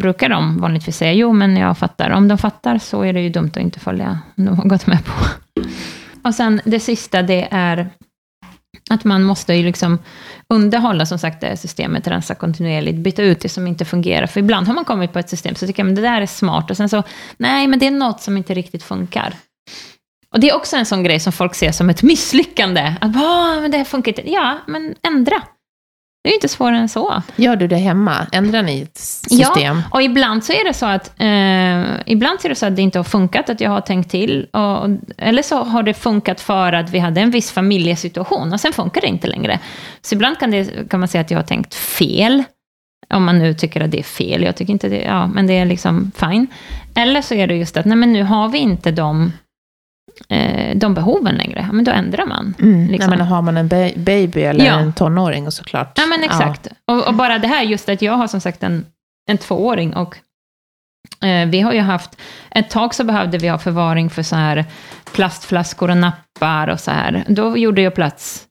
brukar 0.00 0.28
de 0.28 0.60
vanligtvis 0.60 0.96
säga, 0.96 1.12
jo 1.12 1.32
men 1.32 1.56
jag 1.56 1.78
fattar. 1.78 2.10
Om 2.10 2.28
de 2.28 2.38
fattar 2.38 2.78
så 2.78 3.02
är 3.02 3.12
det 3.12 3.20
ju 3.20 3.30
dumt 3.30 3.50
att 3.50 3.56
inte 3.56 3.80
följa, 3.80 4.18
något 4.34 4.86
med 4.86 5.04
på. 5.04 5.12
Och 6.22 6.34
sen 6.34 6.60
det 6.64 6.80
sista, 6.80 7.22
det 7.22 7.48
är 7.50 7.90
att 8.90 9.04
man 9.04 9.22
måste 9.22 9.54
ju 9.54 9.64
liksom 9.64 9.98
underhålla 10.48 11.06
som 11.06 11.18
sagt 11.18 11.40
det 11.40 11.46
här 11.46 11.56
systemet, 11.56 12.06
rensa 12.06 12.34
kontinuerligt, 12.34 12.98
byta 12.98 13.22
ut 13.22 13.40
det 13.40 13.48
som 13.48 13.66
inte 13.66 13.84
fungerar. 13.84 14.26
För 14.26 14.40
ibland 14.40 14.66
har 14.66 14.74
man 14.74 14.84
kommit 14.84 15.12
på 15.12 15.18
ett 15.18 15.30
system 15.30 15.54
så 15.54 15.66
tycker 15.66 15.84
man 15.84 15.94
det 15.94 16.02
där 16.02 16.20
är 16.20 16.26
smart 16.26 16.70
och 16.70 16.76
sen 16.76 16.88
så, 16.88 17.02
nej 17.36 17.66
men 17.66 17.78
det 17.78 17.86
är 17.86 17.90
något 17.90 18.20
som 18.20 18.36
inte 18.36 18.54
riktigt 18.54 18.82
funkar. 18.82 19.34
Och 20.34 20.40
det 20.40 20.50
är 20.50 20.56
också 20.56 20.76
en 20.76 20.86
sån 20.86 21.02
grej 21.02 21.20
som 21.20 21.32
folk 21.32 21.54
ser 21.54 21.72
som 21.72 21.90
ett 21.90 22.02
misslyckande. 22.02 22.94
Att 23.00 23.14
men 23.60 23.70
det 23.70 23.76
här 23.76 23.84
funkar 23.84 24.08
inte. 24.08 24.30
Ja, 24.30 24.58
men 24.66 24.94
ändra. 25.02 25.42
Det 26.22 26.30
är 26.30 26.34
inte 26.34 26.48
svårare 26.48 26.76
än 26.76 26.88
så. 26.88 27.22
Gör 27.36 27.56
du 27.56 27.66
det 27.66 27.76
hemma? 27.76 28.26
Ändrar 28.32 28.62
ni 28.62 28.82
ett 28.82 28.98
system? 28.98 29.76
Ja, 29.76 29.82
och 29.90 30.02
ibland 30.02 30.44
så 30.44 30.52
är 30.52 30.64
det 30.64 30.74
så 30.74 30.86
att, 30.86 31.20
eh, 31.20 32.12
ibland 32.12 32.40
så 32.40 32.46
är 32.46 32.48
det 32.48 32.54
så 32.54 32.66
att 32.66 32.76
det 32.76 32.82
inte 32.82 32.98
har 32.98 33.04
funkat, 33.04 33.50
att 33.50 33.60
jag 33.60 33.70
har 33.70 33.80
tänkt 33.80 34.10
till. 34.10 34.46
Och, 34.52 34.88
eller 35.18 35.42
så 35.42 35.62
har 35.62 35.82
det 35.82 35.94
funkat 35.94 36.40
för 36.40 36.72
att 36.72 36.90
vi 36.90 36.98
hade 36.98 37.20
en 37.20 37.30
viss 37.30 37.52
familjesituation 37.52 38.52
och 38.52 38.60
sen 38.60 38.72
funkar 38.72 39.00
det 39.00 39.06
inte 39.06 39.26
längre. 39.26 39.58
Så 40.00 40.14
ibland 40.14 40.38
kan, 40.38 40.50
det, 40.50 40.90
kan 40.90 41.00
man 41.00 41.08
säga 41.08 41.20
att 41.20 41.30
jag 41.30 41.38
har 41.38 41.46
tänkt 41.46 41.74
fel. 41.74 42.44
Om 43.14 43.24
man 43.24 43.38
nu 43.38 43.54
tycker 43.54 43.80
att 43.80 43.90
det 43.90 43.98
är 43.98 44.02
fel. 44.02 44.42
Jag 44.42 44.56
tycker 44.56 44.72
inte 44.72 44.88
det, 44.88 45.02
ja, 45.02 45.26
men 45.26 45.46
det 45.46 45.58
är 45.58 45.64
liksom 45.64 46.10
fine. 46.16 46.46
Eller 46.94 47.22
så 47.22 47.34
är 47.34 47.46
det 47.46 47.56
just 47.56 47.76
att, 47.76 47.84
nej 47.84 47.96
men 47.96 48.12
nu 48.12 48.22
har 48.22 48.48
vi 48.48 48.58
inte 48.58 48.90
de 48.90 49.32
de 50.74 50.94
behoven 50.94 51.34
längre, 51.34 51.64
ja, 51.66 51.72
men 51.72 51.84
då 51.84 51.90
ändrar 51.90 52.26
man. 52.26 52.54
Mm. 52.58 52.90
Liksom. 52.90 53.10
Nej, 53.10 53.18
men 53.18 53.26
har 53.26 53.42
man 53.42 53.56
en 53.56 53.68
baby 53.96 54.40
eller 54.40 54.66
ja. 54.66 54.78
en 54.78 54.92
tonåring 54.92 55.46
och 55.46 55.52
såklart. 55.52 55.98
Ja, 55.98 56.06
men 56.06 56.24
exakt. 56.24 56.68
Ja. 56.86 56.94
Och, 56.94 57.08
och, 57.08 57.14
bara 57.14 57.38
det 57.38 57.48
här, 57.48 57.62
just 57.62 57.88
att 57.88 58.02
jag 58.02 58.12
har 58.12 58.26
som 58.26 58.40
sagt 58.40 58.62
en, 58.62 58.86
en 59.30 59.38
tvååring 59.38 59.94
och 59.96 60.16
eh, 61.24 61.48
vi 61.48 61.60
har 61.60 61.72
ju 61.72 61.80
haft, 61.80 62.20
ett 62.50 62.70
tag 62.70 62.94
så 62.94 63.04
behövde 63.04 63.38
vi 63.38 63.48
ha 63.48 63.58
förvaring 63.58 64.10
för 64.10 64.22
så 64.22 64.36
här 64.36 64.64
plastflaskor 65.12 65.90
och 65.90 65.96
nappar 65.96 66.68
och 66.68 66.80
så 66.80 66.90
här. 66.90 67.24
Då 67.28 67.56
gjorde 67.56 67.82
jag 67.82 67.94
plats 67.94 68.46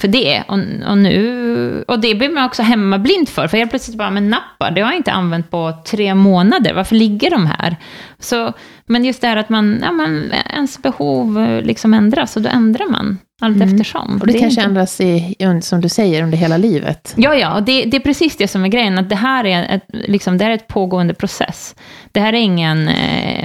för 0.00 0.08
det. 0.08 0.42
Och, 0.48 0.58
och, 0.90 0.98
nu, 0.98 1.84
och 1.88 2.00
det 2.00 2.14
blir 2.14 2.28
man 2.28 2.44
också 2.44 2.62
hemmablind 2.62 3.28
för, 3.28 3.48
för 3.48 3.56
helt 3.56 3.70
plötsligt 3.70 3.98
bara, 3.98 4.10
men 4.10 4.30
nappar, 4.30 4.70
det 4.70 4.80
har 4.80 4.90
jag 4.90 4.98
inte 4.98 5.12
använt 5.12 5.50
på 5.50 5.72
tre 5.86 6.14
månader, 6.14 6.74
varför 6.74 6.96
ligger 6.96 7.30
de 7.30 7.46
här? 7.46 7.76
Så, 8.18 8.52
men 8.86 9.04
just 9.04 9.20
det 9.20 9.26
här 9.26 9.36
att 9.36 9.48
man, 9.48 9.78
ja, 9.82 9.92
man, 9.92 10.32
ens 10.54 10.82
behov 10.82 11.60
liksom 11.62 11.94
ändras, 11.94 12.36
och 12.36 12.42
då 12.42 12.48
ändrar 12.48 12.86
man 12.86 13.18
allt 13.40 13.56
mm. 13.56 13.68
eftersom. 13.68 14.18
Och 14.20 14.26
det, 14.26 14.32
det 14.32 14.38
kanske 14.38 14.60
inte... 14.60 14.68
ändras, 14.68 15.00
i, 15.00 15.36
som 15.62 15.80
du 15.80 15.88
säger, 15.88 16.22
under 16.22 16.38
hela 16.38 16.56
livet. 16.56 17.14
Ja, 17.16 17.34
ja, 17.34 17.54
och 17.54 17.62
det, 17.62 17.84
det, 17.84 17.96
är 17.96 18.00
precis 18.00 18.36
det 18.36 18.48
som 18.48 18.64
är 18.64 18.68
grejen, 18.68 18.98
att 18.98 19.08
det 19.08 19.16
här 19.16 19.44
är 19.44 19.76
ett, 19.76 19.84
liksom, 19.90 20.38
det 20.38 20.44
är 20.44 20.50
ett 20.50 20.68
pågående 20.68 21.14
process. 21.14 21.74
Det 22.12 22.20
här 22.20 22.32
är 22.32 22.38
ingen... 22.38 22.88
Eh, 22.88 23.44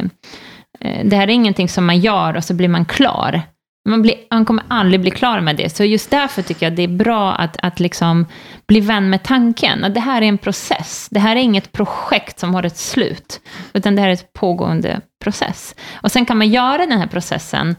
eh 0.79 1.05
det 1.05 1.15
här 1.15 1.27
är 1.27 1.33
ingenting 1.33 1.69
som 1.69 1.85
man 1.85 1.99
gör 1.99 2.37
och 2.37 2.43
så 2.43 2.53
blir 2.53 2.67
man 2.67 2.85
klar. 2.85 3.41
Man, 3.89 4.01
blir, 4.01 4.15
man 4.31 4.45
kommer 4.45 4.63
aldrig 4.67 5.01
bli 5.01 5.11
klar 5.11 5.41
med 5.41 5.55
det. 5.55 5.69
Så 5.69 5.83
just 5.83 6.11
därför 6.11 6.41
tycker 6.41 6.65
jag 6.65 6.75
det 6.75 6.83
är 6.83 6.87
bra 6.87 7.33
att, 7.33 7.57
att 7.61 7.79
liksom 7.79 8.25
bli 8.67 8.79
vän 8.79 9.09
med 9.09 9.23
tanken. 9.23 9.83
Att 9.83 9.93
det 9.93 9.99
här 9.99 10.21
är 10.21 10.25
en 10.25 10.37
process. 10.37 11.07
Det 11.11 11.19
här 11.19 11.35
är 11.35 11.39
inget 11.39 11.71
projekt 11.71 12.39
som 12.39 12.53
har 12.53 12.63
ett 12.63 12.77
slut. 12.77 13.41
Utan 13.73 13.95
det 13.95 14.01
här 14.01 14.09
är 14.09 14.13
ett 14.13 14.33
pågående 14.33 15.01
process. 15.23 15.75
Och 15.93 16.11
sen 16.11 16.25
kan 16.25 16.37
man 16.37 16.49
göra 16.49 16.77
den 16.77 16.99
här 16.99 17.07
processen 17.07 17.75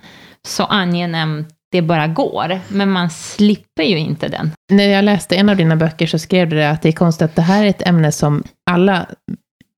så 0.47 0.65
angenämt 0.65 1.49
det 1.73 1.83
bara 1.83 2.07
går. 2.07 2.61
Men 2.69 2.91
man 2.91 3.11
slipper 3.11 3.83
ju 3.83 3.99
inte 3.99 4.29
den. 4.29 4.53
När 4.73 4.89
jag 4.89 5.05
läste 5.05 5.37
en 5.37 5.49
av 5.49 5.57
dina 5.57 5.77
böcker 5.77 6.07
så 6.07 6.19
skrev 6.19 6.49
du 6.49 6.63
att 6.63 6.83
det 6.83 6.89
är 6.89 6.93
konstigt 6.93 7.25
att 7.25 7.37
det 7.37 7.43
här 7.43 7.65
är 7.65 7.69
ett 7.69 7.87
ämne 7.87 8.13
som 8.13 8.43
alla 8.71 9.07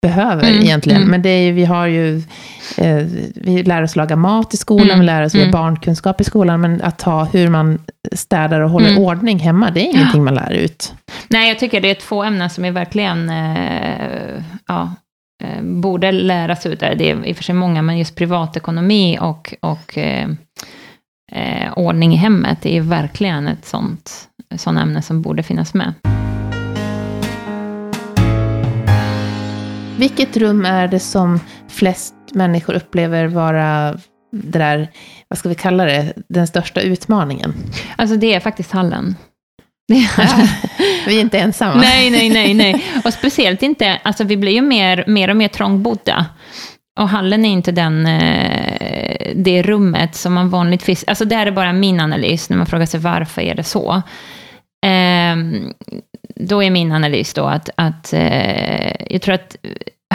behöver 0.03 0.49
mm, 0.49 0.62
egentligen. 0.62 1.01
Mm. 1.01 1.11
Men 1.11 1.22
det 1.22 1.28
är, 1.28 1.53
vi 1.53 1.64
har 1.64 1.86
ju, 1.86 2.16
eh, 2.76 3.07
vi 3.34 3.62
lär 3.62 3.82
oss 3.82 3.96
laga 3.96 4.16
mat 4.16 4.55
i 4.55 4.57
skolan, 4.57 4.86
mm, 4.86 5.01
vi 5.01 5.07
lär 5.07 5.24
oss 5.24 5.34
mm. 5.34 5.51
barnkunskap 5.51 6.20
i 6.20 6.24
skolan, 6.24 6.61
men 6.61 6.82
att 6.82 6.99
ta 6.99 7.24
hur 7.24 7.49
man 7.49 7.78
städar 8.12 8.61
och 8.61 8.70
håller 8.70 8.90
mm. 8.90 9.03
ordning 9.03 9.38
hemma, 9.38 9.70
det 9.70 9.80
är 9.80 9.94
ingenting 9.94 10.24
man 10.24 10.34
lär 10.34 10.53
ut. 10.53 10.94
Nej, 11.28 11.49
jag 11.49 11.59
tycker 11.59 11.80
det 11.80 11.90
är 11.90 11.94
två 11.94 12.24
ämnen 12.24 12.51
som 12.51 12.64
är 12.64 12.70
verkligen, 12.70 13.30
eh, 13.30 14.42
ja, 14.66 14.94
eh, 15.44 15.62
borde 15.62 16.12
läras 16.12 16.66
ut. 16.66 16.80
Det 16.80 17.11
är 17.11 17.26
i 17.26 17.32
och 17.32 17.36
för 17.36 17.44
sig 17.44 17.55
många, 17.55 17.82
men 17.82 17.99
just 17.99 18.16
privatekonomi 18.16 19.18
och, 19.20 19.55
och 19.61 19.99
eh, 19.99 20.28
eh 21.32 21.72
ordning 21.76 22.12
i 22.12 22.16
hemmet 22.16 22.66
är 22.66 22.80
verkligen 22.80 23.49
ett 23.49 23.64
sånt, 23.64 24.12
sånt 24.57 24.78
ämne 24.78 25.03
som 25.03 25.22
borde 25.22 25.42
finnas 25.42 25.74
med. 25.74 25.94
Vilket 29.99 30.36
rum 30.36 30.64
är 30.64 30.88
det 30.88 31.01
som 31.01 31.40
flest 31.68 32.14
människor 32.32 32.74
upplever 32.74 33.26
vara 33.26 33.96
det 34.32 34.59
där, 34.59 34.88
vad 35.28 35.38
ska 35.38 35.49
vi 35.49 35.55
kalla 35.55 35.84
det, 35.84 36.12
den 36.28 36.46
största 36.46 36.80
utmaningen? 36.80 37.55
Alltså 37.96 38.16
det 38.16 38.34
är 38.34 38.40
faktiskt 38.40 38.72
hallen. 38.72 39.16
Ja, 39.86 40.26
vi 41.07 41.16
är 41.16 41.20
inte 41.20 41.38
ensamma. 41.38 41.80
nej, 41.80 42.11
nej, 42.11 42.30
nej, 42.30 42.55
nej. 42.55 42.84
Och 43.05 43.12
speciellt 43.12 43.62
inte, 43.62 44.01
alltså 44.03 44.24
vi 44.24 44.36
blir 44.36 44.53
ju 44.53 44.62
mer, 44.62 45.05
mer 45.07 45.30
och 45.30 45.36
mer 45.36 45.49
trångbodda. 45.49 46.26
Och 47.01 47.09
hallen 47.09 47.44
är 47.44 47.51
inte 47.51 47.72
den, 47.72 48.07
eh, 48.07 49.32
det 49.34 49.62
rummet 49.62 50.14
som 50.14 50.34
man 50.34 50.51
vanligtvis, 50.51 51.05
alltså 51.07 51.24
det 51.24 51.34
är 51.34 51.51
bara 51.51 51.72
min 51.72 52.01
analys 52.01 52.51
när 52.51 52.57
man 52.57 52.66
frågar 52.66 52.86
sig 52.86 53.01
varför 53.01 53.42
är 53.42 53.55
det 53.55 53.64
så. 53.64 54.03
Då 56.41 56.62
är 56.62 56.70
min 56.70 56.93
analys 56.93 57.34
då 57.34 57.45
att, 57.45 57.70
att 57.74 58.12
eh, 58.12 59.12
jag 59.12 59.22
tror 59.22 59.34
att 59.34 59.57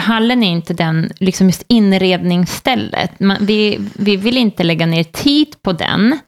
hallen 0.00 0.42
är 0.42 0.50
inte 0.50 0.74
den, 0.74 1.12
liksom 1.20 1.46
just 1.46 1.64
inredningsstället. 1.68 3.20
Man, 3.20 3.36
vi, 3.40 3.78
vi 3.94 4.16
vill 4.16 4.38
inte 4.38 4.62
lägga 4.62 4.86
ner 4.86 5.04
tid 5.04 5.62
på 5.62 5.72
den. 5.72 6.18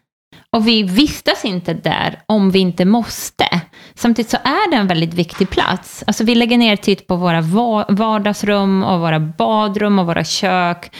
Och 0.57 0.69
vi 0.69 0.83
vistas 0.83 1.45
inte 1.45 1.75
där 1.75 2.19
om 2.27 2.51
vi 2.51 2.59
inte 2.59 2.85
måste. 2.85 3.49
Samtidigt 3.95 4.31
så 4.31 4.37
är 4.37 4.71
det 4.71 4.77
en 4.77 4.87
väldigt 4.87 5.15
viktig 5.15 5.51
plats. 5.51 6.05
Alltså 6.07 6.25
vi 6.25 6.35
lägger 6.35 6.59
ner 6.59 6.77
tid 6.77 7.07
på 7.07 7.17
våra 7.17 7.41
vardagsrum 7.89 8.83
och 8.83 9.01
våra 9.01 9.21
badrum 9.21 9.99
och 9.99 10.07
våra 10.07 10.25
kök 10.25 10.91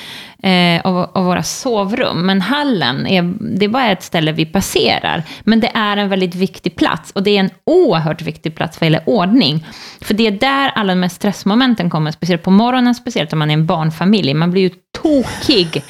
eh, 0.43 0.87
och, 0.87 1.17
och, 1.17 1.25
våra 1.25 1.43
sovrum. 1.43 2.27
Men 2.27 2.41
hallen, 2.41 3.07
är, 3.07 3.35
det 3.59 3.65
är 3.65 3.69
bara 3.69 3.91
ett 3.91 4.03
ställe 4.03 4.33
vi 4.33 4.47
passerar. 4.47 5.23
Men 5.45 5.61
det 5.61 5.71
är 5.75 5.97
en 5.97 6.09
väldigt 6.09 6.35
viktig 6.35 6.77
plats 6.77 7.11
och 7.11 7.23
det 7.23 7.37
är 7.37 7.41
en 7.41 7.51
oerhört 7.67 8.23
viktig 8.23 8.55
plats 8.55 8.81
vad 8.81 8.87
gäller 8.87 9.03
ordning. 9.07 9.67
För 10.01 10.15
det 10.15 10.27
är 10.27 10.31
där 10.31 10.71
alla 10.75 10.95
de 10.95 11.03
här 11.03 11.09
stressmomenten 11.09 11.91
kommer, 11.91 12.11
speciellt 12.11 12.43
på 12.43 12.51
morgonen, 12.51 12.95
speciellt 12.95 13.33
om 13.33 13.39
man 13.39 13.51
är 13.51 13.55
en 13.55 13.67
barnfamilj. 13.67 14.35
Man 14.35 14.51
blir 14.51 14.63
ju 14.63 14.71
tokig 15.03 15.83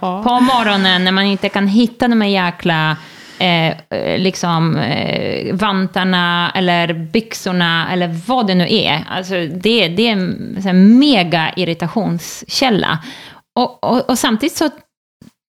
på 0.00 0.40
morgonen 0.40 1.04
när 1.04 1.12
man 1.12 1.24
inte 1.24 1.48
kan 1.48 1.68
hitta 1.68 2.08
de 2.08 2.20
här 2.20 2.28
jäkla 2.28 2.96
eh, 3.38 3.68
eh, 3.68 4.18
liksom, 4.18 4.76
eh, 4.76 5.54
vantarna 5.54 6.52
eller 6.54 6.92
byxorna 6.92 7.92
eller 7.92 8.20
vad 8.26 8.46
det 8.46 8.54
nu 8.54 8.66
är. 8.70 9.04
Alltså, 9.08 9.34
det, 9.34 9.88
det 9.88 10.08
är 10.08 10.12
en, 10.12 10.98
mega 10.98 11.52
irritationskälla. 11.56 12.98
Och, 13.58 13.84
och, 13.84 14.10
och, 14.10 14.18
samtidigt 14.18 14.56
så 14.56 14.70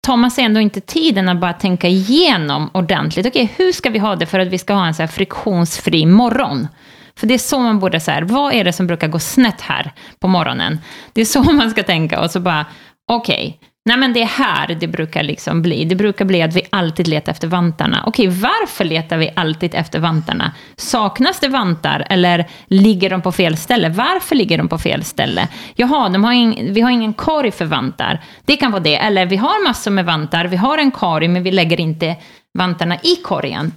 tar 0.06 0.16
man 0.16 0.30
sig 0.30 0.44
ändå 0.44 0.60
inte 0.60 0.80
tiden 0.80 1.28
att 1.28 1.40
bara 1.40 1.52
tänka 1.52 1.88
igenom 1.88 2.70
ordentligt. 2.74 3.26
Okej, 3.26 3.44
okay, 3.44 3.54
hur 3.64 3.72
ska 3.72 3.90
vi 3.90 3.98
ha 3.98 4.16
det 4.16 4.26
för 4.26 4.38
att 4.38 4.48
vi 4.48 4.58
ska 4.58 4.74
ha 4.74 4.86
en 4.86 4.94
så 4.94 5.06
friktionsfri 5.06 6.06
morgon? 6.06 6.68
För 7.16 7.26
det 7.26 7.34
är 7.34 7.38
så 7.38 7.58
man 7.58 7.78
borde 7.78 8.00
säga, 8.00 8.24
vad 8.24 8.54
är 8.54 8.64
det 8.64 8.72
som 8.72 8.86
brukar 8.86 9.08
gå 9.08 9.18
snett 9.18 9.60
här 9.60 9.92
på 10.20 10.28
morgonen? 10.28 10.78
Det 11.12 11.20
är 11.20 11.24
så 11.24 11.42
man 11.52 11.70
ska 11.70 11.82
tänka 11.82 12.20
och 12.20 12.30
så 12.30 12.40
bara, 12.40 12.66
okej, 13.12 13.58
okay, 13.58 13.68
Nej 13.84 13.96
men 13.96 14.12
det 14.12 14.22
är 14.22 14.26
här 14.26 14.76
det 14.80 14.86
brukar 14.86 15.22
liksom 15.22 15.62
bli. 15.62 15.84
Det 15.84 15.94
brukar 15.94 16.24
bli 16.24 16.42
att 16.42 16.56
vi 16.56 16.62
alltid 16.70 17.08
letar 17.08 17.32
efter 17.32 17.48
vantarna. 17.48 18.04
Okej, 18.06 18.28
varför 18.28 18.84
letar 18.84 19.16
vi 19.16 19.30
alltid 19.36 19.74
efter 19.74 19.98
vantarna? 19.98 20.52
Saknas 20.76 21.40
det 21.40 21.48
vantar 21.48 22.06
eller 22.10 22.46
ligger 22.66 23.10
de 23.10 23.22
på 23.22 23.32
fel 23.32 23.56
ställe? 23.56 23.88
Varför 23.88 24.34
ligger 24.36 24.58
de 24.58 24.68
på 24.68 24.78
fel 24.78 25.04
ställe? 25.04 25.48
Jaha, 25.74 26.08
de 26.08 26.24
har 26.24 26.32
in, 26.32 26.74
vi 26.74 26.80
har 26.80 26.90
ingen 26.90 27.12
korg 27.12 27.50
för 27.50 27.64
vantar. 27.64 28.20
Det 28.44 28.56
kan 28.56 28.72
vara 28.72 28.82
det. 28.82 28.96
Eller 28.96 29.26
vi 29.26 29.36
har 29.36 29.68
massor 29.68 29.90
med 29.90 30.04
vantar, 30.04 30.44
vi 30.44 30.56
har 30.56 30.78
en 30.78 30.90
korg 30.90 31.28
men 31.28 31.42
vi 31.42 31.50
lägger 31.50 31.80
inte 31.80 32.16
vantarna 32.58 32.96
i 32.96 33.16
korgen. 33.24 33.72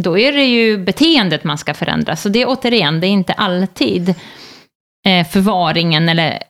Då 0.00 0.18
är 0.18 0.32
det 0.32 0.44
ju 0.44 0.78
beteendet 0.78 1.44
man 1.44 1.58
ska 1.58 1.74
förändra. 1.74 2.16
Så 2.16 2.28
det 2.28 2.42
är 2.42 2.48
återigen, 2.48 3.00
det 3.00 3.06
är 3.06 3.10
inte 3.10 3.32
alltid 3.32 4.14
eh, 5.06 5.26
förvaringen 5.26 6.08
eller 6.08 6.42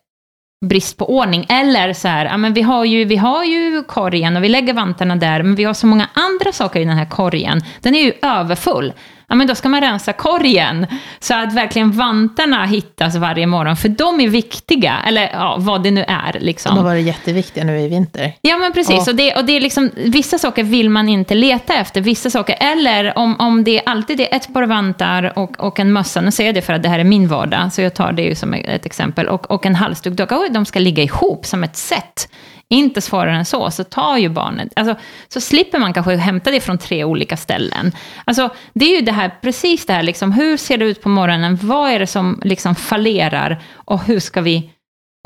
brist 0.62 0.96
på 0.96 1.16
ordning. 1.16 1.46
Eller 1.48 1.92
så 1.92 2.08
här, 2.08 2.24
ja, 2.24 2.36
men 2.36 2.54
vi, 2.54 2.62
har 2.62 2.84
ju, 2.84 3.04
vi 3.04 3.16
har 3.16 3.44
ju 3.44 3.82
korgen 3.82 4.36
och 4.36 4.44
vi 4.44 4.48
lägger 4.48 4.74
vantarna 4.74 5.16
där, 5.16 5.42
men 5.42 5.54
vi 5.54 5.64
har 5.64 5.74
så 5.74 5.86
många 5.86 6.08
andra 6.12 6.52
saker 6.52 6.80
i 6.80 6.84
den 6.84 6.96
här 6.96 7.10
korgen. 7.10 7.60
Den 7.80 7.94
är 7.94 8.02
ju 8.02 8.12
överfull 8.22 8.92
ja 9.32 9.36
men 9.36 9.46
då 9.46 9.54
ska 9.54 9.68
man 9.68 9.80
rensa 9.80 10.12
korgen. 10.12 10.86
Så 11.20 11.34
att 11.34 11.54
verkligen 11.54 11.92
vantarna 11.92 12.64
hittas 12.64 13.16
varje 13.16 13.46
morgon, 13.46 13.76
för 13.76 13.88
de 13.88 14.20
är 14.20 14.28
viktiga, 14.28 14.98
eller 15.06 15.30
ja, 15.32 15.56
vad 15.58 15.82
det 15.82 15.90
nu 15.90 16.04
är. 16.08 16.36
Liksom. 16.40 16.74
De 16.74 16.78
har 16.78 16.84
varit 16.84 17.06
jätteviktiga 17.06 17.64
nu 17.64 17.80
i 17.80 17.88
vinter. 17.88 18.32
Ja, 18.40 18.58
men 18.58 18.72
precis. 18.72 19.00
Och, 19.00 19.08
och 19.08 19.14
det, 19.14 19.34
och 19.34 19.44
det 19.44 19.52
är 19.52 19.60
liksom, 19.60 19.90
vissa 19.96 20.38
saker 20.38 20.62
vill 20.62 20.90
man 20.90 21.08
inte 21.08 21.34
leta 21.34 21.74
efter, 21.74 22.00
vissa 22.00 22.30
saker, 22.30 22.56
eller 22.60 23.18
om, 23.18 23.36
om 23.38 23.64
det 23.64 23.82
alltid 23.86 24.20
är 24.20 24.28
ett 24.30 24.54
par 24.54 24.62
vantar 24.62 25.38
och, 25.38 25.60
och 25.60 25.80
en 25.80 25.92
mössa, 25.92 26.20
nu 26.20 26.30
säger 26.30 26.48
jag 26.48 26.54
det 26.54 26.62
för 26.62 26.72
att 26.72 26.82
det 26.82 26.88
här 26.88 26.98
är 26.98 27.04
min 27.04 27.28
vardag, 27.28 27.72
så 27.72 27.82
jag 27.82 27.94
tar 27.94 28.12
det 28.12 28.22
ju 28.22 28.34
som 28.34 28.54
ett 28.54 28.86
exempel, 28.86 29.28
och, 29.28 29.50
och 29.50 29.66
en 29.66 29.74
halsduk, 29.74 30.14
då 30.14 30.26
kanske 30.26 30.52
de 30.52 30.64
ska 30.64 30.78
ligga 30.78 31.02
ihop 31.02 31.46
som 31.46 31.64
ett 31.64 31.76
set 31.76 32.28
inte 32.72 33.00
svårare 33.00 33.36
än 33.36 33.44
så, 33.44 33.70
så 33.70 33.84
tar 33.84 34.18
ju 34.18 34.28
barnet, 34.28 34.72
alltså, 34.76 34.94
så 35.28 35.40
slipper 35.40 35.78
man 35.78 35.92
kanske 35.92 36.16
hämta 36.16 36.50
det 36.50 36.60
från 36.60 36.78
tre 36.78 37.04
olika 37.04 37.36
ställen. 37.36 37.92
Alltså, 38.24 38.50
det 38.74 38.84
är 38.84 38.96
ju 38.96 39.04
det 39.04 39.12
här, 39.12 39.30
precis 39.42 39.86
det 39.86 39.92
här, 39.92 40.02
liksom, 40.02 40.32
hur 40.32 40.56
ser 40.56 40.78
det 40.78 40.84
ut 40.84 41.02
på 41.02 41.08
morgonen, 41.08 41.58
vad 41.62 41.90
är 41.90 41.98
det 41.98 42.06
som 42.06 42.40
liksom 42.44 42.74
fallerar 42.74 43.62
och 43.74 44.04
hur 44.04 44.20
ska 44.20 44.40
vi 44.40 44.70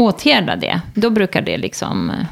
åtgärda 0.02 0.56
det? 0.56 0.80
Då 0.94 1.10
brukar 1.10 1.42
det 1.42 1.56
liksom 1.56 2.10
eh, 2.10 2.26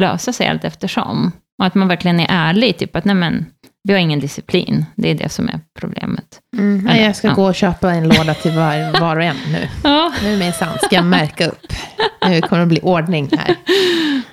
lösa 0.00 0.32
sig 0.32 0.48
allt 0.48 0.64
eftersom. 0.64 1.32
Och 1.58 1.66
att 1.66 1.74
man 1.74 1.88
verkligen 1.88 2.20
är 2.20 2.26
ärlig, 2.28 2.78
typ 2.78 2.96
att 2.96 3.04
nej 3.04 3.14
men, 3.14 3.46
vi 3.82 3.92
har 3.92 4.00
ingen 4.00 4.20
disciplin. 4.20 4.84
Det 4.96 5.10
är 5.10 5.14
det 5.14 5.28
som 5.28 5.48
är 5.48 5.60
problemet. 5.78 6.40
Mm, 6.56 6.84
nej, 6.84 7.04
jag 7.04 7.16
ska 7.16 7.28
ja. 7.28 7.34
gå 7.34 7.44
och 7.44 7.54
köpa 7.54 7.92
en 7.92 8.08
låda 8.08 8.34
till 8.34 8.50
var, 8.50 9.00
var 9.00 9.16
och 9.16 9.22
en 9.22 9.36
nu. 9.52 9.68
Ja. 9.84 10.12
Nu 10.22 10.38
minsann 10.38 10.78
ska 10.82 10.96
jag 10.96 11.04
märka 11.04 11.46
upp. 11.46 11.72
Nu 12.28 12.40
kommer 12.40 12.60
det 12.60 12.66
bli 12.66 12.80
ordning 12.80 13.30
här. 13.32 13.56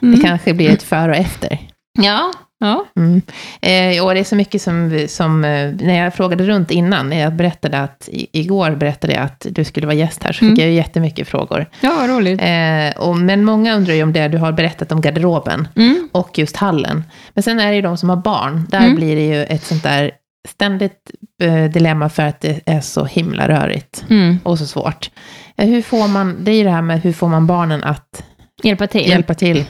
Mm. 0.02 0.16
Det 0.16 0.28
kanske 0.28 0.54
blir 0.54 0.70
ett 0.70 0.84
före 0.84 1.12
och 1.12 1.18
efter. 1.18 1.60
Ja, 2.00 2.32
Ja. 2.60 2.86
Mm. 2.96 3.22
Eh, 3.62 4.06
och 4.06 4.14
det 4.14 4.20
är 4.20 4.24
så 4.24 4.36
mycket 4.36 4.62
som, 4.62 5.06
som, 5.08 5.46
eh, 5.46 5.72
när 5.72 6.04
jag 6.04 6.14
frågade 6.14 6.44
runt 6.44 6.72
innan, 6.72 7.10
när 7.10 7.20
jag 7.20 7.34
berättade 7.34 7.80
att, 7.80 8.10
i, 8.12 8.28
igår 8.32 8.72
berättade 8.72 9.14
jag 9.14 9.24
att 9.24 9.46
du 9.50 9.64
skulle 9.64 9.88
vara 9.88 9.96
gäst 9.96 10.24
här, 10.24 10.32
så 10.32 10.40
fick 10.40 10.48
mm. 10.48 10.60
jag 10.60 10.70
ju 10.70 10.74
jättemycket 10.74 11.28
frågor. 11.28 11.66
Ja, 11.82 11.96
vad 12.00 12.10
roligt. 12.10 12.42
Eh, 12.42 13.02
och, 13.08 13.18
men 13.18 13.46
många 13.46 13.76
undrar 13.76 13.94
ju 13.94 14.04
om 14.04 14.14
det 14.14 14.28
du 14.28 14.38
har 14.38 14.52
berättat 14.52 14.92
om 14.92 15.02
garderoben, 15.02 15.68
mm. 15.76 16.10
och 16.12 16.38
just 16.38 16.58
hallen. 16.58 17.04
Men 17.34 17.44
sen 17.44 17.60
är 17.60 17.70
det 17.70 17.76
ju 17.76 17.82
de 17.82 17.98
som 17.98 18.10
har 18.10 18.18
barn, 18.18 18.68
där 18.70 18.80
mm. 18.80 18.96
blir 18.96 19.16
det 19.16 19.26
ju 19.26 19.44
ett 19.44 19.64
sånt 19.64 19.84
där 19.84 20.12
ständigt 20.48 21.12
eh, 21.44 21.64
dilemma 21.66 22.10
för 22.10 22.24
att 22.24 22.42
det 22.42 22.62
är 22.66 22.82
så 22.82 23.06
himla 23.06 23.48
rörigt 23.48 24.06
mm. 24.10 24.40
och 24.44 24.60
så 24.60 24.66
svårt. 24.66 25.10
Eh, 25.58 25.68
hur 25.68 25.82
får 25.82 26.08
man, 26.08 26.44
det 26.44 26.52
är 26.52 26.56
ju 26.56 26.64
det 26.64 26.70
här 26.70 26.82
med 26.82 27.02
hur 27.02 27.14
får 27.14 27.28
man 27.28 27.48
barnen 27.48 27.84
att 27.84 28.24
hjälpa 28.64 28.88
till. 28.88 29.10
Hjälpa 29.10 29.34
till. 29.34 29.66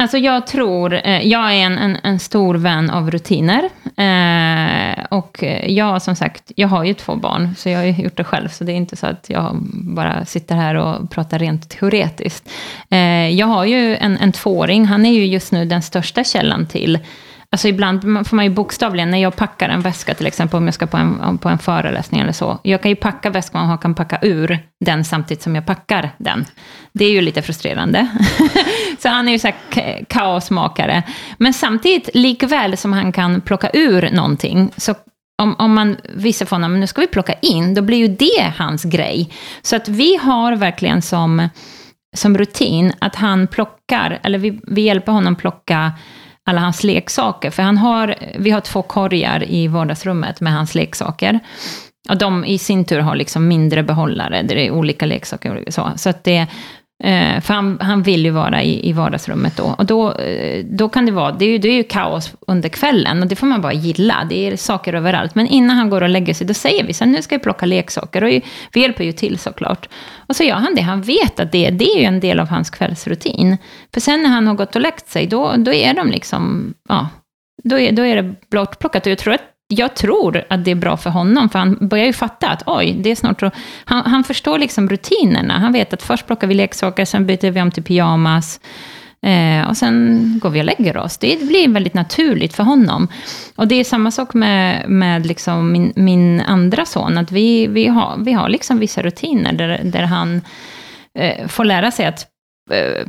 Alltså 0.00 0.18
jag 0.18 0.46
tror, 0.46 1.00
eh, 1.04 1.26
jag 1.26 1.54
är 1.54 1.66
en, 1.66 1.78
en, 1.78 1.98
en, 2.02 2.18
stor 2.18 2.54
vän 2.54 2.90
av 2.90 3.10
rutiner. 3.10 3.70
Eh, 3.96 5.04
och 5.10 5.44
jag 5.66 6.02
som 6.02 6.16
sagt, 6.16 6.52
jag 6.56 6.68
har 6.68 6.84
ju 6.84 6.94
två 6.94 7.16
barn, 7.16 7.54
så 7.58 7.68
jag 7.68 7.78
har 7.78 7.84
gjort 7.84 8.16
det 8.16 8.24
själv. 8.24 8.48
Så 8.48 8.64
det 8.64 8.72
är 8.72 8.76
inte 8.76 8.96
så 8.96 9.06
att 9.06 9.26
jag 9.30 9.56
bara 9.72 10.24
sitter 10.24 10.54
här 10.54 10.74
och 10.74 11.10
pratar 11.10 11.38
rent 11.38 11.70
teoretiskt. 11.70 12.50
Eh, 12.90 13.28
jag 13.28 13.46
har 13.46 13.64
ju 13.64 13.96
en, 13.96 14.16
en 14.16 14.32
tvååring, 14.32 14.84
han 14.84 15.06
är 15.06 15.12
ju 15.12 15.26
just 15.26 15.52
nu 15.52 15.64
den 15.64 15.82
största 15.82 16.24
källan 16.24 16.66
till 16.66 16.98
Alltså 17.52 17.68
ibland 17.68 18.28
får 18.28 18.36
man 18.36 18.44
ju 18.44 18.50
bokstavligen, 18.50 19.10
när 19.10 19.18
jag 19.18 19.36
packar 19.36 19.68
en 19.68 19.80
väska 19.80 20.14
till 20.14 20.26
exempel, 20.26 20.56
om 20.56 20.64
jag 20.64 20.74
ska 20.74 20.86
på 20.86 20.96
en, 20.96 21.38
på 21.38 21.48
en 21.48 21.58
föreläsning 21.58 22.20
eller 22.20 22.32
så. 22.32 22.58
Jag 22.62 22.82
kan 22.82 22.90
ju 22.90 22.96
packa 22.96 23.30
väskan 23.30 23.70
och 23.70 23.82
kan 23.82 23.94
packa 23.94 24.18
ur 24.22 24.58
den 24.84 25.04
samtidigt 25.04 25.42
som 25.42 25.54
jag 25.54 25.66
packar 25.66 26.10
den. 26.18 26.44
Det 26.92 27.04
är 27.04 27.10
ju 27.10 27.20
lite 27.20 27.42
frustrerande. 27.42 28.08
så 28.98 29.08
han 29.08 29.28
är 29.28 29.32
ju 29.32 29.38
så 29.38 29.46
här 29.48 30.04
kaosmakare. 30.04 31.02
Men 31.38 31.52
samtidigt, 31.54 32.08
likväl 32.14 32.76
som 32.76 32.92
han 32.92 33.12
kan 33.12 33.40
plocka 33.40 33.70
ur 33.72 34.10
någonting, 34.10 34.70
så 34.76 34.94
om, 35.42 35.56
om 35.58 35.74
man 35.74 35.96
visar 36.14 36.46
för 36.46 36.56
honom, 36.56 36.80
nu 36.80 36.86
ska 36.86 37.00
vi 37.00 37.06
plocka 37.06 37.32
in, 37.32 37.74
då 37.74 37.82
blir 37.82 37.98
ju 37.98 38.08
det 38.08 38.52
hans 38.56 38.84
grej. 38.84 39.32
Så 39.62 39.76
att 39.76 39.88
vi 39.88 40.16
har 40.16 40.56
verkligen 40.56 41.02
som, 41.02 41.48
som 42.16 42.38
rutin 42.38 42.92
att 42.98 43.16
han 43.16 43.46
plockar, 43.46 44.20
eller 44.22 44.38
vi, 44.38 44.60
vi 44.62 44.80
hjälper 44.80 45.12
honom 45.12 45.36
plocka 45.36 45.92
alla 46.50 46.60
hans 46.60 46.84
leksaker. 46.84 47.50
För 47.50 47.62
han 47.62 47.78
har, 47.78 48.14
vi 48.38 48.50
har 48.50 48.60
två 48.60 48.82
korgar 48.82 49.44
i 49.48 49.68
vardagsrummet 49.68 50.40
med 50.40 50.52
hans 50.52 50.74
leksaker. 50.74 51.40
Och 52.08 52.18
de 52.18 52.44
i 52.44 52.58
sin 52.58 52.84
tur 52.84 52.98
har 52.98 53.16
liksom 53.16 53.48
mindre 53.48 53.82
behållare, 53.82 54.42
där 54.42 54.54
det 54.54 54.66
är 54.66 54.70
olika 54.70 55.06
leksaker. 55.06 55.64
Och 55.66 55.74
så 55.74 55.92
så 55.96 56.10
att 56.10 56.24
det, 56.24 56.46
Eh, 57.02 57.40
för 57.40 57.54
han, 57.54 57.78
han 57.80 58.02
vill 58.02 58.24
ju 58.24 58.30
vara 58.30 58.62
i, 58.62 58.88
i 58.88 58.92
vardagsrummet 58.92 59.56
då. 59.56 59.74
Och 59.78 59.86
då, 59.86 60.12
eh, 60.12 60.64
då 60.64 60.88
kan 60.88 61.06
det 61.06 61.12
vara, 61.12 61.32
det 61.32 61.44
är, 61.44 61.48
ju, 61.48 61.58
det 61.58 61.68
är 61.68 61.74
ju 61.74 61.82
kaos 61.82 62.32
under 62.46 62.68
kvällen 62.68 63.22
och 63.22 63.28
det 63.28 63.36
får 63.36 63.46
man 63.46 63.60
bara 63.60 63.72
gilla. 63.72 64.26
Det 64.28 64.46
är 64.46 64.56
saker 64.56 64.94
överallt. 64.94 65.34
Men 65.34 65.46
innan 65.46 65.76
han 65.76 65.90
går 65.90 66.02
och 66.02 66.08
lägger 66.08 66.34
sig, 66.34 66.46
då 66.46 66.54
säger 66.54 66.84
vi 66.84 66.94
så 66.94 67.04
här, 67.04 67.12
nu 67.12 67.22
ska 67.22 67.36
vi 67.36 67.42
plocka 67.42 67.66
leksaker. 67.66 68.24
Och 68.24 68.30
vi 68.72 68.80
hjälper 68.80 69.04
ju 69.04 69.12
till 69.12 69.38
såklart. 69.38 69.88
Och 70.28 70.36
så 70.36 70.44
gör 70.44 70.54
han 70.54 70.74
det, 70.74 70.82
han 70.82 71.02
vet 71.02 71.40
att 71.40 71.52
det, 71.52 71.70
det 71.70 71.84
är 71.84 71.98
ju 71.98 72.04
en 72.04 72.20
del 72.20 72.40
av 72.40 72.48
hans 72.48 72.70
kvällsrutin. 72.70 73.56
För 73.94 74.00
sen 74.00 74.22
när 74.22 74.30
han 74.30 74.46
har 74.46 74.54
gått 74.54 74.76
och 74.76 74.82
läckt 74.82 75.08
sig, 75.08 75.26
då, 75.26 75.54
då 75.56 75.72
är 75.72 75.94
de 75.94 76.10
liksom, 76.10 76.74
ja, 76.88 77.08
då 77.64 77.78
är, 77.78 77.92
då 77.92 78.02
är 78.02 78.16
det 78.16 78.34
bortplockat. 78.50 79.06
Och 79.06 79.12
jag 79.12 79.18
tror 79.18 79.34
att 79.34 79.49
jag 79.72 79.96
tror 79.96 80.44
att 80.50 80.64
det 80.64 80.70
är 80.70 80.74
bra 80.74 80.96
för 80.96 81.10
honom, 81.10 81.48
för 81.48 81.58
han 81.58 81.78
börjar 81.80 82.06
ju 82.06 82.12
fatta 82.12 82.48
att 82.48 82.62
oj, 82.66 82.96
det 83.00 83.10
är 83.10 83.14
snart 83.14 83.40
så. 83.40 83.50
Han, 83.84 84.10
han 84.10 84.24
förstår 84.24 84.58
liksom 84.58 84.88
rutinerna. 84.88 85.58
Han 85.58 85.72
vet 85.72 85.92
att 85.92 86.02
först 86.02 86.26
plockar 86.26 86.46
vi 86.46 86.54
leksaker, 86.54 87.04
sen 87.04 87.26
byter 87.26 87.50
vi 87.50 87.62
om 87.62 87.70
till 87.70 87.82
pyjamas. 87.82 88.60
Eh, 89.22 89.68
och 89.68 89.76
sen 89.76 90.38
går 90.42 90.50
vi 90.50 90.60
och 90.60 90.64
lägger 90.64 90.96
oss. 90.96 91.18
Det 91.18 91.46
blir 91.48 91.68
väldigt 91.68 91.94
naturligt 91.94 92.56
för 92.56 92.62
honom. 92.62 93.08
Och 93.56 93.68
det 93.68 93.74
är 93.74 93.84
samma 93.84 94.10
sak 94.10 94.34
med, 94.34 94.88
med 94.88 95.26
liksom 95.26 95.72
min, 95.72 95.92
min 95.96 96.40
andra 96.40 96.84
son, 96.84 97.18
att 97.18 97.32
vi, 97.32 97.66
vi 97.66 97.86
har, 97.86 98.16
vi 98.18 98.32
har 98.32 98.48
liksom 98.48 98.78
vissa 98.78 99.02
rutiner 99.02 99.52
där, 99.52 99.80
där 99.84 100.02
han 100.02 100.42
eh, 101.18 101.46
får 101.46 101.64
lära 101.64 101.90
sig 101.90 102.06
att 102.06 102.26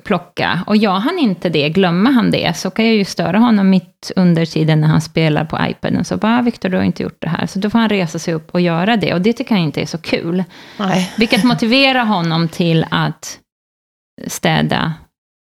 plocka. 0.04 0.64
Och 0.68 0.78
gör 0.78 1.00
han 1.00 1.20
inte 1.20 1.50
det, 1.50 1.70
glömmer 1.70 2.12
han 2.12 2.32
det, 2.32 2.58
så 2.58 2.70
kan 2.70 2.86
jag 2.86 2.96
ju 2.96 3.06
störa 3.06 3.40
honom 3.40 3.70
mitt 3.70 4.12
under 4.16 4.46
tiden 4.46 4.82
när 4.82 4.88
han 4.88 5.02
spelar 5.02 5.46
på 5.46 5.60
iPaden. 5.70 6.06
Så 6.06 6.18
bara, 6.18 6.40
ah, 6.40 6.42
Viktor, 6.42 6.70
du 6.70 6.78
har 6.78 6.84
inte 6.84 7.04
gjort 7.04 7.22
det 7.22 7.30
här. 7.30 7.46
Så 7.46 7.60
då 7.60 7.70
får 7.70 7.80
han 7.80 7.90
resa 7.90 8.20
sig 8.20 8.34
upp 8.34 8.50
och 8.52 8.62
göra 8.62 8.98
det. 8.98 9.14
Och 9.14 9.22
det 9.22 9.34
tycker 9.34 9.56
han 9.56 9.64
inte 9.64 9.82
är 9.82 9.86
så 9.86 9.98
kul. 9.98 10.44
Nej. 10.78 11.14
Vilket 11.18 11.44
motiverar 11.44 12.06
honom 12.06 12.48
till 12.48 12.86
att 12.92 13.40
städa 14.28 14.94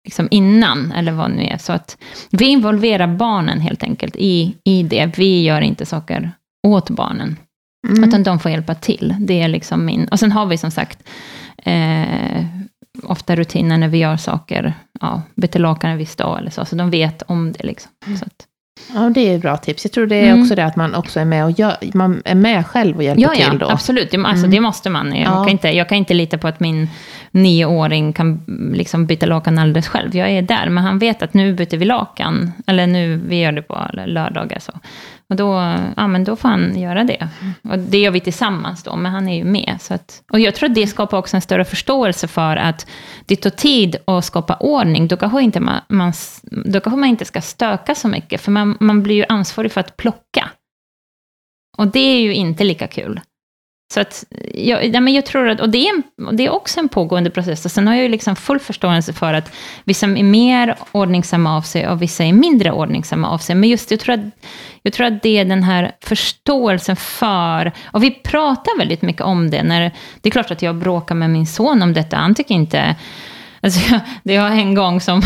liksom 0.05 0.29
innan, 0.31 0.93
eller 0.93 1.13
vad 1.13 1.31
det 1.31 1.37
nu 1.37 1.43
är. 1.43 1.59
Så 1.59 1.73
att 1.73 1.97
vi 2.31 2.45
involverar 2.45 3.07
barnen 3.07 3.61
helt 3.61 3.83
enkelt 3.83 4.17
i, 4.17 4.55
i 4.65 4.83
det. 4.83 5.19
Vi 5.19 5.43
gör 5.43 5.61
inte 5.61 5.87
saker 5.87 6.33
åt 6.67 6.91
barnen. 6.91 7.37
Mm. 7.89 8.05
Utan 8.05 8.23
de 8.23 8.39
får 8.39 8.51
hjälpa 8.51 8.75
till. 8.75 9.15
Det 9.19 9.41
är 9.41 9.49
liksom 9.49 9.85
min... 9.85 10.09
Och 10.09 10.21
sen 10.21 10.33
har 10.33 10.47
vi 10.47 10.59
som 10.59 10.71
sagt 10.71 10.99
eh, 11.57 12.45
ofta 13.03 13.37
rutiner 13.37 13.79
när 13.79 13.89
vi 13.89 13.99
gör 13.99 14.17
saker, 14.17 14.75
ja, 15.01 15.23
byter 15.35 15.59
lakan 15.59 15.91
en 15.91 15.99
viss 15.99 16.17
dag 16.17 16.39
eller 16.39 16.51
så, 16.51 16.65
så 16.65 16.77
de 16.77 16.91
vet 16.91 17.23
om 17.23 17.53
det. 17.53 17.67
Liksom. 17.67 17.91
Så 18.19 18.25
att. 18.25 18.47
Ja, 18.95 19.01
det 19.01 19.21
är 19.21 19.37
ett 19.37 19.43
bra 19.43 19.57
tips. 19.57 19.85
Jag 19.85 19.93
tror 19.93 20.07
det 20.07 20.17
är 20.17 20.31
mm. 20.31 20.43
också 20.43 20.55
det 20.55 20.65
att 20.65 20.77
man 20.77 20.95
också 20.95 21.21
är 21.21 21.25
med 21.25 21.45
och 21.45 21.51
gör, 21.51 21.77
man 21.95 22.23
är 22.25 22.35
med 22.35 22.67
själv 22.67 22.97
och 22.97 23.03
hjälper 23.03 23.23
ja, 23.23 23.35
ja, 23.35 23.51
till 23.51 23.59
då. 23.59 23.69
absolut. 23.69 24.15
Alltså, 24.15 24.47
mm. 24.47 24.51
Det 24.51 24.61
måste 24.61 24.91
man. 24.91 25.17
Jag, 25.17 25.33
ja. 25.33 25.45
kan 25.45 25.49
inte, 25.49 25.69
jag 25.69 25.89
kan 25.89 25.99
inte 25.99 26.15
lita 26.15 26.39
på 26.39 26.49
att 26.49 26.61
min 26.61 26.89
nioåring 27.31 28.13
kan 28.13 28.45
liksom 28.75 29.07
byta 29.07 29.27
lakan 29.27 29.59
alldeles 29.59 29.89
själv. 29.89 30.17
Jag 30.17 30.31
är 30.31 30.43
där, 30.43 30.69
men 30.69 30.85
han 30.85 30.99
vet 30.99 31.23
att 31.23 31.35
nu 31.35 31.55
byter 31.55 31.77
vi 31.77 31.85
lakan. 31.85 32.53
Eller 32.67 32.87
nu, 32.87 33.17
vi 33.17 33.41
gör 33.41 33.53
det 33.53 33.63
på 33.63 33.79
lördagar. 34.07 34.59
Så. 34.59 34.73
Och 35.35 35.39
då, 35.39 35.79
ja, 35.97 36.07
men 36.07 36.25
då 36.25 36.37
får 36.37 36.49
han 36.49 36.81
göra 36.81 37.05
det. 37.05 37.29
Och 37.63 37.79
det 37.79 37.99
gör 37.99 38.11
vi 38.11 38.21
tillsammans 38.21 38.83
då, 38.83 38.97
men 38.97 39.13
han 39.13 39.29
är 39.29 39.37
ju 39.37 39.45
med. 39.45 39.77
Så 39.81 39.95
att, 39.95 40.23
och 40.31 40.41
jag 40.41 40.55
tror 40.55 40.69
att 40.69 40.75
det 40.75 40.87
skapar 40.87 41.19
också 41.19 41.37
en 41.37 41.41
större 41.41 41.65
förståelse 41.65 42.29
för 42.29 42.57
att 42.57 42.87
det 43.27 43.37
tar 43.37 43.51
tid 43.51 43.97
att 44.05 44.25
skapa 44.25 44.57
ordning. 44.57 45.09
Då 45.09 45.17
kanske, 45.17 45.43
inte 45.43 45.61
man, 45.61 45.81
man, 45.89 46.13
då 46.43 46.81
kanske 46.81 47.01
man 47.01 47.09
inte 47.09 47.25
ska 47.25 47.41
stöka 47.41 47.95
så 47.95 48.09
mycket, 48.09 48.41
för 48.41 48.53
man, 48.53 48.77
man 48.81 49.03
blir 49.03 49.15
ju 49.15 49.25
ansvarig 49.29 49.73
för 49.73 49.81
att 49.81 49.97
plocka. 49.97 50.51
Och 51.77 51.89
det 51.89 51.99
är 51.99 52.21
ju 52.21 52.35
inte 52.35 52.65
lika 52.65 52.87
kul. 52.87 53.21
Så 53.93 54.01
att, 54.01 54.25
jag, 54.55 54.87
ja, 54.87 55.01
men 55.01 55.15
jag 55.15 55.27
tror 55.27 55.49
att, 55.49 55.61
och 55.61 55.69
det, 55.69 55.89
är 55.89 56.03
och 56.27 56.35
det 56.35 56.47
är 56.47 56.51
också 56.51 56.81
en 56.81 56.89
pågående 56.89 57.31
process. 57.31 57.65
Och 57.65 57.71
sen 57.71 57.87
har 57.87 57.95
jag 57.95 58.03
ju 58.03 58.09
liksom 58.09 58.37
full 58.37 58.59
förståelse 58.59 59.13
för 59.13 59.35
att 59.35 59.53
vissa 59.85 60.07
är 60.07 60.23
mer 60.23 60.77
ordningsamma 60.93 61.57
av 61.57 61.63
sig 61.63 61.89
och 61.89 62.03
vissa 62.03 62.25
är 62.25 62.33
mindre 62.33 62.73
ordningsamma 62.73 63.29
av 63.29 63.39
sig. 63.39 63.55
Men 63.55 63.69
just 63.69 63.91
jag 63.91 64.01
tror, 64.01 64.15
att, 64.15 64.21
jag 64.83 64.93
tror 64.93 65.07
att 65.07 65.23
det 65.23 65.39
är 65.39 65.45
den 65.45 65.63
här 65.63 65.93
förståelsen 66.01 66.97
för, 66.97 67.73
och 67.85 68.03
vi 68.03 68.11
pratar 68.11 68.79
väldigt 68.79 69.03
mycket 69.03 69.23
om 69.23 69.51
det. 69.51 69.63
När, 69.63 69.81
det 70.21 70.29
är 70.29 70.31
klart 70.31 70.51
att 70.51 70.63
jag 70.63 70.77
bråkar 70.77 71.15
med 71.15 71.31
min 71.31 71.47
son 71.47 71.83
om 71.83 71.93
detta. 71.93 72.17
Han 72.17 72.35
tycker 72.35 72.55
inte, 72.55 72.97
alltså, 73.61 73.81
det 74.23 74.39
var 74.39 74.51
en 74.51 74.75
gång 74.75 75.01
som 75.01 75.23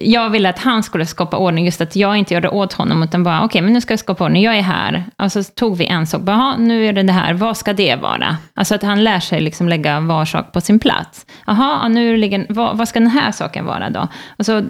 jag 0.00 0.30
ville 0.30 0.48
att 0.48 0.58
han 0.58 0.82
skulle 0.82 1.06
skapa 1.06 1.36
ordning, 1.36 1.64
just 1.64 1.80
att 1.80 1.96
jag 1.96 2.16
inte 2.16 2.34
gör 2.34 2.40
det 2.40 2.48
åt 2.48 2.72
honom, 2.72 3.02
utan 3.02 3.24
bara, 3.24 3.38
okej, 3.38 3.46
okay, 3.46 3.62
men 3.62 3.72
nu 3.72 3.80
ska 3.80 3.92
jag 3.92 3.98
skapa 3.98 4.24
ordning, 4.24 4.42
jag 4.42 4.56
är 4.56 4.62
här. 4.62 5.04
Och 5.22 5.32
så 5.32 5.44
tog 5.44 5.76
vi 5.76 5.86
en 5.86 6.06
sak, 6.06 6.20
bara, 6.20 6.56
nu 6.56 6.86
är 6.86 6.92
det 6.92 7.02
det 7.02 7.12
här, 7.12 7.34
vad 7.34 7.56
ska 7.56 7.72
det 7.72 7.96
vara? 7.96 8.36
Alltså 8.54 8.74
att 8.74 8.82
han 8.82 9.04
lär 9.04 9.20
sig 9.20 9.40
liksom 9.40 9.68
lägga 9.68 10.00
var 10.00 10.24
sak 10.24 10.52
på 10.52 10.60
sin 10.60 10.78
plats. 10.78 11.26
Jaha, 11.46 11.88
nu 11.88 12.16
ligger, 12.16 12.46
vad, 12.48 12.78
vad 12.78 12.88
ska 12.88 13.00
den 13.00 13.08
här 13.08 13.32
saken 13.32 13.64
vara 13.64 13.90
då? 13.90 14.08
Och 14.38 14.46
så 14.46 14.62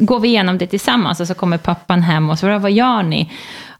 går 0.00 0.20
vi 0.20 0.28
igenom 0.28 0.58
det 0.58 0.66
tillsammans, 0.66 1.20
och 1.20 1.26
så 1.26 1.34
kommer 1.34 1.58
pappan 1.58 2.02
hem 2.02 2.30
och 2.30 2.38
så, 2.38 2.58
vad 2.58 2.72
gör 2.72 3.02
ni? 3.02 3.30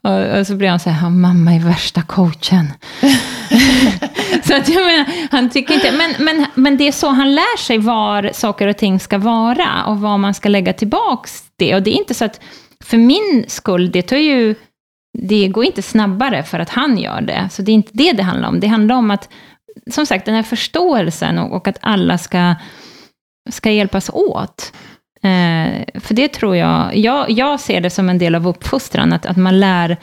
Och, 0.04 0.46
så 0.46 0.56
blir 0.56 0.68
han 0.68 0.80
så 0.80 0.90
här, 0.90 1.10
mamma 1.10 1.54
är 1.54 1.60
värsta 1.60 2.02
coachen. 2.02 2.72
så 4.44 4.56
att 4.56 4.68
jag 4.68 4.84
menar, 4.86 5.06
han 5.30 5.50
tycker 5.50 5.74
inte, 5.74 5.92
men, 5.92 6.14
men, 6.18 6.46
men 6.54 6.76
det 6.76 6.88
är 6.88 6.92
så 6.92 7.08
han 7.08 7.34
lär 7.34 7.58
sig 7.58 7.78
var 7.78 8.30
saker 8.32 8.68
och 8.68 8.76
ting 8.76 9.00
ska 9.00 9.18
vara 9.18 9.84
och 9.86 10.00
vad 10.00 10.20
man 10.20 10.34
ska 10.34 10.48
lägga 10.48 10.72
tillbaks 10.72 11.44
det. 11.56 11.74
Och 11.74 11.82
det 11.82 11.90
är 11.90 11.98
inte 11.98 12.14
så 12.14 12.24
att, 12.24 12.40
för 12.84 12.96
min 12.96 13.44
skull, 13.48 13.90
det 13.92 14.02
tar 14.02 14.16
ju, 14.16 14.54
det 15.18 15.48
går 15.48 15.64
inte 15.64 15.82
snabbare 15.82 16.42
för 16.42 16.58
att 16.58 16.70
han 16.70 16.98
gör 16.98 17.20
det. 17.20 17.48
Så 17.52 17.62
det 17.62 17.72
är 17.72 17.74
inte 17.74 17.92
det 17.94 18.12
det 18.12 18.22
handlar 18.22 18.48
om. 18.48 18.60
Det 18.60 18.66
handlar 18.66 18.94
om 18.94 19.10
att, 19.10 19.28
som 19.90 20.06
sagt, 20.06 20.26
den 20.26 20.34
här 20.34 20.42
förståelsen 20.42 21.38
och, 21.38 21.56
och 21.56 21.68
att 21.68 21.78
alla 21.80 22.18
ska, 22.18 22.54
ska 23.50 23.70
hjälpas 23.70 24.10
åt. 24.12 24.72
Eh, 25.24 26.00
för 26.00 26.14
det 26.14 26.28
tror 26.28 26.56
jag, 26.56 26.96
jag, 26.96 27.30
jag 27.30 27.60
ser 27.60 27.80
det 27.80 27.90
som 27.90 28.08
en 28.08 28.18
del 28.18 28.34
av 28.34 28.48
uppfostran, 28.48 29.12
att, 29.12 29.26
att 29.26 29.36
man 29.36 29.60
lär 29.60 29.96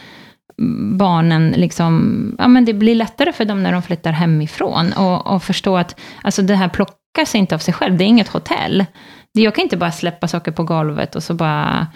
barnen, 0.98 1.52
liksom, 1.58 2.36
ja 2.40 2.48
men 2.48 2.66
det 2.66 2.74
blir 2.74 2.96
lättare 2.96 3.34
för 3.34 3.46
dem 3.46 3.64
när 3.64 3.72
de 3.72 3.82
flyttar 3.82 4.12
hemifrån 4.12 4.94
och, 4.94 5.28
och 5.28 5.44
förstå 5.44 5.78
att 5.78 6.00
alltså 6.22 6.42
det 6.42 6.56
här 6.56 6.70
plockas 6.70 7.36
inte 7.36 7.56
av 7.56 7.60
sig 7.60 7.74
själv, 7.74 7.98
det 7.98 8.04
är 8.04 8.08
inget 8.08 8.28
hotell. 8.28 8.86
Jag 9.32 9.56
kan 9.56 9.64
inte 9.64 9.78
bara 9.78 9.92
släppa 9.92 10.28
saker 10.28 10.52
på 10.52 10.64
golvet 10.64 11.16
och 11.16 11.24
så 11.24 11.34
bara 11.34 11.88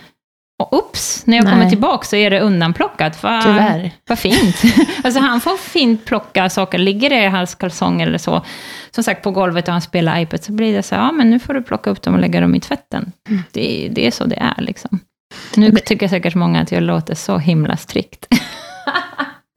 och 0.57 0.77
ups, 0.77 1.25
när 1.25 1.37
jag 1.37 1.43
Nej. 1.43 1.53
kommer 1.53 1.69
tillbaka 1.69 2.05
så 2.05 2.15
är 2.15 2.29
det 2.29 2.39
undanplockat. 2.39 3.23
Va, 3.23 3.41
Tyvärr. 3.43 3.91
Vad 4.07 4.19
fint. 4.19 4.61
alltså 5.03 5.19
han 5.19 5.41
får 5.41 5.57
fint 5.57 6.05
plocka 6.05 6.49
saker, 6.49 6.77
ligger 6.77 7.09
det 7.09 7.23
i 7.23 7.27
hans 7.27 7.55
kalsonger 7.55 8.07
eller 8.07 8.17
så, 8.17 8.45
som 8.91 9.03
sagt 9.03 9.23
på 9.23 9.31
golvet 9.31 9.67
och 9.67 9.71
han 9.71 9.81
spelar 9.81 10.19
iPad, 10.19 10.43
så 10.43 10.51
blir 10.51 10.73
det 10.73 10.83
så 10.83 10.95
här, 10.95 11.01
ja 11.01 11.11
men 11.11 11.29
nu 11.29 11.39
får 11.39 11.53
du 11.53 11.61
plocka 11.61 11.89
upp 11.89 12.01
dem 12.01 12.13
och 12.13 12.19
lägga 12.19 12.41
dem 12.41 12.55
i 12.55 12.59
tvätten. 12.59 13.11
Mm. 13.29 13.43
Det, 13.51 13.89
det 13.91 14.07
är 14.07 14.11
så 14.11 14.25
det 14.25 14.35
är 14.35 14.61
liksom. 14.61 14.99
Nu 15.55 15.71
tycker 15.71 16.07
säkert 16.07 16.35
många 16.35 16.61
att 16.61 16.71
jag 16.71 16.83
låter 16.83 17.15
så 17.15 17.37
himla 17.37 17.77
strikt. 17.77 18.27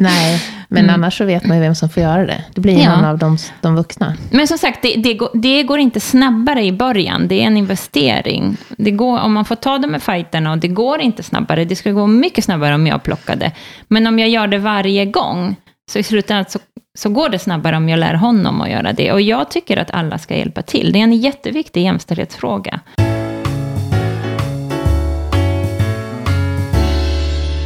Nej, 0.01 0.41
men 0.69 0.85
mm. 0.85 0.95
annars 0.95 1.19
så 1.19 1.25
vet 1.25 1.45
man 1.45 1.57
ju 1.57 1.63
vem 1.63 1.75
som 1.75 1.89
får 1.89 2.03
göra 2.03 2.27
det. 2.27 2.45
Det 2.55 2.61
blir 2.61 2.79
ja. 2.79 2.97
någon 2.97 3.05
av 3.05 3.19
de, 3.19 3.39
de 3.61 3.77
vuxna. 3.77 4.17
Men 4.31 4.49
som 4.49 4.59
sagt, 4.59 4.83
det, 4.83 4.95
det, 4.95 5.15
går, 5.15 5.31
det, 5.35 5.63
går, 5.63 5.79
inte 5.79 6.01
snabbare 6.01 6.65
i 6.65 6.73
början. 6.73 7.29
Det 7.29 7.43
är 7.43 7.47
en 7.47 7.57
investering. 7.57 8.57
Det 8.69 8.91
går, 8.91 9.21
om 9.21 9.33
man 9.33 9.45
får 9.45 9.55
ta 9.55 9.79
de 9.79 9.87
med 9.91 10.03
fighterna 10.03 10.53
och 10.53 10.59
det 10.59 10.69
går 10.69 11.01
inte 11.01 11.23
snabbare. 11.23 11.65
Det 11.65 11.77
skulle 11.77 11.95
gå 11.95 12.07
mycket 12.07 12.45
snabbare 12.45 12.75
om 12.75 12.87
jag 12.87 13.03
plockade. 13.03 13.53
Men 13.89 14.07
om 14.07 14.19
jag 14.19 14.29
gör 14.29 14.47
det 14.47 14.59
varje 14.59 15.05
gång, 15.05 15.57
så 15.91 15.99
i 15.99 16.03
slutändan 16.03 16.45
så, 16.49 16.59
så 16.99 17.09
går 17.09 17.29
det 17.29 17.39
snabbare 17.39 17.77
om 17.77 17.89
jag 17.89 17.99
lär 17.99 18.15
honom 18.15 18.61
att 18.61 18.71
göra 18.71 18.93
det. 18.93 19.13
Och 19.13 19.21
jag 19.21 19.51
tycker 19.51 19.77
att 19.77 19.91
alla 19.91 20.19
ska 20.19 20.37
hjälpa 20.37 20.63
till. 20.63 20.93
Det 20.93 20.99
är 20.99 21.05
en 21.05 21.13
jätteviktig 21.13 21.83
jämställdhetsfråga. 21.83 22.81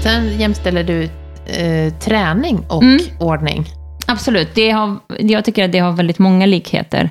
Sen 0.03 0.39
jämställer 0.39 0.85
du 0.85 1.09
eh, 1.47 1.93
träning 1.93 2.65
och 2.69 2.83
mm. 2.83 3.01
ordning. 3.21 3.67
Absolut, 4.07 4.55
det 4.55 4.71
har, 4.71 4.97
jag 5.19 5.45
tycker 5.45 5.65
att 5.65 5.73
det 5.73 5.79
har 5.79 5.93
väldigt 5.93 6.19
många 6.19 6.47
likheter. 6.47 7.11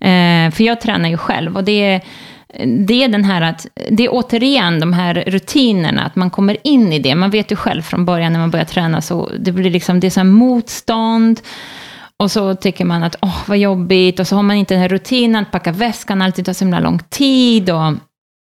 Eh, 0.00 0.50
för 0.50 0.62
jag 0.62 0.80
tränar 0.80 1.08
ju 1.08 1.16
själv 1.16 1.56
och 1.56 1.64
det 1.64 1.84
är, 1.84 2.00
det 2.86 3.04
är 3.04 3.08
den 3.08 3.24
här 3.24 3.42
att, 3.42 3.66
det 3.90 4.04
är 4.04 4.08
återigen 4.12 4.80
de 4.80 4.92
här 4.92 5.14
rutinerna, 5.14 6.04
att 6.04 6.16
man 6.16 6.30
kommer 6.30 6.56
in 6.64 6.92
i 6.92 6.98
det. 6.98 7.14
Man 7.14 7.30
vet 7.30 7.52
ju 7.52 7.56
själv 7.56 7.82
från 7.82 8.04
början 8.04 8.32
när 8.32 8.40
man 8.40 8.50
börjar 8.50 8.64
träna, 8.64 9.00
så 9.00 9.30
det 9.38 9.52
blir 9.52 9.70
liksom, 9.70 10.00
det 10.00 10.06
är 10.06 10.10
så 10.10 10.24
motstånd. 10.24 11.40
Och 12.22 12.30
så 12.30 12.54
tycker 12.54 12.84
man 12.84 13.02
att, 13.02 13.16
åh, 13.20 13.38
vad 13.46 13.58
jobbigt. 13.58 14.20
Och 14.20 14.26
så 14.26 14.36
har 14.36 14.42
man 14.42 14.56
inte 14.56 14.74
den 14.74 14.80
här 14.80 14.88
rutinen, 14.88 15.42
att 15.42 15.50
packa 15.50 15.72
väskan, 15.72 16.22
alltid 16.22 16.46
tar 16.46 16.52
så 16.52 16.64
himla 16.64 16.80
lång 16.80 16.98
tid. 16.98 17.70
Och, 17.70 17.94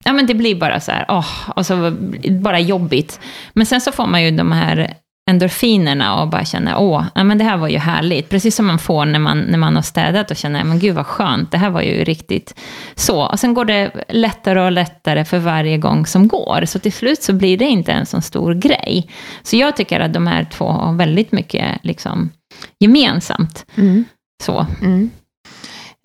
ja, 0.05 0.13
men 0.13 0.27
det 0.27 0.35
blir 0.35 0.55
bara 0.55 0.81
så 0.81 0.93
här, 0.93 1.05
åh, 1.09 1.51
och 1.57 1.67
så 1.67 1.97
bara 2.31 2.61
jobbigt. 2.61 3.21
Men 3.53 3.67
sen 3.67 3.81
så 3.81 3.93
får 3.93 4.07
man 4.07 4.23
ju 4.23 4.31
de 4.31 4.53
här 4.53 4.95
endorfinerna 5.31 6.21
och 6.21 6.29
bara 6.29 6.45
känner, 6.45 6.79
åh, 6.79 7.05
ja, 7.15 7.25
men 7.25 7.39
det 7.39 7.45
här 7.45 7.57
var 7.57 7.69
ju 7.69 7.79
härligt. 7.79 8.29
Precis 8.29 8.57
som 8.57 8.67
man 8.67 8.79
får 8.79 9.05
när 9.05 9.19
man, 9.19 9.41
när 9.41 9.59
man 9.59 9.77
har 9.77 9.83
städat 9.83 10.31
och 10.31 10.37
känner, 10.37 10.65
men 10.65 10.79
gud 10.79 10.95
vad 10.95 11.07
skönt, 11.07 11.51
det 11.51 11.59
här 11.59 11.71
var 11.71 11.83
ju 11.83 12.05
riktigt 12.05 12.55
så. 12.95 13.23
Och 13.23 13.41
sen 13.41 13.55
går 13.55 13.65
det 13.65 13.93
lättare 14.09 14.61
och 14.61 14.73
lättare 14.73 15.25
för 15.25 15.39
varje 15.39 15.79
gång 15.79 16.07
som 16.07 16.29
går. 16.29 16.65
Så 16.65 16.79
till 16.79 16.93
slut 16.93 17.23
så 17.23 17.33
blir 17.33 17.59
det 17.59 17.65
inte 17.65 17.93
en 17.93 18.07
så 18.07 18.21
stor 18.21 18.55
grej. 18.55 19.11
Så 19.43 19.57
jag 19.57 19.77
tycker 19.77 20.01
att 20.01 20.13
de 20.13 20.27
här 20.27 20.45
två 20.45 20.65
har 20.65 20.93
väldigt 20.93 21.33
mycket 21.33 21.79
liksom, 21.83 22.31
gemensamt. 22.79 23.67
Mm. 23.77 24.05
Så. 24.43 24.67
Mm. 24.83 25.11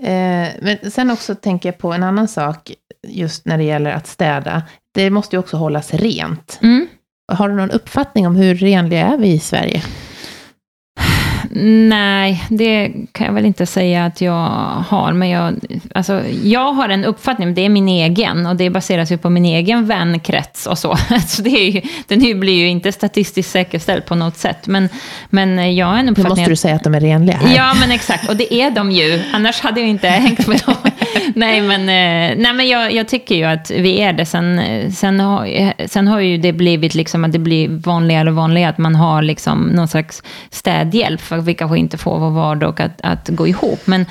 Eh, 0.02 0.50
men 0.62 0.92
sen 0.92 1.12
också 1.12 1.36
tänker 1.36 1.70
jag 1.70 1.78
på 1.78 1.94
en 1.94 2.04
annan 2.04 2.28
sak, 2.28 2.72
just 3.08 3.46
när 3.46 3.58
det 3.58 3.64
gäller 3.64 3.92
att 3.92 4.08
städa. 4.08 4.64
Det 4.94 5.10
måste 5.10 5.36
ju 5.36 5.40
också 5.40 5.58
hållas 5.58 5.94
rent. 5.94 6.60
Mm. 6.62 6.88
Har 7.34 7.50
du 7.50 7.56
någon 7.56 7.72
uppfattning 7.72 8.28
om 8.28 8.36
hur 8.36 8.56
renliga 8.56 9.08
är 9.08 9.18
vi 9.18 9.32
i 9.32 9.40
Sverige? 9.40 9.82
Nej, 11.90 12.44
det 12.50 12.92
kan 13.12 13.28
jag 13.28 13.34
väl 13.34 13.46
inte 13.46 13.66
säga 13.66 14.06
att 14.06 14.22
jag 14.22 14.50
har. 14.88 15.14
Men 15.14 15.30
jag, 15.30 15.56
alltså, 15.96 16.22
jag 16.44 16.74
har 16.74 16.90
en 16.90 17.06
uppfattning, 17.06 17.54
det 17.54 17.66
är 17.66 17.70
min 17.70 17.88
egen. 17.88 18.46
Och 18.46 18.56
det 18.56 18.70
baseras 18.70 19.12
ju 19.12 19.18
på 19.18 19.30
min 19.30 19.46
egen 19.46 19.86
vänkrets 19.86 20.68
och 20.68 20.78
så. 20.78 20.98
så 21.28 21.42
det 21.42 21.50
är 21.50 21.72
ju, 21.72 21.82
den 22.08 22.40
blir 22.40 22.54
ju 22.54 22.68
inte 22.68 22.92
statistiskt 22.92 23.52
säkerställd 23.52 24.06
på 24.06 24.16
något 24.16 24.38
sätt. 24.38 24.68
Men, 24.68 24.90
men 25.30 25.76
jag 25.76 25.86
har 25.86 25.98
en 25.98 26.10
uppfattning... 26.10 26.24
Nu 26.24 26.30
måste 26.30 26.50
du 26.50 26.56
säga 26.56 26.76
att 26.76 26.84
de 26.84 26.96
är 26.96 27.00
renliga 27.00 27.38
här. 27.38 27.56
Ja, 27.56 27.74
men 27.80 27.92
exakt. 27.92 28.30
Och 28.30 28.36
det 28.36 28.54
är 28.54 28.72
de 28.72 28.92
ju. 28.92 29.24
Annars 29.34 29.62
hade 29.62 29.80
jag 29.80 29.90
inte 29.90 30.08
hängt 30.08 30.48
med 30.48 30.62
dem. 30.66 30.76
nej, 31.36 31.62
men, 31.62 31.82
eh, 31.82 32.38
nej, 32.38 32.54
men 32.54 32.68
jag, 32.68 32.94
jag, 32.94 33.08
tycker 33.08 33.36
ju 33.36 33.44
att 33.44 33.72
vi 33.72 34.02
är 34.02 34.14
det. 34.14 34.26
Sen, 34.26 34.60
eh, 34.60 34.92
sen, 34.92 35.20
har, 35.20 35.46
eh, 35.46 35.72
sen 35.88 36.08
har 36.08 36.20
ju 36.20 36.38
det 36.38 36.54
blivit 36.54 36.96
liksom 36.96 37.24
att 37.24 37.32
det 37.32 37.40
blir 37.40 37.70
vanligare 37.70 38.30
och 38.30 38.36
vanligare 38.36 38.70
att 38.70 38.78
man 38.78 38.96
har 38.96 39.22
liksom 39.22 39.60
någon 39.62 39.88
slags 39.88 40.24
städhjälp. 40.50 41.22
För 41.22 41.38
vi 41.38 41.54
kanske 41.54 41.78
inte 41.78 41.98
får 41.98 42.20
vår 42.20 42.32
vardag 42.32 42.82
att, 42.82 43.02
att 43.02 43.30
gå 43.30 43.48
ihop. 43.48 43.88
Men, 43.88 44.06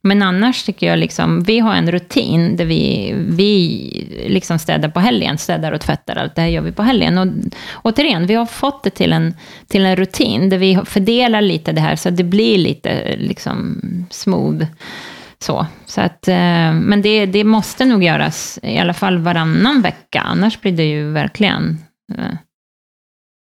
men 0.00 0.22
annars 0.22 0.64
tycker 0.64 0.86
jag 0.86 0.98
liksom, 0.98 1.42
vi 1.42 1.58
har 1.58 1.74
en 1.74 1.90
rutin 1.90 2.56
där 2.56 2.64
vi, 2.64 3.14
vi 3.16 4.26
liksom 4.28 4.58
städar 4.58 4.88
på 4.88 5.00
helgen, 5.00 5.38
städar 5.38 5.72
och 5.72 5.80
tvättar, 5.80 6.16
allt 6.16 6.34
det 6.34 6.42
här 6.42 6.48
gör 6.48 6.62
vi 6.62 6.72
på 6.72 6.82
helgen. 6.82 7.18
Och 7.18 7.26
återigen, 7.82 8.26
vi 8.26 8.34
har 8.34 8.46
fått 8.46 8.84
det 8.84 8.90
till 8.90 9.12
en, 9.12 9.34
till 9.66 9.86
en 9.86 9.96
rutin 9.96 10.48
där 10.48 10.58
vi 10.58 10.78
fördelar 10.84 11.40
lite 11.40 11.72
det 11.72 11.80
här 11.80 11.96
så 11.96 12.08
att 12.08 12.16
det 12.16 12.24
blir 12.24 12.58
lite 12.58 13.16
liksom 13.16 13.80
smooth. 14.10 14.66
Så, 15.40 15.66
så 15.86 16.00
att, 16.00 16.28
eh, 16.28 16.72
men 16.72 17.02
det, 17.02 17.26
det 17.26 17.44
måste 17.44 17.84
nog 17.84 18.04
göras 18.04 18.58
i 18.62 18.78
alla 18.78 18.94
fall 18.94 19.18
varannan 19.18 19.82
vecka, 19.82 20.20
annars 20.20 20.60
blir 20.60 20.72
det 20.72 20.84
ju 20.84 21.10
verkligen 21.10 21.78
eh, 22.18 22.38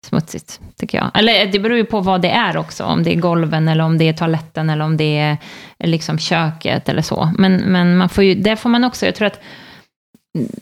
smutsigt, 0.07 0.61
tycker 0.77 0.99
jag. 0.99 1.11
Eller 1.15 1.45
eh, 1.45 1.51
det 1.51 1.59
beror 1.59 1.77
ju 1.77 1.85
på 1.85 2.01
vad 2.01 2.23
det 2.23 2.31
är 2.31 2.57
också, 2.57 2.85
om 2.85 3.03
det 3.03 3.15
är 3.15 3.17
golven 3.21 3.69
eller 3.69 3.85
om 3.85 3.99
det 3.99 4.09
är 4.09 4.13
toaletten 4.13 4.71
eller 4.71 4.85
om 4.85 4.97
det 4.97 5.19
är 5.19 5.37
eh, 5.79 5.91
liksom 5.91 6.19
köket 6.19 6.89
eller 6.89 7.03
så. 7.03 7.33
Men, 7.39 7.57
men 7.57 7.97
man 7.97 8.09
får 8.09 8.25
ju, 8.25 8.35
där 8.35 8.57
får 8.57 8.71
man 8.71 8.85
också, 8.85 9.07
jag 9.07 9.15
tror 9.15 9.27
att 9.27 9.41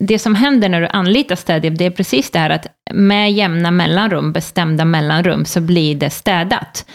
det 0.00 0.18
som 0.18 0.34
händer 0.34 0.68
när 0.68 0.80
du 0.80 0.86
anlitar 0.86 1.36
städhjälp, 1.36 1.78
det 1.78 1.86
är 1.86 1.90
precis 1.90 2.30
det 2.30 2.38
här 2.38 2.50
att 2.50 2.66
med 2.92 3.32
jämna 3.32 3.70
mellanrum, 3.70 4.32
bestämda 4.32 4.84
mellanrum, 4.84 5.44
så 5.44 5.60
blir 5.60 5.94
det 5.94 6.10
städat. 6.10 6.86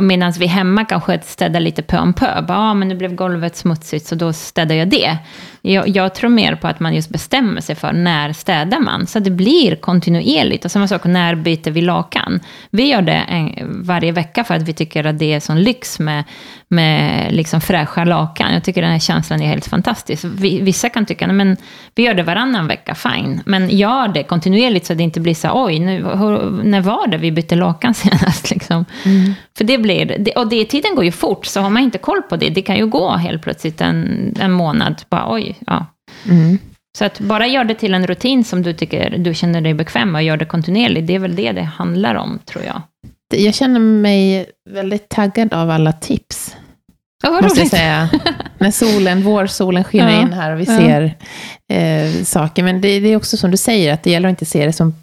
Medan 0.00 0.32
vi 0.32 0.46
hemma 0.46 0.84
kanske 0.84 1.20
städar 1.22 1.60
lite 1.60 1.82
pö 1.82 1.98
om 1.98 2.12
pö. 2.12 2.44
Ja, 2.48 2.56
ah, 2.56 2.74
men 2.74 2.88
nu 2.88 2.94
blev 2.94 3.14
golvet 3.14 3.56
smutsigt 3.56 4.06
så 4.06 4.14
då 4.14 4.32
städar 4.32 4.74
jag 4.74 4.88
det. 4.88 5.18
Jag, 5.62 5.88
jag, 5.88 6.14
tror 6.14 6.30
mer 6.30 6.54
på 6.54 6.68
att 6.68 6.80
man 6.80 6.94
just 6.94 7.10
bestämmer 7.10 7.60
sig 7.60 7.74
för 7.74 7.92
när 7.92 8.32
städar 8.32 8.80
man. 8.80 9.06
Så 9.06 9.18
det 9.18 9.30
blir 9.30 9.76
kontinuerligt. 9.76 10.64
Och 10.64 10.70
samma 10.70 10.88
sak, 10.88 11.04
när 11.04 11.34
byter 11.34 11.70
vi 11.70 11.80
lakan? 11.80 12.40
Vi 12.70 12.82
gör 12.88 13.02
det 13.02 13.12
en, 13.12 13.52
varje 13.84 14.12
vecka 14.12 14.44
för 14.44 14.54
att 14.54 14.62
vi 14.62 14.72
tycker 14.72 15.04
att 15.04 15.18
det 15.18 15.32
är 15.32 15.40
sån 15.40 15.62
lyx 15.62 15.98
med, 15.98 16.24
med 16.72 17.32
liksom 17.32 17.60
fräscha 17.60 18.04
lakan. 18.04 18.52
Jag 18.52 18.64
tycker 18.64 18.82
den 18.82 18.90
här 18.90 18.98
känslan 18.98 19.42
är 19.42 19.46
helt 19.46 19.66
fantastisk. 19.66 20.24
Vissa 20.40 20.88
kan 20.88 21.06
tycka, 21.06 21.26
men 21.26 21.56
vi 21.94 22.02
gör 22.02 22.14
det 22.14 22.22
varannan 22.22 22.66
vecka, 22.66 22.94
fine. 22.94 23.40
Men 23.46 23.68
gör 23.68 24.08
det 24.08 24.22
kontinuerligt 24.22 24.86
så 24.86 24.94
det 24.94 25.02
inte 25.02 25.20
blir 25.20 25.34
så, 25.34 25.64
oj, 25.64 25.78
nu, 25.78 26.02
hur, 26.02 26.62
när 26.64 26.80
var 26.80 27.06
det 27.06 27.16
vi 27.16 27.32
bytte 27.32 27.54
lakan 27.54 27.94
senast? 28.04 28.50
Liksom. 28.50 28.84
Mm. 29.04 29.34
För 29.58 29.64
det 29.64 29.78
blir, 29.78 30.38
och 30.38 30.48
det, 30.48 30.64
tiden 30.64 30.94
går 30.94 31.04
ju 31.04 31.12
fort, 31.12 31.46
så 31.46 31.60
har 31.60 31.70
man 31.70 31.82
inte 31.82 31.98
koll 31.98 32.22
på 32.22 32.36
det, 32.36 32.48
det 32.48 32.62
kan 32.62 32.76
ju 32.76 32.86
gå 32.86 33.10
helt 33.10 33.42
plötsligt 33.42 33.80
en, 33.80 34.34
en 34.40 34.52
månad, 34.52 35.02
bara 35.08 35.34
oj, 35.34 35.56
ja. 35.66 35.86
Mm. 36.28 36.58
Så 36.98 37.04
att 37.04 37.20
bara 37.20 37.46
gör 37.46 37.64
det 37.64 37.74
till 37.74 37.94
en 37.94 38.06
rutin 38.06 38.44
som 38.44 38.62
du 38.62 38.72
tycker 38.72 39.18
du 39.18 39.34
känner 39.34 39.60
dig 39.60 39.74
bekväm 39.74 40.12
med 40.12 40.18
och 40.18 40.22
gör 40.22 40.36
det 40.36 40.44
kontinuerligt, 40.44 41.06
det 41.06 41.14
är 41.14 41.18
väl 41.18 41.36
det 41.36 41.52
det 41.52 41.62
handlar 41.62 42.14
om, 42.14 42.38
tror 42.46 42.64
jag. 42.64 42.82
Jag 43.34 43.54
känner 43.54 43.80
mig 43.80 44.46
väldigt 44.70 45.08
taggad 45.08 45.52
av 45.52 45.70
alla 45.70 45.92
tips. 45.92 46.56
Oh, 47.22 47.42
måste 47.42 47.60
jag 47.60 47.68
säga. 47.68 48.08
När 48.58 48.70
solen, 48.70 49.22
vårsolen 49.22 49.84
skiner 49.84 50.12
ja, 50.12 50.22
in 50.22 50.32
här 50.32 50.52
och 50.52 50.60
vi 50.60 50.64
ja. 50.64 50.76
ser 50.76 51.16
eh, 51.72 52.24
saker. 52.24 52.62
Men 52.62 52.80
det, 52.80 53.00
det, 53.00 53.08
är 53.08 53.16
också 53.16 53.36
som 53.36 53.50
du 53.50 53.56
säger, 53.56 53.92
att 53.92 54.02
det 54.02 54.10
gäller 54.10 54.28
att 54.28 54.32
inte 54.32 54.44
se 54.44 54.66
det 54.66 54.72
som, 54.72 54.94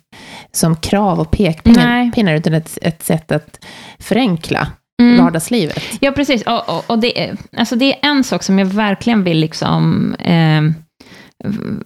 som 0.52 0.76
krav 0.76 1.20
och 1.20 1.32
pekpinnar, 1.32 2.34
utan 2.36 2.54
ett, 2.54 2.78
ett 2.82 3.04
sätt 3.04 3.32
att 3.32 3.66
förenkla 4.00 4.68
mm. 5.02 5.24
vardagslivet. 5.24 5.84
Ja, 6.00 6.12
precis. 6.12 6.44
Och, 6.44 6.70
och, 6.70 6.90
och 6.90 7.00
det, 7.00 7.24
är, 7.24 7.38
alltså 7.58 7.76
det 7.76 7.94
är 7.94 8.10
en 8.10 8.24
sak 8.24 8.44
som 8.44 8.60
jag 8.60 8.66
verkligen 8.66 9.24
vill 9.24 9.38
liksom, 9.40 10.14
eh, 10.20 10.62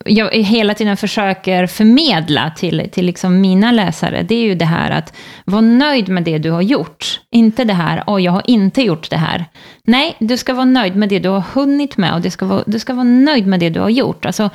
jag 0.06 0.32
hela 0.32 0.74
tiden 0.74 0.98
försöker 0.98 1.68
förmedla 1.68 2.52
till, 2.56 2.90
till 2.92 3.06
liksom 3.06 3.42
mina 3.42 3.72
läsare, 3.72 4.24
det 4.24 4.36
är 4.36 4.44
ju 4.44 4.56
det 4.56 4.66
här 4.66 4.92
att 4.92 5.14
vara 5.46 5.62
nöjd 5.62 6.10
med 6.10 6.24
det 6.24 6.38
du 6.38 6.52
har 6.52 6.62
gjort. 6.62 7.20
Inte 7.30 7.64
det 7.64 7.74
här, 7.74 8.04
åh, 8.08 8.16
oh, 8.16 8.24
jag 8.24 8.32
har 8.32 8.42
inte 8.46 8.82
gjort 8.82 9.10
det 9.10 9.18
här. 9.18 9.46
Nej, 9.84 10.16
du 10.20 10.38
ska 10.38 10.54
vara 10.54 10.66
nöjd 10.66 10.96
med 10.96 11.10
det 11.10 11.20
du 11.20 11.30
har 11.30 11.44
hunnit 11.54 11.98
med 11.98 12.14
och 12.14 12.22
du 12.22 12.30
ska 12.30 12.46
vara, 12.46 12.64
du 12.66 12.80
ska 12.80 12.94
vara 12.94 13.04
nöjd 13.04 13.48
med 13.48 13.60
det 13.60 13.70
du 13.70 13.80
har 13.80 13.90
gjort. 13.90 14.26
Alltså, 14.26 14.50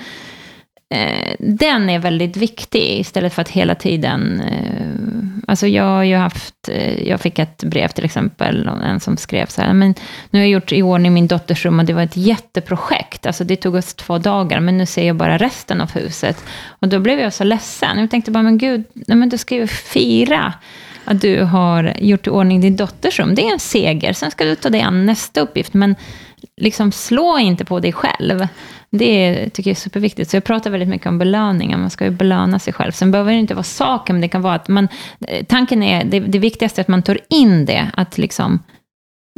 eh, 0.95 1.35
den 1.39 1.91
är 1.91 1.99
väldigt 1.99 2.37
viktig 2.37 3.01
istället 3.01 3.35
för 3.35 3.43
att 3.43 3.49
hela 3.49 3.75
tiden... 3.75 4.41
Eh, 4.41 5.51
alltså 5.51 5.67
jag 5.67 5.85
har 5.85 6.03
ju 6.03 6.17
haft... 6.17 6.69
Eh, 6.69 7.09
jag 7.09 7.21
fick 7.21 7.39
ett 7.39 7.65
brev 7.65 7.89
till 7.89 8.05
exempel, 8.05 8.71
en 8.85 9.01
som 9.01 9.17
skrev 9.17 9.47
så 9.47 9.63
här, 9.63 9.73
men 9.73 9.95
nu 10.31 10.39
har 10.39 10.45
jag 10.45 10.49
gjort 10.49 10.73
i 10.73 10.83
ordning 10.83 11.15
min 11.15 11.27
dotters 11.27 11.65
rum 11.65 11.79
och 11.79 11.85
det 11.85 11.93
var 11.93 12.03
ett 12.03 12.17
jätteprojekt. 12.17 13.27
Alltså 13.27 13.45
det 13.45 13.57
tog 13.57 13.75
oss 13.75 13.95
två 13.95 14.19
dagar, 14.19 14.61
men 14.61 14.79
nu 14.79 14.87
ser 14.87 15.07
jag 15.07 15.17
bara 15.17 15.39
resten 15.39 15.81
av 15.81 15.93
huset. 15.93 16.45
Och 16.69 16.89
då 16.89 16.99
blev 16.99 17.21
jag 17.21 17.33
så 17.33 17.45
ledsen. 17.45 17.99
Jag 17.99 18.11
tänkte 18.11 18.31
bara, 18.31 18.43
men 18.43 18.59
gud, 18.59 18.85
nej, 18.93 19.17
men 19.17 19.29
du 19.29 19.39
ska 19.39 19.55
ju 19.55 19.67
fira 19.67 20.55
att 21.05 21.21
du 21.21 21.43
har 21.43 21.97
gjort 22.01 22.27
i 22.27 22.31
ordning 22.31 22.61
din 22.61 22.77
dotters 22.77 23.19
rum. 23.19 23.35
Det 23.35 23.43
är 23.43 23.53
en 23.53 23.59
seger. 23.59 24.13
Sen 24.13 24.31
ska 24.31 24.45
du 24.45 24.55
ta 24.55 24.71
dig 24.71 24.81
an 24.81 25.07
nästa 25.07 25.41
uppgift. 25.41 25.75
Men 25.75 25.97
liksom 26.61 26.93
slå 26.93 27.39
inte 27.39 27.65
på 27.65 27.81
dig 27.81 27.93
själv. 27.93 28.49
Det 28.91 29.51
tycker 29.51 29.71
jag 29.71 29.77
är 29.77 29.81
superviktigt. 29.81 30.31
Så 30.31 30.37
jag 30.37 30.45
pratar 30.45 30.71
väldigt 30.71 30.89
mycket 30.89 31.07
om 31.07 31.19
belöningar. 31.19 31.79
Man 31.79 31.91
ska 31.91 32.05
ju 32.05 32.11
belöna 32.11 32.59
sig 32.59 32.73
själv. 32.73 32.93
Sen 32.93 33.11
behöver 33.11 33.33
det 33.33 33.39
inte 33.39 33.55
vara 33.55 33.63
saken, 33.63 34.17
men 34.17 34.21
det 34.21 34.29
kan 34.29 34.43
vara 34.43 34.55
att 34.55 34.69
man... 34.69 34.89
Tanken 35.47 35.83
är, 35.83 36.05
det, 36.05 36.21
det 36.21 36.39
viktigaste 36.39 36.81
är 36.81 36.83
att 36.83 36.89
man 36.89 37.03
tar 37.03 37.19
in 37.29 37.65
det. 37.65 37.91
Att 37.95 38.19
liksom, 38.19 38.63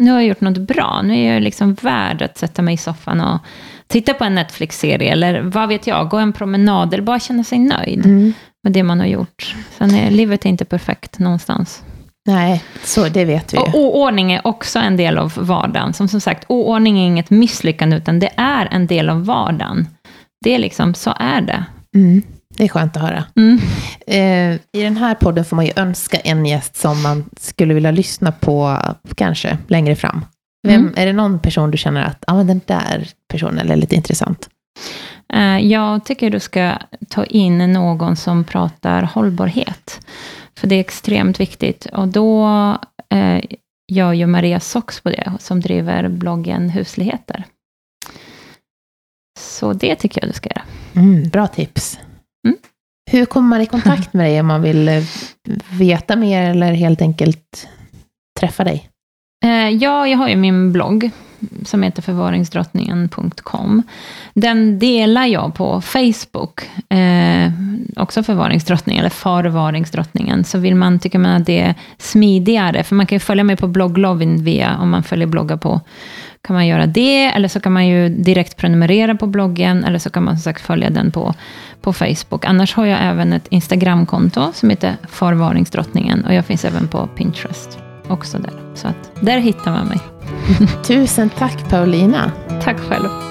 nu 0.02 0.10
har 0.10 0.20
jag 0.20 0.28
gjort 0.28 0.40
något 0.40 0.58
bra. 0.58 1.02
Nu 1.02 1.14
är 1.14 1.32
jag 1.32 1.42
liksom 1.42 1.74
värd 1.74 2.22
att 2.22 2.38
sätta 2.38 2.62
mig 2.62 2.74
i 2.74 2.76
soffan 2.76 3.20
och 3.20 3.40
titta 3.86 4.14
på 4.14 4.24
en 4.24 4.34
Netflix-serie. 4.34 5.12
Eller 5.12 5.40
vad 5.40 5.68
vet 5.68 5.86
jag, 5.86 6.08
gå 6.08 6.16
en 6.16 6.32
promenad. 6.32 6.94
Eller 6.94 7.04
bara 7.04 7.20
känna 7.20 7.44
sig 7.44 7.58
nöjd 7.58 8.06
mm. 8.06 8.32
med 8.62 8.72
det 8.72 8.82
man 8.82 9.00
har 9.00 9.06
gjort. 9.06 9.54
Sen 9.78 9.94
är 9.94 10.10
livet 10.10 10.44
är 10.44 10.48
inte 10.48 10.64
perfekt 10.64 11.18
någonstans. 11.18 11.82
Nej, 12.26 12.64
så 12.84 13.08
det 13.08 13.24
vet 13.24 13.54
vi 13.54 13.58
Och 13.58 13.74
oordning 13.74 14.32
är 14.32 14.46
också 14.46 14.78
en 14.78 14.96
del 14.96 15.18
av 15.18 15.32
vardagen. 15.36 15.92
Som 15.92 16.08
som 16.08 16.20
sagt, 16.20 16.44
oordning 16.48 16.98
är 16.98 17.06
inget 17.06 17.30
misslyckande, 17.30 17.96
utan 17.96 18.18
det 18.18 18.30
är 18.36 18.68
en 18.70 18.86
del 18.86 19.10
av 19.10 19.24
vardagen. 19.24 19.88
Det 20.44 20.54
är 20.54 20.58
liksom, 20.58 20.94
så 20.94 21.14
är 21.16 21.40
det. 21.40 21.64
Mm. 21.94 22.22
Det 22.56 22.64
är 22.64 22.68
skönt 22.68 22.96
att 22.96 23.02
höra. 23.02 23.24
Mm. 23.36 23.58
Eh, 24.06 24.60
I 24.80 24.82
den 24.82 24.96
här 24.96 25.14
podden 25.14 25.44
får 25.44 25.56
man 25.56 25.64
ju 25.64 25.72
önska 25.76 26.18
en 26.18 26.46
gäst 26.46 26.76
som 26.76 27.02
man 27.02 27.24
skulle 27.36 27.74
vilja 27.74 27.90
lyssna 27.90 28.32
på, 28.32 28.78
kanske 29.14 29.58
längre 29.68 29.96
fram. 29.96 30.24
Vem, 30.68 30.80
mm. 30.80 30.94
Är 30.96 31.06
det 31.06 31.12
någon 31.12 31.38
person 31.38 31.70
du 31.70 31.78
känner 31.78 32.02
att 32.02 32.24
ah, 32.26 32.34
men 32.34 32.46
den 32.46 32.60
där 32.66 33.08
personen 33.28 33.70
är 33.70 33.76
lite 33.76 33.94
intressant? 33.94 34.48
Eh, 35.32 35.58
jag 35.58 36.04
tycker 36.04 36.30
du 36.30 36.40
ska 36.40 36.72
ta 37.08 37.24
in 37.24 37.72
någon 37.72 38.16
som 38.16 38.44
pratar 38.44 39.02
hållbarhet. 39.02 40.06
För 40.60 40.66
det 40.66 40.74
är 40.74 40.80
extremt 40.80 41.40
viktigt. 41.40 41.86
Och 41.86 42.08
då 42.08 42.48
eh, 43.08 43.40
gör 43.92 44.12
ju 44.12 44.26
Maria 44.26 44.60
Sox 44.60 45.00
på 45.00 45.10
det, 45.10 45.32
som 45.38 45.60
driver 45.60 46.08
bloggen 46.08 46.70
Husligheter. 46.70 47.44
Så 49.38 49.72
det 49.72 49.96
tycker 49.96 50.20
jag 50.22 50.30
du 50.30 50.34
ska 50.34 50.48
göra. 50.48 50.62
Mm, 50.94 51.28
bra 51.28 51.46
tips. 51.46 51.98
Mm. 52.46 52.58
Hur 53.10 53.26
kommer 53.26 53.48
man 53.48 53.60
i 53.60 53.66
kontakt 53.66 54.12
med 54.12 54.26
dig 54.26 54.40
om 54.40 54.46
man 54.46 54.62
vill 54.62 54.88
eh, 54.88 55.02
veta 55.78 56.16
mer 56.16 56.50
eller 56.50 56.72
helt 56.72 57.02
enkelt 57.02 57.68
träffa 58.40 58.64
dig? 58.64 58.88
Eh, 59.44 59.68
ja, 59.68 60.08
jag 60.08 60.18
har 60.18 60.28
ju 60.28 60.36
min 60.36 60.72
blogg 60.72 61.10
som 61.64 61.82
heter 61.82 62.02
förvaringsdrottningen.com. 62.02 63.82
Den 64.34 64.78
delar 64.78 65.26
jag 65.26 65.54
på 65.54 65.80
Facebook, 65.80 66.60
eh, 66.88 67.52
också 67.96 68.22
förvaringsdrottningen, 68.22 69.00
eller 69.00 69.10
förvaringsdrottningen. 69.10 70.44
Så 70.44 70.58
vill 70.58 70.74
man, 70.74 70.98
tycker 70.98 71.18
man 71.18 71.40
att 71.40 71.46
det 71.46 71.60
är 71.60 71.74
smidigare, 71.98 72.82
för 72.82 72.94
man 72.94 73.06
kan 73.06 73.16
ju 73.16 73.20
följa 73.20 73.44
mig 73.44 73.56
på 73.56 73.66
blogglovin 73.66 74.44
via, 74.44 74.78
om 74.78 74.90
man 74.90 75.02
följer 75.02 75.26
bloggar 75.26 75.56
på, 75.56 75.80
kan 76.42 76.54
man 76.54 76.66
göra 76.66 76.86
det, 76.86 77.24
eller 77.24 77.48
så 77.48 77.60
kan 77.60 77.72
man 77.72 77.86
ju 77.86 78.08
direkt 78.08 78.56
prenumerera 78.56 79.14
på 79.14 79.26
bloggen, 79.26 79.84
eller 79.84 79.98
så 79.98 80.10
kan 80.10 80.24
man 80.24 80.34
som 80.34 80.42
sagt 80.42 80.62
följa 80.62 80.90
den 80.90 81.10
på, 81.10 81.34
på 81.80 81.92
Facebook. 81.92 82.44
Annars 82.44 82.74
har 82.74 82.86
jag 82.86 82.98
även 83.02 83.32
ett 83.32 83.46
Instagramkonto 83.48 84.52
som 84.54 84.70
heter 84.70 84.96
Förvaringsdrottningen, 85.08 86.24
och 86.24 86.34
jag 86.34 86.44
finns 86.44 86.64
även 86.64 86.88
på 86.88 87.06
Pinterest 87.06 87.78
också 88.08 88.38
där. 88.38 88.52
Så 88.74 88.88
att 88.88 89.12
där 89.20 89.38
hittar 89.38 89.70
man 89.70 89.86
mig. 89.86 90.19
Tusen 90.82 91.30
tack 91.30 91.70
Paulina. 91.70 92.32
Tack 92.62 92.80
själv. 92.80 93.29